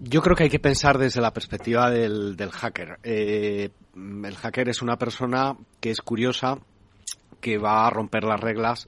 Yo 0.00 0.20
creo 0.20 0.36
que 0.36 0.44
hay 0.44 0.50
que 0.50 0.58
pensar 0.58 0.98
desde 0.98 1.20
la 1.20 1.32
perspectiva 1.32 1.90
del, 1.90 2.36
hacker. 2.50 2.98
Eh, 3.02 3.70
el 3.94 4.36
hacker 4.36 4.68
es 4.68 4.82
una 4.82 4.96
persona 4.98 5.56
que 5.80 5.90
es 5.90 6.00
curiosa, 6.00 6.58
que 7.40 7.58
va 7.58 7.86
a 7.86 7.90
romper 7.90 8.24
las 8.24 8.40
reglas 8.40 8.86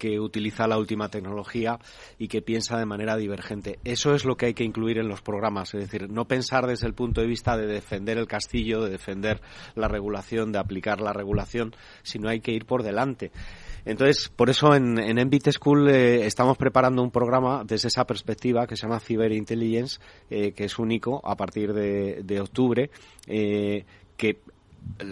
que 0.00 0.18
utiliza 0.18 0.66
la 0.66 0.78
última 0.78 1.10
tecnología 1.10 1.78
y 2.18 2.28
que 2.28 2.40
piensa 2.40 2.78
de 2.78 2.86
manera 2.86 3.18
divergente. 3.18 3.78
Eso 3.84 4.14
es 4.14 4.24
lo 4.24 4.34
que 4.34 4.46
hay 4.46 4.54
que 4.54 4.64
incluir 4.64 4.96
en 4.96 5.08
los 5.08 5.20
programas, 5.20 5.74
es 5.74 5.80
decir, 5.82 6.10
no 6.10 6.24
pensar 6.24 6.66
desde 6.66 6.86
el 6.86 6.94
punto 6.94 7.20
de 7.20 7.26
vista 7.26 7.56
de 7.58 7.66
defender 7.66 8.16
el 8.16 8.26
castillo, 8.26 8.82
de 8.82 8.90
defender 8.90 9.42
la 9.74 9.88
regulación, 9.88 10.52
de 10.52 10.58
aplicar 10.58 11.02
la 11.02 11.12
regulación, 11.12 11.76
sino 12.02 12.30
hay 12.30 12.40
que 12.40 12.52
ir 12.52 12.64
por 12.64 12.82
delante. 12.82 13.30
Entonces, 13.84 14.30
por 14.34 14.48
eso 14.48 14.74
en, 14.74 14.98
en 14.98 15.30
School 15.52 15.90
eh, 15.90 16.26
estamos 16.26 16.56
preparando 16.56 17.02
un 17.02 17.10
programa 17.10 17.62
desde 17.64 17.88
esa 17.88 18.06
perspectiva 18.06 18.66
que 18.66 18.76
se 18.76 18.82
llama 18.86 19.00
Cyber 19.00 19.32
Intelligence, 19.32 20.00
eh, 20.30 20.52
que 20.52 20.64
es 20.64 20.78
único 20.78 21.20
a 21.24 21.36
partir 21.36 21.74
de, 21.74 22.40
octubre, 22.40 22.90
eh, 23.26 23.84
que 24.16 24.40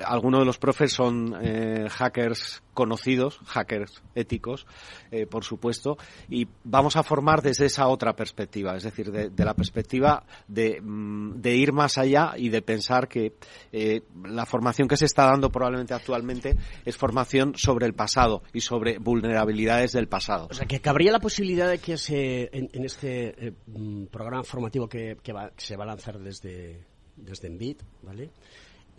algunos 0.04 0.40
de 0.40 0.46
los 0.46 0.58
profes 0.58 0.92
son 0.92 1.34
eh, 1.40 1.88
hackers 1.90 2.62
conocidos, 2.74 3.40
hackers 3.46 4.02
éticos, 4.14 4.66
eh, 5.10 5.26
por 5.26 5.44
supuesto, 5.44 5.96
y 6.28 6.46
vamos 6.64 6.96
a 6.96 7.02
formar 7.02 7.42
desde 7.42 7.66
esa 7.66 7.88
otra 7.88 8.14
perspectiva, 8.14 8.76
es 8.76 8.84
decir, 8.84 9.10
de, 9.10 9.44
la 9.44 9.54
perspectiva 9.54 10.24
de, 10.46 10.80
mm, 10.80 11.40
de, 11.40 11.56
ir 11.56 11.72
más 11.72 11.98
allá 11.98 12.34
y 12.36 12.50
de 12.50 12.62
pensar 12.62 13.08
que 13.08 13.34
eh, 13.72 14.02
la 14.24 14.46
formación 14.46 14.86
que 14.86 14.96
se 14.96 15.06
está 15.06 15.24
dando 15.24 15.50
probablemente 15.50 15.94
actualmente 15.94 16.56
es 16.84 16.96
formación 16.96 17.54
sobre 17.56 17.86
el 17.86 17.94
pasado 17.94 18.42
y 18.52 18.60
sobre 18.60 18.98
vulnerabilidades 18.98 19.92
del 19.92 20.06
pasado. 20.06 20.48
O 20.50 20.54
sea, 20.54 20.66
que 20.66 20.80
cabría 20.80 21.10
la 21.10 21.20
posibilidad 21.20 21.68
de 21.68 21.78
que 21.78 21.96
se, 21.96 22.48
en, 22.52 22.84
este 22.84 23.54
mm, 23.66 24.04
programa 24.06 24.44
formativo 24.44 24.88
que, 24.88 25.16
que 25.22 25.34
se 25.56 25.76
va 25.76 25.84
a 25.84 25.88
lanzar 25.88 26.18
desde, 26.18 26.84
desde 27.16 27.48
Envid, 27.48 27.78
¿vale? 28.02 28.30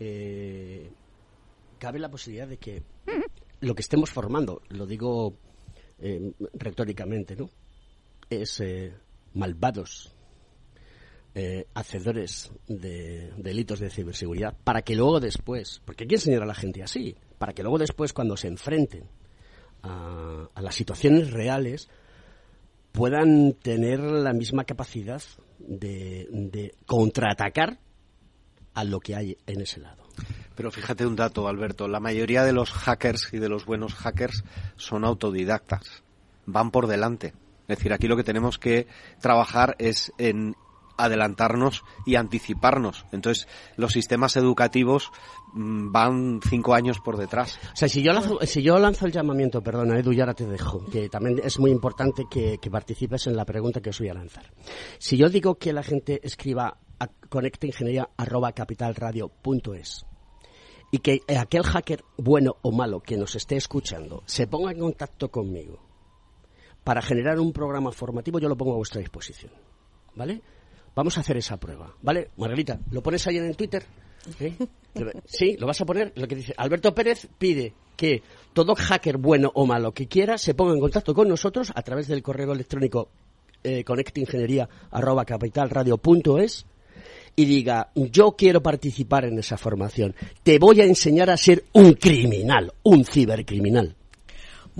Eh, 0.00 0.90
cabe 1.78 1.98
la 1.98 2.10
posibilidad 2.10 2.48
de 2.48 2.56
que 2.56 2.82
lo 3.60 3.74
que 3.74 3.82
estemos 3.82 4.10
formando, 4.10 4.62
lo 4.70 4.86
digo 4.86 5.36
eh, 5.98 6.32
retóricamente, 6.54 7.36
¿no? 7.36 7.50
Es 8.28 8.60
eh, 8.60 8.92
malvados 9.34 10.16
hacedores 11.74 12.50
de 12.66 13.32
delitos 13.36 13.78
de 13.78 13.88
ciberseguridad 13.88 14.56
para 14.64 14.82
que 14.82 14.96
luego 14.96 15.20
después, 15.20 15.80
porque 15.84 16.02
hay 16.02 16.08
que 16.08 16.16
enseñar 16.16 16.42
a 16.42 16.46
la 16.46 16.56
gente 16.56 16.82
así, 16.82 17.14
para 17.38 17.52
que 17.52 17.62
luego 17.62 17.78
después 17.78 18.12
cuando 18.12 18.36
se 18.36 18.48
enfrenten 18.48 19.04
a, 19.82 20.50
las 20.60 20.74
situaciones 20.74 21.30
reales 21.30 21.88
puedan 22.90 23.52
tener 23.52 24.00
la 24.00 24.32
misma 24.32 24.64
capacidad 24.64 25.22
de, 25.60 26.26
de 26.32 26.74
contraatacar 26.84 27.78
a 28.74 28.84
lo 28.84 29.00
que 29.00 29.16
hay 29.16 29.36
en 29.46 29.60
ese 29.60 29.80
lado. 29.80 30.04
Pero 30.54 30.70
fíjate 30.70 31.06
un 31.06 31.16
dato, 31.16 31.48
Alberto, 31.48 31.88
la 31.88 32.00
mayoría 32.00 32.44
de 32.44 32.52
los 32.52 32.70
hackers 32.70 33.32
y 33.32 33.38
de 33.38 33.48
los 33.48 33.64
buenos 33.64 33.94
hackers 33.94 34.44
son 34.76 35.04
autodidactas, 35.04 36.02
van 36.46 36.70
por 36.70 36.86
delante. 36.86 37.28
Es 37.68 37.78
decir, 37.78 37.92
aquí 37.92 38.08
lo 38.08 38.16
que 38.16 38.24
tenemos 38.24 38.58
que 38.58 38.86
trabajar 39.20 39.76
es 39.78 40.12
en 40.18 40.56
adelantarnos 41.04 41.84
y 42.06 42.16
anticiparnos. 42.16 43.06
Entonces, 43.12 43.46
los 43.76 43.92
sistemas 43.92 44.36
educativos 44.36 45.12
mm, 45.52 45.92
van 45.92 46.40
cinco 46.48 46.74
años 46.74 47.00
por 47.00 47.16
detrás. 47.16 47.58
O 47.72 47.76
sea, 47.76 47.88
si 47.88 48.02
yo 48.02 48.12
lanzo, 48.78 49.06
el 49.06 49.12
llamamiento, 49.12 49.62
perdona, 49.62 49.98
Edu, 49.98 50.12
y 50.12 50.20
ahora 50.20 50.34
te 50.34 50.46
dejo, 50.46 50.84
que 50.86 51.08
también 51.08 51.40
es 51.42 51.58
muy 51.58 51.70
importante 51.70 52.26
que, 52.30 52.58
que 52.58 52.70
participes 52.70 53.26
en 53.26 53.36
la 53.36 53.44
pregunta 53.44 53.80
que 53.80 53.90
os 53.90 53.98
voy 53.98 54.08
a 54.08 54.14
lanzar. 54.14 54.52
Si 54.98 55.16
yo 55.16 55.28
digo 55.28 55.56
que 55.56 55.72
la 55.72 55.82
gente 55.82 56.20
escriba 56.22 56.78
a 56.98 57.06
conectaingeniería.capitalradio.es 57.06 60.06
y 60.92 60.98
que 60.98 61.22
aquel 61.38 61.62
hacker 61.62 62.04
bueno 62.18 62.56
o 62.62 62.72
malo 62.72 63.00
que 63.00 63.16
nos 63.16 63.36
esté 63.36 63.56
escuchando 63.56 64.22
se 64.26 64.46
ponga 64.46 64.72
en 64.72 64.80
contacto 64.80 65.30
conmigo 65.30 65.78
para 66.84 67.02
generar 67.02 67.38
un 67.38 67.52
programa 67.52 67.92
formativo, 67.92 68.38
yo 68.38 68.48
lo 68.48 68.56
pongo 68.56 68.74
a 68.74 68.78
vuestra 68.78 69.00
disposición. 69.00 69.52
¿Vale? 70.14 70.42
Vamos 70.94 71.16
a 71.16 71.20
hacer 71.20 71.36
esa 71.36 71.56
prueba. 71.58 71.94
¿Vale? 72.02 72.30
Margarita, 72.36 72.78
¿lo 72.90 73.02
pones 73.02 73.26
ahí 73.26 73.38
en 73.38 73.46
el 73.46 73.56
Twitter? 73.56 73.84
¿Sí? 75.24 75.56
¿Lo 75.58 75.66
vas 75.66 75.80
a 75.80 75.86
poner? 75.86 76.12
Lo 76.16 76.26
que 76.26 76.36
dice 76.36 76.54
Alberto 76.56 76.94
Pérez 76.94 77.28
pide 77.38 77.72
que 77.96 78.22
todo 78.52 78.74
hacker 78.74 79.18
bueno 79.18 79.50
o 79.54 79.66
malo 79.66 79.92
que 79.92 80.08
quiera 80.08 80.38
se 80.38 80.54
ponga 80.54 80.74
en 80.74 80.80
contacto 80.80 81.14
con 81.14 81.28
nosotros 81.28 81.72
a 81.74 81.82
través 81.82 82.08
del 82.08 82.22
correo 82.22 82.52
electrónico 82.52 83.08
eh, 83.62 83.84
y 87.36 87.44
diga, 87.44 87.90
yo 87.94 88.32
quiero 88.32 88.62
participar 88.62 89.24
en 89.24 89.38
esa 89.38 89.56
formación, 89.56 90.14
te 90.42 90.58
voy 90.58 90.80
a 90.80 90.84
enseñar 90.84 91.30
a 91.30 91.36
ser 91.36 91.64
un 91.72 91.94
criminal, 91.94 92.72
un 92.82 93.04
cibercriminal. 93.04 93.96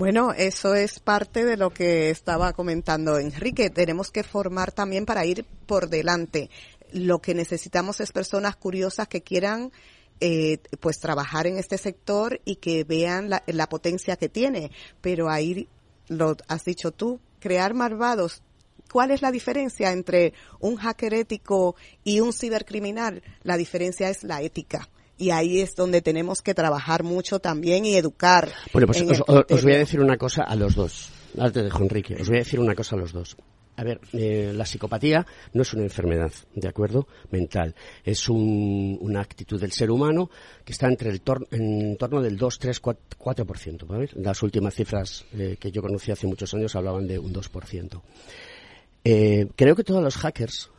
Bueno, 0.01 0.33
eso 0.33 0.73
es 0.73 0.99
parte 0.99 1.45
de 1.45 1.57
lo 1.57 1.69
que 1.69 2.09
estaba 2.09 2.53
comentando 2.53 3.19
Enrique. 3.19 3.69
Tenemos 3.69 4.09
que 4.09 4.23
formar 4.23 4.71
también 4.71 5.05
para 5.05 5.27
ir 5.27 5.45
por 5.67 5.89
delante. 5.89 6.49
Lo 6.91 7.19
que 7.19 7.35
necesitamos 7.35 7.99
es 7.99 8.11
personas 8.11 8.55
curiosas 8.55 9.07
que 9.07 9.21
quieran 9.21 9.71
eh, 10.19 10.57
pues 10.79 10.99
trabajar 10.99 11.45
en 11.45 11.59
este 11.59 11.77
sector 11.77 12.41
y 12.45 12.55
que 12.55 12.83
vean 12.83 13.29
la, 13.29 13.69
potencia 13.69 14.15
que 14.15 14.27
tiene. 14.27 14.71
Pero 15.01 15.29
ahí 15.29 15.67
lo 16.07 16.35
has 16.47 16.65
dicho 16.65 16.89
tú, 16.89 17.19
crear 17.39 17.75
malvados 17.75 18.41
¿Cuál 18.91 19.11
es 19.11 19.21
la 19.21 19.31
diferencia 19.31 19.91
entre 19.91 20.33
un 20.59 20.77
hacker 20.77 21.13
ético 21.13 21.75
y 22.03 22.21
un 22.21 22.33
cibercriminal? 22.33 23.21
La 23.43 23.55
diferencia 23.55 24.09
es 24.09 24.23
la 24.23 24.41
ética. 24.41 24.89
Y 25.21 25.29
ahí 25.29 25.61
es 25.61 25.75
donde 25.75 26.01
tenemos 26.01 26.41
que 26.41 26.55
trabajar 26.55 27.03
mucho 27.03 27.37
también 27.37 27.85
y 27.85 27.95
educar. 27.95 28.49
Bueno, 28.73 28.87
pues 28.87 29.03
os, 29.03 29.63
voy 29.63 29.73
a 29.73 29.77
decir 29.77 29.99
una 29.99 30.17
cosa 30.17 30.41
a 30.41 30.55
los 30.55 30.73
dos. 30.73 31.11
Ahora 31.37 31.51
te 31.51 31.61
dejo, 31.61 31.83
Enrique. 31.83 32.17
Os 32.19 32.27
voy 32.27 32.37
a 32.37 32.39
decir 32.39 32.59
una 32.59 32.73
cosa 32.73 32.95
a 32.95 32.99
los 32.99 33.13
dos. 33.13 33.37
A 33.77 33.83
ver, 33.83 34.01
eh, 34.13 34.51
la 34.51 34.65
psicopatía 34.65 35.23
no 35.53 35.61
es 35.61 35.73
una 35.73 35.83
enfermedad, 35.83 36.31
¿de 36.55 36.67
acuerdo? 36.67 37.07
Mental. 37.29 37.75
Es 38.03 38.29
una 38.29 39.21
actitud 39.21 39.61
del 39.61 39.71
ser 39.71 39.91
humano 39.91 40.31
que 40.65 40.73
está 40.73 40.87
entre 40.87 41.11
el 41.11 41.21
en 41.51 41.97
torno 41.97 42.19
del 42.19 42.35
2, 42.35 42.57
3, 42.57 42.81
4%. 42.81 42.97
4% 43.19 43.85
¿vale? 43.85 44.09
Las 44.15 44.41
últimas 44.41 44.73
cifras 44.73 45.23
eh, 45.37 45.55
que 45.59 45.71
yo 45.71 45.83
conocí 45.83 46.11
hace 46.11 46.25
muchos 46.25 46.51
años 46.55 46.75
hablaban 46.75 47.05
de 47.05 47.19
un 47.19 47.31
2%. 47.31 48.01
Eh, 49.03 49.47
creo 49.55 49.75
que 49.75 49.83
todos 49.83 50.03
los 50.03 50.17
hackers 50.17 50.71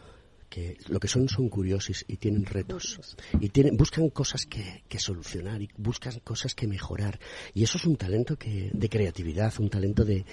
que 0.52 0.76
lo 0.88 1.00
que 1.00 1.08
son 1.08 1.30
son 1.30 1.48
curiosos 1.48 2.04
y 2.06 2.18
tienen 2.18 2.44
retos. 2.44 3.16
Y 3.40 3.48
tienen 3.48 3.74
buscan 3.74 4.10
cosas 4.10 4.44
que, 4.44 4.82
solucionar 4.98 5.62
y 5.62 5.70
buscan 5.78 6.20
cosas 6.22 6.54
que 6.54 6.66
mejorar. 6.66 7.18
Y 7.54 7.62
eso 7.64 7.78
es 7.78 7.86
un 7.86 7.96
talento 7.96 8.36
que 8.36 8.70
de 8.70 8.88
creatividad 8.90 9.54
un 9.58 9.70
talento 9.70 10.04
de, 10.04 10.26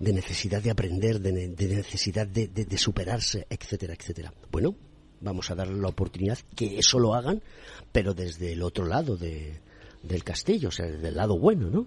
necesidad 0.00 0.60
de 0.60 0.72
aprender 0.72 1.20
de, 1.20 1.32
necesidad 1.32 2.26
de, 2.26 2.78
superarse 2.78 3.46
etcétera 3.48 3.94
etcétera. 3.94 4.34
Bueno 4.50 4.74
vamos 5.20 5.50
a 5.50 5.54
darle 5.54 5.80
la 5.80 5.88
oportunidad 5.88 6.38
que 6.56 6.78
eso 6.78 6.98
lo 6.98 7.14
hagan 7.14 7.40
pero 7.92 8.14
desde 8.14 8.52
el 8.52 8.62
otro 8.62 8.86
lado 8.86 9.16
del 9.16 10.24
castillo 10.24 10.70
o 10.70 10.72
sea 10.72 10.86
desde 10.86 11.08
el 11.08 11.16
lado 11.16 11.38
bueno 11.38 11.68
no 11.68 11.86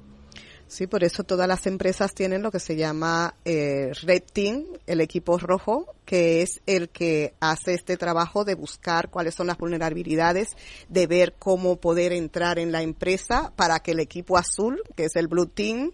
Sí, 0.74 0.88
por 0.88 1.04
eso 1.04 1.24
todas 1.24 1.48
las 1.48 1.68
empresas 1.68 2.16
tienen 2.16 2.42
lo 2.42 2.50
que 2.50 2.60
se 2.60 2.76
llama 2.76 3.36
eh, 3.46 3.92
Red 4.02 4.24
Team, 4.34 4.66
el 4.88 5.02
equipo 5.02 5.38
rojo, 5.38 5.94
que 6.04 6.42
es 6.42 6.62
el 6.66 6.90
que 6.90 7.36
hace 7.40 7.76
este 7.76 7.96
trabajo 7.96 8.44
de 8.44 8.56
buscar 8.56 9.12
cuáles 9.12 9.36
son 9.36 9.46
las 9.46 9.60
vulnerabilidades, 9.60 10.58
de 10.90 11.06
ver 11.06 11.36
cómo 11.38 11.76
poder 11.76 12.12
entrar 12.12 12.58
en 12.58 12.72
la 12.72 12.82
empresa 12.82 13.54
para 13.56 13.82
que 13.82 13.92
el 13.92 14.00
equipo 14.00 14.36
azul, 14.36 14.82
que 14.96 15.06
es 15.06 15.16
el 15.16 15.28
Blue 15.28 15.46
Team, 15.46 15.92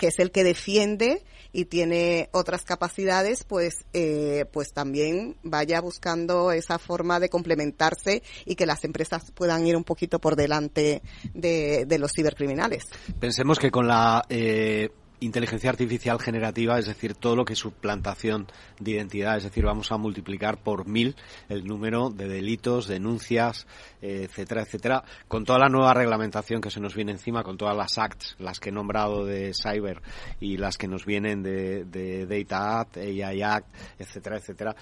que 0.00 0.06
es 0.06 0.18
el 0.18 0.30
que 0.32 0.44
defiende 0.44 1.22
y 1.52 1.66
tiene 1.66 2.30
otras 2.32 2.64
capacidades, 2.64 3.44
pues, 3.44 3.84
eh, 3.92 4.46
pues 4.50 4.72
también 4.72 5.36
vaya 5.42 5.78
buscando 5.82 6.52
esa 6.52 6.78
forma 6.78 7.20
de 7.20 7.28
complementarse 7.28 8.22
y 8.46 8.54
que 8.54 8.64
las 8.64 8.82
empresas 8.84 9.30
puedan 9.32 9.66
ir 9.66 9.76
un 9.76 9.84
poquito 9.84 10.18
por 10.18 10.36
delante 10.36 11.02
de, 11.34 11.84
de 11.86 11.98
los 11.98 12.12
cibercriminales. 12.16 12.84
Pensemos 13.18 13.58
que 13.58 13.70
con 13.70 13.86
la 13.86 14.24
eh, 14.30 14.88
inteligencia 15.20 15.70
artificial 15.70 16.18
generativa, 16.20 16.78
es 16.78 16.86
decir, 16.86 17.14
todo 17.14 17.36
lo 17.36 17.44
que 17.44 17.52
es 17.52 17.58
suplantación 17.58 18.46
de 18.78 18.92
identidad, 18.92 19.36
es 19.36 19.44
decir, 19.44 19.64
vamos 19.64 19.92
a 19.92 19.96
multiplicar 19.96 20.58
por 20.58 20.86
mil 20.86 21.14
el 21.48 21.64
número 21.66 22.10
de 22.10 22.28
delitos, 22.28 22.88
denuncias, 22.88 23.66
eh, 24.02 24.26
etcétera, 24.28 24.62
etcétera, 24.62 25.04
con 25.28 25.44
toda 25.44 25.58
la 25.58 25.68
nueva 25.68 25.94
reglamentación 25.94 26.60
que 26.60 26.70
se 26.70 26.80
nos 26.80 26.94
viene 26.94 27.12
encima, 27.12 27.42
con 27.42 27.56
todas 27.56 27.76
las 27.76 27.98
acts, 27.98 28.36
las 28.38 28.58
que 28.60 28.70
he 28.70 28.72
nombrado 28.72 29.24
de 29.24 29.52
Cyber 29.54 30.02
y 30.40 30.56
las 30.56 30.78
que 30.78 30.88
nos 30.88 31.04
vienen 31.04 31.42
de, 31.42 31.84
de 31.84 32.26
Data 32.26 32.80
Act, 32.80 32.96
AI 32.96 33.42
Act, 33.42 33.68
etcétera, 33.98 34.38
etcétera, 34.38 34.74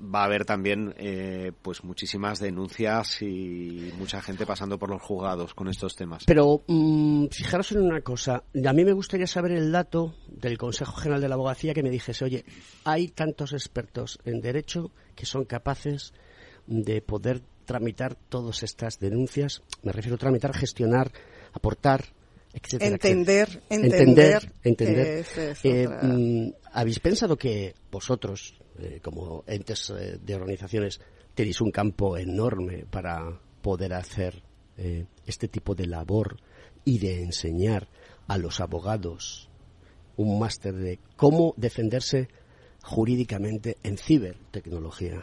va 0.00 0.22
a 0.22 0.24
haber 0.24 0.44
también 0.44 0.94
eh, 0.96 1.52
pues 1.62 1.82
muchísimas 1.84 2.38
denuncias 2.38 3.20
y 3.22 3.92
mucha 3.98 4.20
gente 4.22 4.46
pasando 4.46 4.78
por 4.78 4.90
los 4.90 5.02
juzgados 5.02 5.54
con 5.54 5.68
estos 5.68 5.96
temas. 5.96 6.24
Pero 6.26 6.62
mm, 6.66 7.26
fijaros 7.30 7.72
en 7.72 7.82
una 7.82 8.00
cosa, 8.00 8.44
a 8.64 8.72
mí 8.72 8.84
me 8.84 8.92
gustaría 8.92 9.26
saber 9.26 9.52
el 9.52 9.72
dato 9.72 10.14
del 10.28 10.56
Consejo 10.58 10.92
General 10.92 11.20
de 11.20 11.28
la 11.28 11.34
Abogacía 11.34 11.74
que 11.74 11.82
me 11.82 11.90
dijese, 11.90 12.24
oye, 12.24 12.44
hay 12.84 13.08
tantos 13.08 13.52
expertos 13.52 14.18
en 14.24 14.40
derecho 14.40 14.90
que 15.14 15.26
son 15.26 15.44
capaces 15.44 16.12
de 16.66 17.00
poder 17.02 17.42
tramitar 17.64 18.14
todas 18.14 18.62
estas 18.62 18.98
denuncias, 18.98 19.62
me 19.82 19.92
refiero 19.92 20.16
a 20.16 20.18
tramitar, 20.18 20.54
gestionar, 20.54 21.12
aportar, 21.52 22.04
etcétera, 22.52 22.92
entender, 22.92 23.62
entender, 23.68 24.52
entender, 24.62 25.26
eh, 25.62 25.88
mm, 25.88 26.50
¿Habéis 26.72 26.98
pensado 27.00 27.36
que 27.36 27.74
vosotros, 27.90 28.57
eh, 28.78 29.00
como 29.02 29.44
entes 29.46 29.90
eh, 29.90 30.18
de 30.22 30.34
organizaciones, 30.34 31.00
tenéis 31.34 31.60
un 31.60 31.70
campo 31.70 32.16
enorme 32.16 32.84
para 32.90 33.40
poder 33.62 33.94
hacer 33.94 34.42
eh, 34.76 35.06
este 35.26 35.48
tipo 35.48 35.74
de 35.74 35.86
labor 35.86 36.36
y 36.84 36.98
de 36.98 37.22
enseñar 37.22 37.88
a 38.26 38.38
los 38.38 38.60
abogados 38.60 39.48
un 40.16 40.38
máster 40.38 40.74
de 40.74 40.98
cómo 41.16 41.54
defenderse 41.56 42.28
jurídicamente 42.82 43.78
en 43.82 43.98
cibertecnología. 43.98 45.22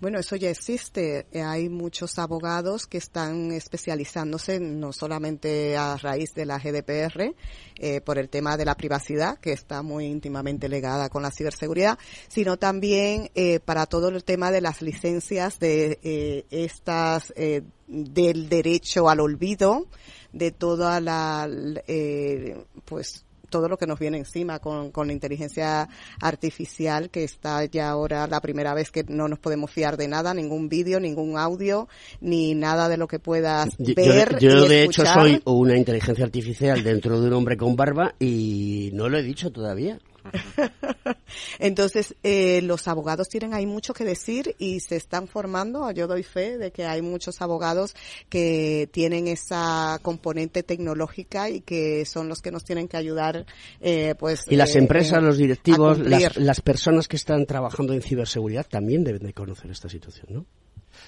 Bueno, 0.00 0.20
eso 0.20 0.36
ya 0.36 0.48
existe. 0.48 1.26
Eh, 1.32 1.42
Hay 1.42 1.68
muchos 1.68 2.20
abogados 2.20 2.86
que 2.86 2.98
están 2.98 3.50
especializándose 3.50 4.60
no 4.60 4.92
solamente 4.92 5.76
a 5.76 5.96
raíz 5.96 6.34
de 6.34 6.46
la 6.46 6.60
GDPR, 6.60 7.34
eh, 7.74 8.00
por 8.00 8.16
el 8.16 8.28
tema 8.28 8.56
de 8.56 8.64
la 8.64 8.76
privacidad, 8.76 9.38
que 9.40 9.52
está 9.52 9.82
muy 9.82 10.06
íntimamente 10.06 10.68
ligada 10.68 11.08
con 11.08 11.22
la 11.22 11.32
ciberseguridad, 11.32 11.98
sino 12.28 12.56
también 12.58 13.30
eh, 13.34 13.58
para 13.58 13.86
todo 13.86 14.08
el 14.08 14.22
tema 14.22 14.52
de 14.52 14.60
las 14.60 14.82
licencias 14.82 15.58
de 15.58 15.98
eh, 16.04 16.46
estas, 16.50 17.32
eh, 17.34 17.62
del 17.88 18.48
derecho 18.48 19.08
al 19.08 19.18
olvido, 19.18 19.88
de 20.32 20.52
toda 20.52 21.00
la, 21.00 21.48
eh, 21.88 22.56
pues, 22.84 23.24
todo 23.48 23.68
lo 23.68 23.76
que 23.76 23.86
nos 23.86 23.98
viene 23.98 24.18
encima 24.18 24.58
con, 24.58 24.90
con 24.90 25.06
la 25.06 25.12
inteligencia 25.12 25.88
artificial, 26.20 27.10
que 27.10 27.24
está 27.24 27.64
ya 27.64 27.90
ahora 27.90 28.26
la 28.26 28.40
primera 28.40 28.74
vez 28.74 28.90
que 28.90 29.04
no 29.08 29.28
nos 29.28 29.38
podemos 29.38 29.70
fiar 29.70 29.96
de 29.96 30.08
nada, 30.08 30.34
ningún 30.34 30.68
vídeo, 30.68 31.00
ningún 31.00 31.38
audio, 31.38 31.88
ni 32.20 32.54
nada 32.54 32.88
de 32.88 32.96
lo 32.96 33.08
que 33.08 33.18
puedas 33.18 33.68
Yo, 33.78 33.94
ver. 33.94 34.38
yo, 34.38 34.64
y 34.64 34.68
de 34.68 34.84
hecho 34.84 35.02
escuchar. 35.02 35.22
soy 35.22 35.42
una 35.44 35.76
inteligencia 35.76 36.24
artificial 36.24 36.82
dentro 36.82 37.20
de 37.20 37.28
un 37.28 37.32
hombre 37.34 37.56
con 37.56 37.76
barba 37.76 38.14
y 38.18 38.90
no 38.92 39.08
lo 39.08 39.18
he 39.18 39.22
dicho 39.22 39.50
todavía. 39.50 39.98
Entonces, 41.58 42.14
eh, 42.22 42.60
los 42.62 42.88
abogados 42.88 43.28
tienen 43.28 43.54
ahí 43.54 43.66
mucho 43.66 43.94
que 43.94 44.04
decir 44.04 44.54
y 44.58 44.80
se 44.80 44.96
están 44.96 45.28
formando. 45.28 45.90
Yo 45.90 46.06
doy 46.06 46.22
fe 46.22 46.58
de 46.58 46.70
que 46.70 46.84
hay 46.84 47.02
muchos 47.02 47.40
abogados 47.40 47.94
que 48.28 48.88
tienen 48.92 49.28
esa 49.28 49.98
componente 50.02 50.62
tecnológica 50.62 51.50
y 51.50 51.60
que 51.60 52.04
son 52.04 52.28
los 52.28 52.40
que 52.40 52.50
nos 52.50 52.64
tienen 52.64 52.88
que 52.88 52.96
ayudar, 52.96 53.46
eh, 53.80 54.14
pues. 54.18 54.44
Y 54.48 54.56
las 54.56 54.74
eh, 54.74 54.78
empresas, 54.78 55.22
los 55.22 55.38
directivos, 55.38 55.98
las, 55.98 56.36
las 56.36 56.60
personas 56.60 57.08
que 57.08 57.16
están 57.16 57.46
trabajando 57.46 57.92
en 57.92 58.02
ciberseguridad 58.02 58.66
también 58.66 59.04
deben 59.04 59.22
de 59.22 59.32
conocer 59.32 59.70
esta 59.70 59.88
situación, 59.88 60.26
¿no? 60.30 60.46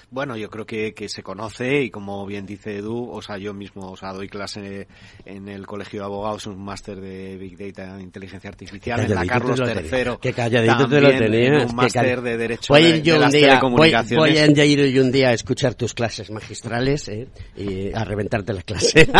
Bueno, 0.09 0.35
yo 0.37 0.49
creo 0.49 0.65
que, 0.65 0.93
que 0.93 1.07
se 1.09 1.23
conoce 1.23 1.83
y 1.83 1.89
como 1.89 2.25
bien 2.25 2.45
dice 2.45 2.77
Edu, 2.77 3.09
o 3.11 3.21
sea, 3.21 3.37
yo 3.37 3.53
mismo, 3.53 3.91
o 3.91 3.97
sea, 3.97 4.13
doy 4.13 4.27
clase 4.27 4.87
en 5.25 5.47
el 5.47 5.65
Colegio 5.65 6.01
de 6.01 6.05
Abogados, 6.05 6.47
un 6.47 6.63
máster 6.63 6.99
de 6.99 7.37
Big 7.37 7.57
Data 7.57 7.97
e 7.97 8.01
Inteligencia 8.01 8.49
Artificial 8.49 8.99
en 8.99 9.09
la 9.09 9.25
Calladito 9.25 9.33
Carlos 9.33 9.59
te 9.59 9.75
lo 9.75 9.81
tenía. 9.89 10.11
III. 10.11 10.17
Que 10.21 10.33
calladito 10.33 10.87
te 10.89 11.01
lo 11.01 11.09
tenías. 11.09 11.69
un 11.71 11.75
máster 11.75 12.21
de 12.21 12.37
Derecho 12.37 12.73
voy 12.73 12.81
a 12.83 12.85
de, 12.87 12.97
ir 12.97 13.03
yo 13.03 13.13
de 13.13 13.17
un 13.19 13.23
las 13.23 13.31
día, 13.31 13.41
voy, 13.41 13.49
Telecomunicaciones. 13.49 14.17
voy 14.17 14.37
a 14.37 14.65
ir 14.65 14.87
yo 14.91 15.01
un 15.01 15.11
día 15.11 15.29
a 15.29 15.33
escuchar 15.33 15.75
tus 15.75 15.93
clases 15.93 16.29
magistrales 16.31 17.07
¿eh? 17.07 17.27
y 17.55 17.93
a 17.93 18.03
reventarte 18.03 18.53
la 18.53 18.61
clase. 18.63 19.07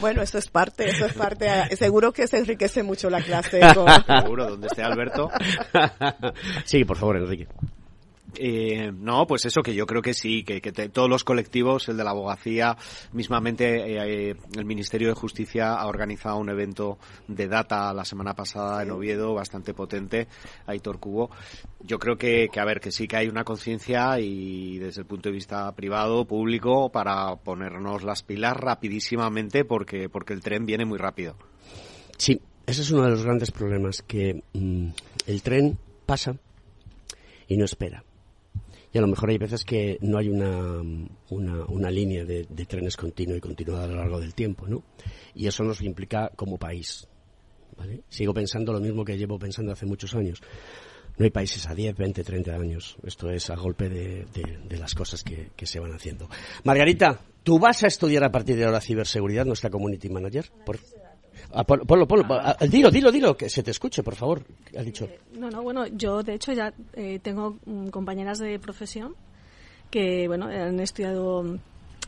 Bueno, 0.00 0.22
eso 0.22 0.38
es 0.38 0.48
parte, 0.48 0.88
eso 0.88 1.06
es 1.06 1.12
parte. 1.12 1.46
Seguro 1.76 2.12
que 2.12 2.26
se 2.26 2.38
enriquece 2.38 2.82
mucho 2.82 3.10
la 3.10 3.20
clase. 3.20 3.60
con- 3.74 3.86
Seguro, 4.22 4.50
donde 4.50 4.66
esté 4.68 4.82
Alberto. 4.82 5.30
sí, 6.64 6.84
por 6.84 6.96
favor, 6.96 7.16
Enrique. 7.16 7.46
Eh, 8.38 8.92
no, 8.92 9.26
pues 9.26 9.44
eso 9.46 9.62
que 9.62 9.74
yo 9.74 9.86
creo 9.86 10.02
que 10.02 10.12
sí, 10.14 10.44
que, 10.44 10.60
que 10.60 10.72
te- 10.72 10.88
todos 10.88 11.08
los 11.08 11.24
colectivos, 11.24 11.88
el 11.88 11.96
de 11.96 12.04
la 12.04 12.10
abogacía, 12.10 12.76
mismamente 13.12 13.64
eh, 13.96 14.30
eh, 14.30 14.34
el 14.56 14.64
Ministerio 14.64 15.08
de 15.08 15.14
Justicia 15.14 15.74
ha 15.74 15.86
organizado 15.86 16.36
un 16.38 16.48
evento 16.50 16.98
de 17.28 17.48
data 17.48 17.92
la 17.94 18.04
semana 18.04 18.34
pasada 18.34 18.82
en 18.82 18.90
Oviedo, 18.90 19.32
bastante 19.34 19.72
potente, 19.74 20.28
Aitor 20.66 20.98
Cubo. 20.98 21.30
Yo 21.80 21.98
creo 21.98 22.16
que, 22.16 22.48
que, 22.52 22.60
a 22.60 22.64
ver, 22.64 22.80
que 22.80 22.92
sí 22.92 23.08
que 23.08 23.16
hay 23.16 23.28
una 23.28 23.44
conciencia 23.44 24.18
y 24.20 24.78
desde 24.78 25.00
el 25.02 25.06
punto 25.06 25.28
de 25.28 25.34
vista 25.34 25.72
privado, 25.74 26.24
público, 26.26 26.90
para 26.90 27.36
ponernos 27.36 28.02
las 28.02 28.22
pilas 28.22 28.56
rapidísimamente 28.56 29.64
porque, 29.64 30.08
porque 30.08 30.34
el 30.34 30.40
tren 30.42 30.66
viene 30.66 30.84
muy 30.84 30.98
rápido. 30.98 31.36
Sí, 32.18 32.40
ese 32.66 32.82
es 32.82 32.90
uno 32.90 33.04
de 33.04 33.10
los 33.10 33.22
grandes 33.24 33.50
problemas, 33.50 34.02
que 34.02 34.42
mm, 34.52 34.88
el 35.26 35.42
tren 35.42 35.78
pasa 36.04 36.36
y 37.48 37.56
no 37.56 37.64
espera. 37.64 38.02
Y 38.96 38.98
a 38.98 39.02
lo 39.02 39.08
mejor 39.08 39.28
hay 39.28 39.36
veces 39.36 39.62
que 39.62 39.98
no 40.00 40.16
hay 40.16 40.30
una, 40.30 40.80
una, 41.28 41.90
línea 41.90 42.24
de, 42.24 42.46
trenes 42.66 42.96
continua 42.96 43.36
y 43.36 43.40
continuada 43.40 43.84
a 43.84 43.88
lo 43.88 43.96
largo 43.96 44.18
del 44.18 44.34
tiempo, 44.34 44.66
¿no? 44.66 44.84
Y 45.34 45.46
eso 45.46 45.62
nos 45.64 45.82
implica 45.82 46.30
como 46.34 46.56
país, 46.56 47.06
¿vale? 47.76 48.04
Sigo 48.08 48.32
pensando 48.32 48.72
lo 48.72 48.80
mismo 48.80 49.04
que 49.04 49.18
llevo 49.18 49.38
pensando 49.38 49.70
hace 49.70 49.84
muchos 49.84 50.14
años. 50.14 50.40
No 51.18 51.24
hay 51.24 51.30
países 51.30 51.66
a 51.68 51.74
10, 51.74 51.94
20, 51.94 52.24
30 52.24 52.54
años. 52.54 52.96
Esto 53.02 53.28
es 53.28 53.50
a 53.50 53.56
golpe 53.56 53.90
de, 53.90 54.26
las 54.78 54.94
cosas 54.94 55.22
que, 55.22 55.50
que 55.54 55.66
se 55.66 55.78
van 55.78 55.92
haciendo. 55.92 56.30
Margarita, 56.64 57.20
¿tú 57.42 57.58
vas 57.58 57.84
a 57.84 57.88
estudiar 57.88 58.24
a 58.24 58.32
partir 58.32 58.56
de 58.56 58.64
ahora 58.64 58.80
ciberseguridad, 58.80 59.44
nuestra 59.44 59.68
community 59.68 60.08
manager? 60.08 60.50
Por- 60.64 60.78
Ah, 61.52 61.64
pon- 61.64 61.80
ponlo, 61.86 62.06
ponlo, 62.06 62.24
ah, 62.30 62.56
dilo, 62.68 62.90
dilo, 62.90 63.10
dilo, 63.12 63.36
que 63.36 63.48
se 63.48 63.62
te 63.62 63.70
escuche, 63.70 64.02
por 64.02 64.14
favor. 64.14 64.42
Ha 64.78 64.82
dicho. 64.82 65.08
No, 65.38 65.50
no, 65.50 65.62
bueno, 65.62 65.86
yo 65.86 66.22
de 66.22 66.34
hecho 66.34 66.52
ya 66.52 66.72
eh, 66.94 67.18
tengo 67.22 67.58
mm, 67.64 67.88
compañeras 67.88 68.38
de 68.38 68.58
profesión 68.58 69.14
que, 69.90 70.26
bueno, 70.28 70.46
han 70.46 70.80
estudiado, 70.80 71.44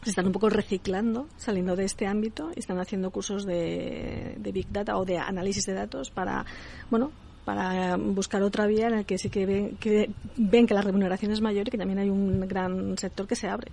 se 0.03 0.11
están 0.11 0.27
un 0.27 0.33
poco 0.33 0.51
reciclando, 0.51 1.29
saliendo 1.37 1.77
de 1.77 1.85
este 1.85 2.07
ámbito 2.07 2.51
y 2.55 2.61
están 2.61 2.79
haciendo 2.79 3.11
cursos 3.11 3.47
de, 3.47 4.35
de 4.39 4.53
Big 4.53 4.71
Data 4.71 4.97
o 4.99 5.05
de 5.05 5.19
análisis 5.19 5.65
de 5.67 5.75
datos 5.75 6.11
para, 6.11 6.45
bueno, 6.91 7.13
para 7.45 7.97
buscar 7.97 8.43
otra 8.43 8.67
vía 8.67 8.89
en 8.89 8.93
la 8.97 9.05
que 9.05 9.17
sí 9.17 9.31
que 9.31 9.47
ven 9.47 9.77
que, 9.79 10.11
ven 10.37 10.67
que 10.67 10.75
la 10.75 10.83
remuneración 10.83 11.33
es 11.33 11.41
mayor 11.41 11.69
y 11.69 11.71
que 11.71 11.79
también 11.79 11.99
hay 12.01 12.11
un 12.11 12.41
gran 12.47 12.99
sector 12.99 13.27
que 13.27 13.37
se 13.37 13.49
abre. 13.49 13.71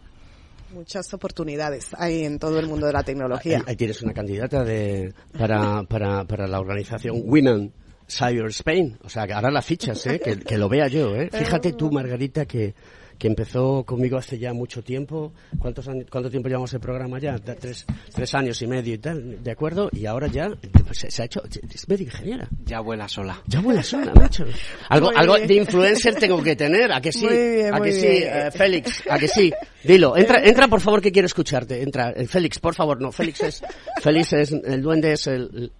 Muchas 0.75 1.13
oportunidades 1.13 1.91
hay 1.97 2.25
en 2.25 2.37
todo 2.37 2.59
el 2.59 2.67
mundo 2.67 2.85
de 2.85 2.91
la 2.91 3.01
tecnología. 3.01 3.59
Ahí, 3.59 3.63
ahí 3.67 3.75
tienes 3.77 4.01
una 4.01 4.13
candidata 4.13 4.61
de, 4.65 5.13
para, 5.37 5.83
para, 5.83 6.25
para 6.25 6.47
la 6.47 6.59
organización 6.59 7.21
Women 7.23 7.71
Cyber 8.09 8.47
Spain. 8.47 8.97
O 9.01 9.07
sea, 9.07 9.25
que 9.25 9.31
ahora 9.31 9.49
la 9.51 9.61
fichas, 9.61 10.05
¿eh? 10.05 10.19
que, 10.19 10.37
que 10.37 10.57
lo 10.57 10.67
vea 10.67 10.89
yo. 10.89 11.15
¿eh? 11.15 11.29
Fíjate 11.31 11.71
tú, 11.71 11.89
Margarita, 11.91 12.45
que, 12.45 12.75
que 13.17 13.27
empezó 13.27 13.83
conmigo 13.83 14.17
hace 14.17 14.37
ya 14.37 14.53
mucho 14.53 14.83
tiempo. 14.83 15.33
¿Cuántos 15.59 15.87
años, 15.87 16.05
¿Cuánto 16.09 16.29
tiempo 16.29 16.47
llevamos 16.49 16.73
el 16.73 16.79
programa 16.79 17.19
ya? 17.19 17.37
Tres, 17.39 17.85
tres 18.13 18.35
años 18.35 18.61
y 18.61 18.67
medio 18.67 18.93
y 18.93 18.97
tal, 18.97 19.43
¿de 19.43 19.51
acuerdo? 19.51 19.89
Y 19.91 20.05
ahora 20.05 20.27
ya 20.27 20.49
pues, 20.85 20.97
se, 20.99 21.11
se 21.11 21.21
ha 21.21 21.25
hecho, 21.25 21.41
es 21.73 21.87
medio 21.87 22.05
ingeniera. 22.05 22.47
Ya 22.65 22.79
vuela 22.81 23.07
sola. 23.07 23.41
Ya 23.47 23.61
vuela 23.61 23.81
sola, 23.83 24.13
macho. 24.15 24.45
Algo, 24.89 25.07
Muy 25.07 25.15
algo 25.17 25.35
bien. 25.35 25.47
de 25.47 25.53
influencer 25.55 26.15
tengo 26.15 26.41
que 26.43 26.55
tener, 26.55 26.91
¿a 26.91 27.01
que 27.01 27.11
sí? 27.11 27.25
Muy 27.25 27.37
bien, 27.37 27.73
¿A 27.73 27.77
muy 27.77 27.89
que 27.89 27.93
sí, 27.93 28.07
eh, 28.07 28.49
Félix? 28.51 29.03
¿A 29.09 29.17
que 29.17 29.27
sí? 29.27 29.51
Dilo, 29.83 30.17
entra, 30.17 30.43
entra 30.43 30.67
por 30.67 30.81
favor 30.81 31.01
que 31.01 31.11
quiero 31.11 31.25
escucharte. 31.25 31.81
Entra, 31.81 32.11
Eh, 32.11 32.27
Félix, 32.27 32.59
por 32.59 32.75
favor, 32.75 32.99
no, 33.01 33.11
Félix 33.11 33.41
es, 33.43 33.61
Félix 34.01 34.33
es, 34.33 34.51
el 34.51 34.81
duende 34.81 35.13
es 35.13 35.27
el, 35.27 35.41
el- 35.53 35.71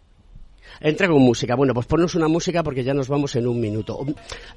Entra 0.82 1.08
con 1.08 1.22
música. 1.22 1.56
Bueno, 1.56 1.74
pues 1.74 1.86
ponnos 1.88 2.16
una 2.16 2.28
música 2.28 2.62
porque 2.62 2.84
ya 2.84 2.94
nos 2.94 3.08
vamos 3.08 3.34
en 3.38 3.48
un 3.48 3.60
minuto. 3.62 4.06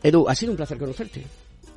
Edu, 0.02 0.28
ha 0.28 0.34
sido 0.34 0.50
un 0.50 0.56
placer 0.56 0.76
conocerte. 0.76 1.24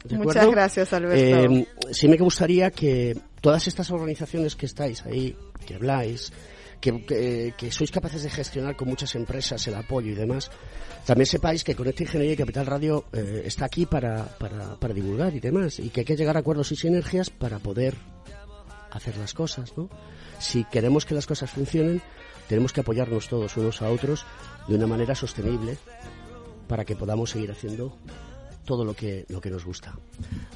¿De 0.04 0.18
Muchas 0.18 0.38
acuerdo? 0.38 0.52
gracias, 0.52 0.94
Alberto. 0.94 1.54
Eh, 1.54 1.68
sí 1.92 2.08
me 2.08 2.18
gustaría 2.18 2.72
que 2.72 3.18
todas 3.42 3.68
estas 3.68 3.90
organizaciones 3.92 4.56
que 4.56 4.66
estáis 4.66 5.06
ahí, 5.06 5.36
que 5.66 5.76
habláis, 5.76 6.32
que, 6.80 7.06
que- 7.06 7.54
que 7.58 7.72
sois 7.72 7.92
capaces 7.92 8.24
de 8.24 8.30
gestionar 8.30 8.76
con 8.76 8.88
muchas 8.88 9.14
empresas 9.16 9.66
el 9.68 9.76
apoyo 9.76 10.12
y 10.12 10.16
demás, 10.16 10.50
también 11.06 11.26
sepáis 11.28 11.64
que 11.64 11.76
Conecta 11.76 12.04
Ingeniería 12.04 12.34
y 12.34 12.38
Capital 12.38 12.66
Radio 12.66 13.06
eh, 13.14 13.44
está 13.46 13.66
aquí 13.66 13.86
para, 13.86 14.26
para, 14.38 14.76
para 14.80 14.94
divulgar 14.94 15.34
y 15.36 15.40
demás, 15.40 15.80
y 15.80 15.90
que 15.90 16.02
hay 16.02 16.06
que 16.06 16.16
llegar 16.16 16.38
a 16.38 16.40
acuerdos 16.40 16.72
y 16.72 16.76
sinergias 16.76 17.30
para 17.30 17.60
poder 17.60 17.96
hacer 18.92 19.16
las 19.18 19.34
cosas, 19.34 19.76
¿no? 19.78 19.90
Si 20.40 20.64
queremos 20.66 21.06
que 21.06 21.14
las 21.16 21.28
cosas 21.28 21.50
funcionen, 21.52 22.02
tenemos 22.50 22.74
que 22.74 22.82
apoyarnos 22.82 23.30
todos 23.30 23.56
unos 23.58 23.82
a 23.82 23.90
otros 23.90 24.26
de 24.68 24.76
una 24.76 24.88
manera 24.88 25.14
sostenible 25.16 25.78
para 26.68 26.84
que 26.84 26.96
podamos 26.96 27.30
seguir 27.30 27.52
haciendo 27.52 27.96
todo 28.72 28.86
lo 28.86 28.94
que, 28.94 29.26
lo 29.28 29.42
que 29.42 29.50
nos 29.50 29.66
gusta. 29.66 29.94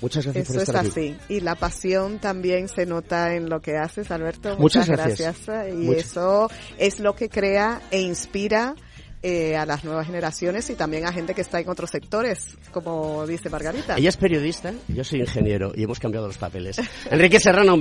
Muchas 0.01 0.23
gracias 0.23 0.45
Eso 0.45 0.53
por 0.53 0.61
es 0.63 0.69
estar 0.69 0.81
aquí. 0.85 0.89
así. 0.89 1.33
Y 1.33 1.41
la 1.41 1.55
pasión 1.55 2.19
también 2.19 2.69
se 2.69 2.85
nota 2.85 3.35
en 3.35 3.49
lo 3.49 3.59
que 3.59 3.75
haces, 3.75 4.09
Alberto. 4.09 4.55
Muchas 4.57 4.87
Muchas, 4.87 4.89
gracias. 4.89 5.45
gracias. 5.45 5.73
Y 5.73 5.77
Muchas- 5.85 6.05
eso 6.05 6.49
es 6.77 7.01
lo 7.01 7.13
que 7.13 7.27
crea 7.27 7.81
e 7.91 7.99
inspira 7.99 8.75
eh, 9.21 9.57
a 9.57 9.65
las 9.65 9.83
nuevas 9.83 10.05
generaciones 10.05 10.69
y 10.69 10.75
también 10.75 11.05
a 11.05 11.11
gente 11.11 11.33
que 11.33 11.41
está 11.41 11.59
en 11.59 11.67
otros 11.67 11.89
sectores, 11.89 12.55
como 12.71 13.27
dice 13.27 13.49
Margarita. 13.49 13.97
Ella 13.97 14.09
es 14.09 14.17
periodista, 14.17 14.71
yo 14.87 15.03
soy 15.03 15.19
ingeniero 15.21 15.73
y 15.75 15.83
hemos 15.83 15.99
cambiado 15.99 16.27
los 16.27 16.37
papeles. 16.37 16.77
Enrique 17.11 17.39
Serrano, 17.39 17.75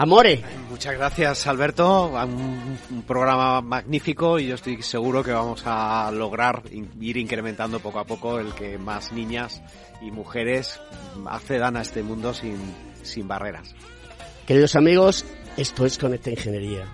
amore. 0.00 0.42
Muchas 0.70 0.94
gracias, 0.94 1.46
Alberto. 1.46 2.06
Un, 2.08 2.78
un 2.90 3.02
programa 3.02 3.60
magnífico 3.60 4.38
y 4.38 4.46
yo 4.46 4.54
estoy 4.54 4.82
seguro 4.82 5.22
que 5.22 5.32
vamos 5.32 5.62
a 5.66 6.10
lograr 6.10 6.62
ir 6.72 7.16
incrementando 7.18 7.80
poco 7.80 7.98
a 7.98 8.06
poco 8.06 8.38
el 8.38 8.54
que 8.54 8.78
más 8.78 9.12
niñas 9.12 9.62
y 10.00 10.10
mujeres 10.10 10.80
accedan 11.26 11.76
a 11.76 11.82
este 11.82 12.02
mundo 12.02 12.32
sin, 12.32 12.56
sin 13.02 13.28
barreras. 13.28 13.74
Queridos 14.46 14.74
amigos, 14.74 15.26
esto 15.58 15.84
es 15.84 15.98
Conecta 15.98 16.30
Ingeniería, 16.30 16.86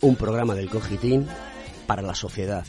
un 0.00 0.16
programa 0.16 0.54
del 0.54 0.70
Cogitín 0.70 1.28
para 1.86 2.00
la 2.00 2.14
sociedad 2.14 2.64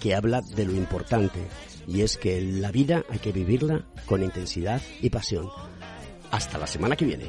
que 0.00 0.16
habla 0.16 0.40
de 0.40 0.64
lo 0.64 0.72
importante 0.72 1.38
y 1.86 2.00
es 2.00 2.16
que 2.16 2.40
la 2.40 2.72
vida 2.72 3.04
hay 3.08 3.20
que 3.20 3.30
vivirla 3.30 3.84
con 4.06 4.24
intensidad 4.24 4.82
y 5.00 5.10
pasión. 5.10 5.48
Hasta 6.32 6.58
la 6.58 6.66
semana 6.66 6.96
que 6.96 7.04
viene. 7.04 7.26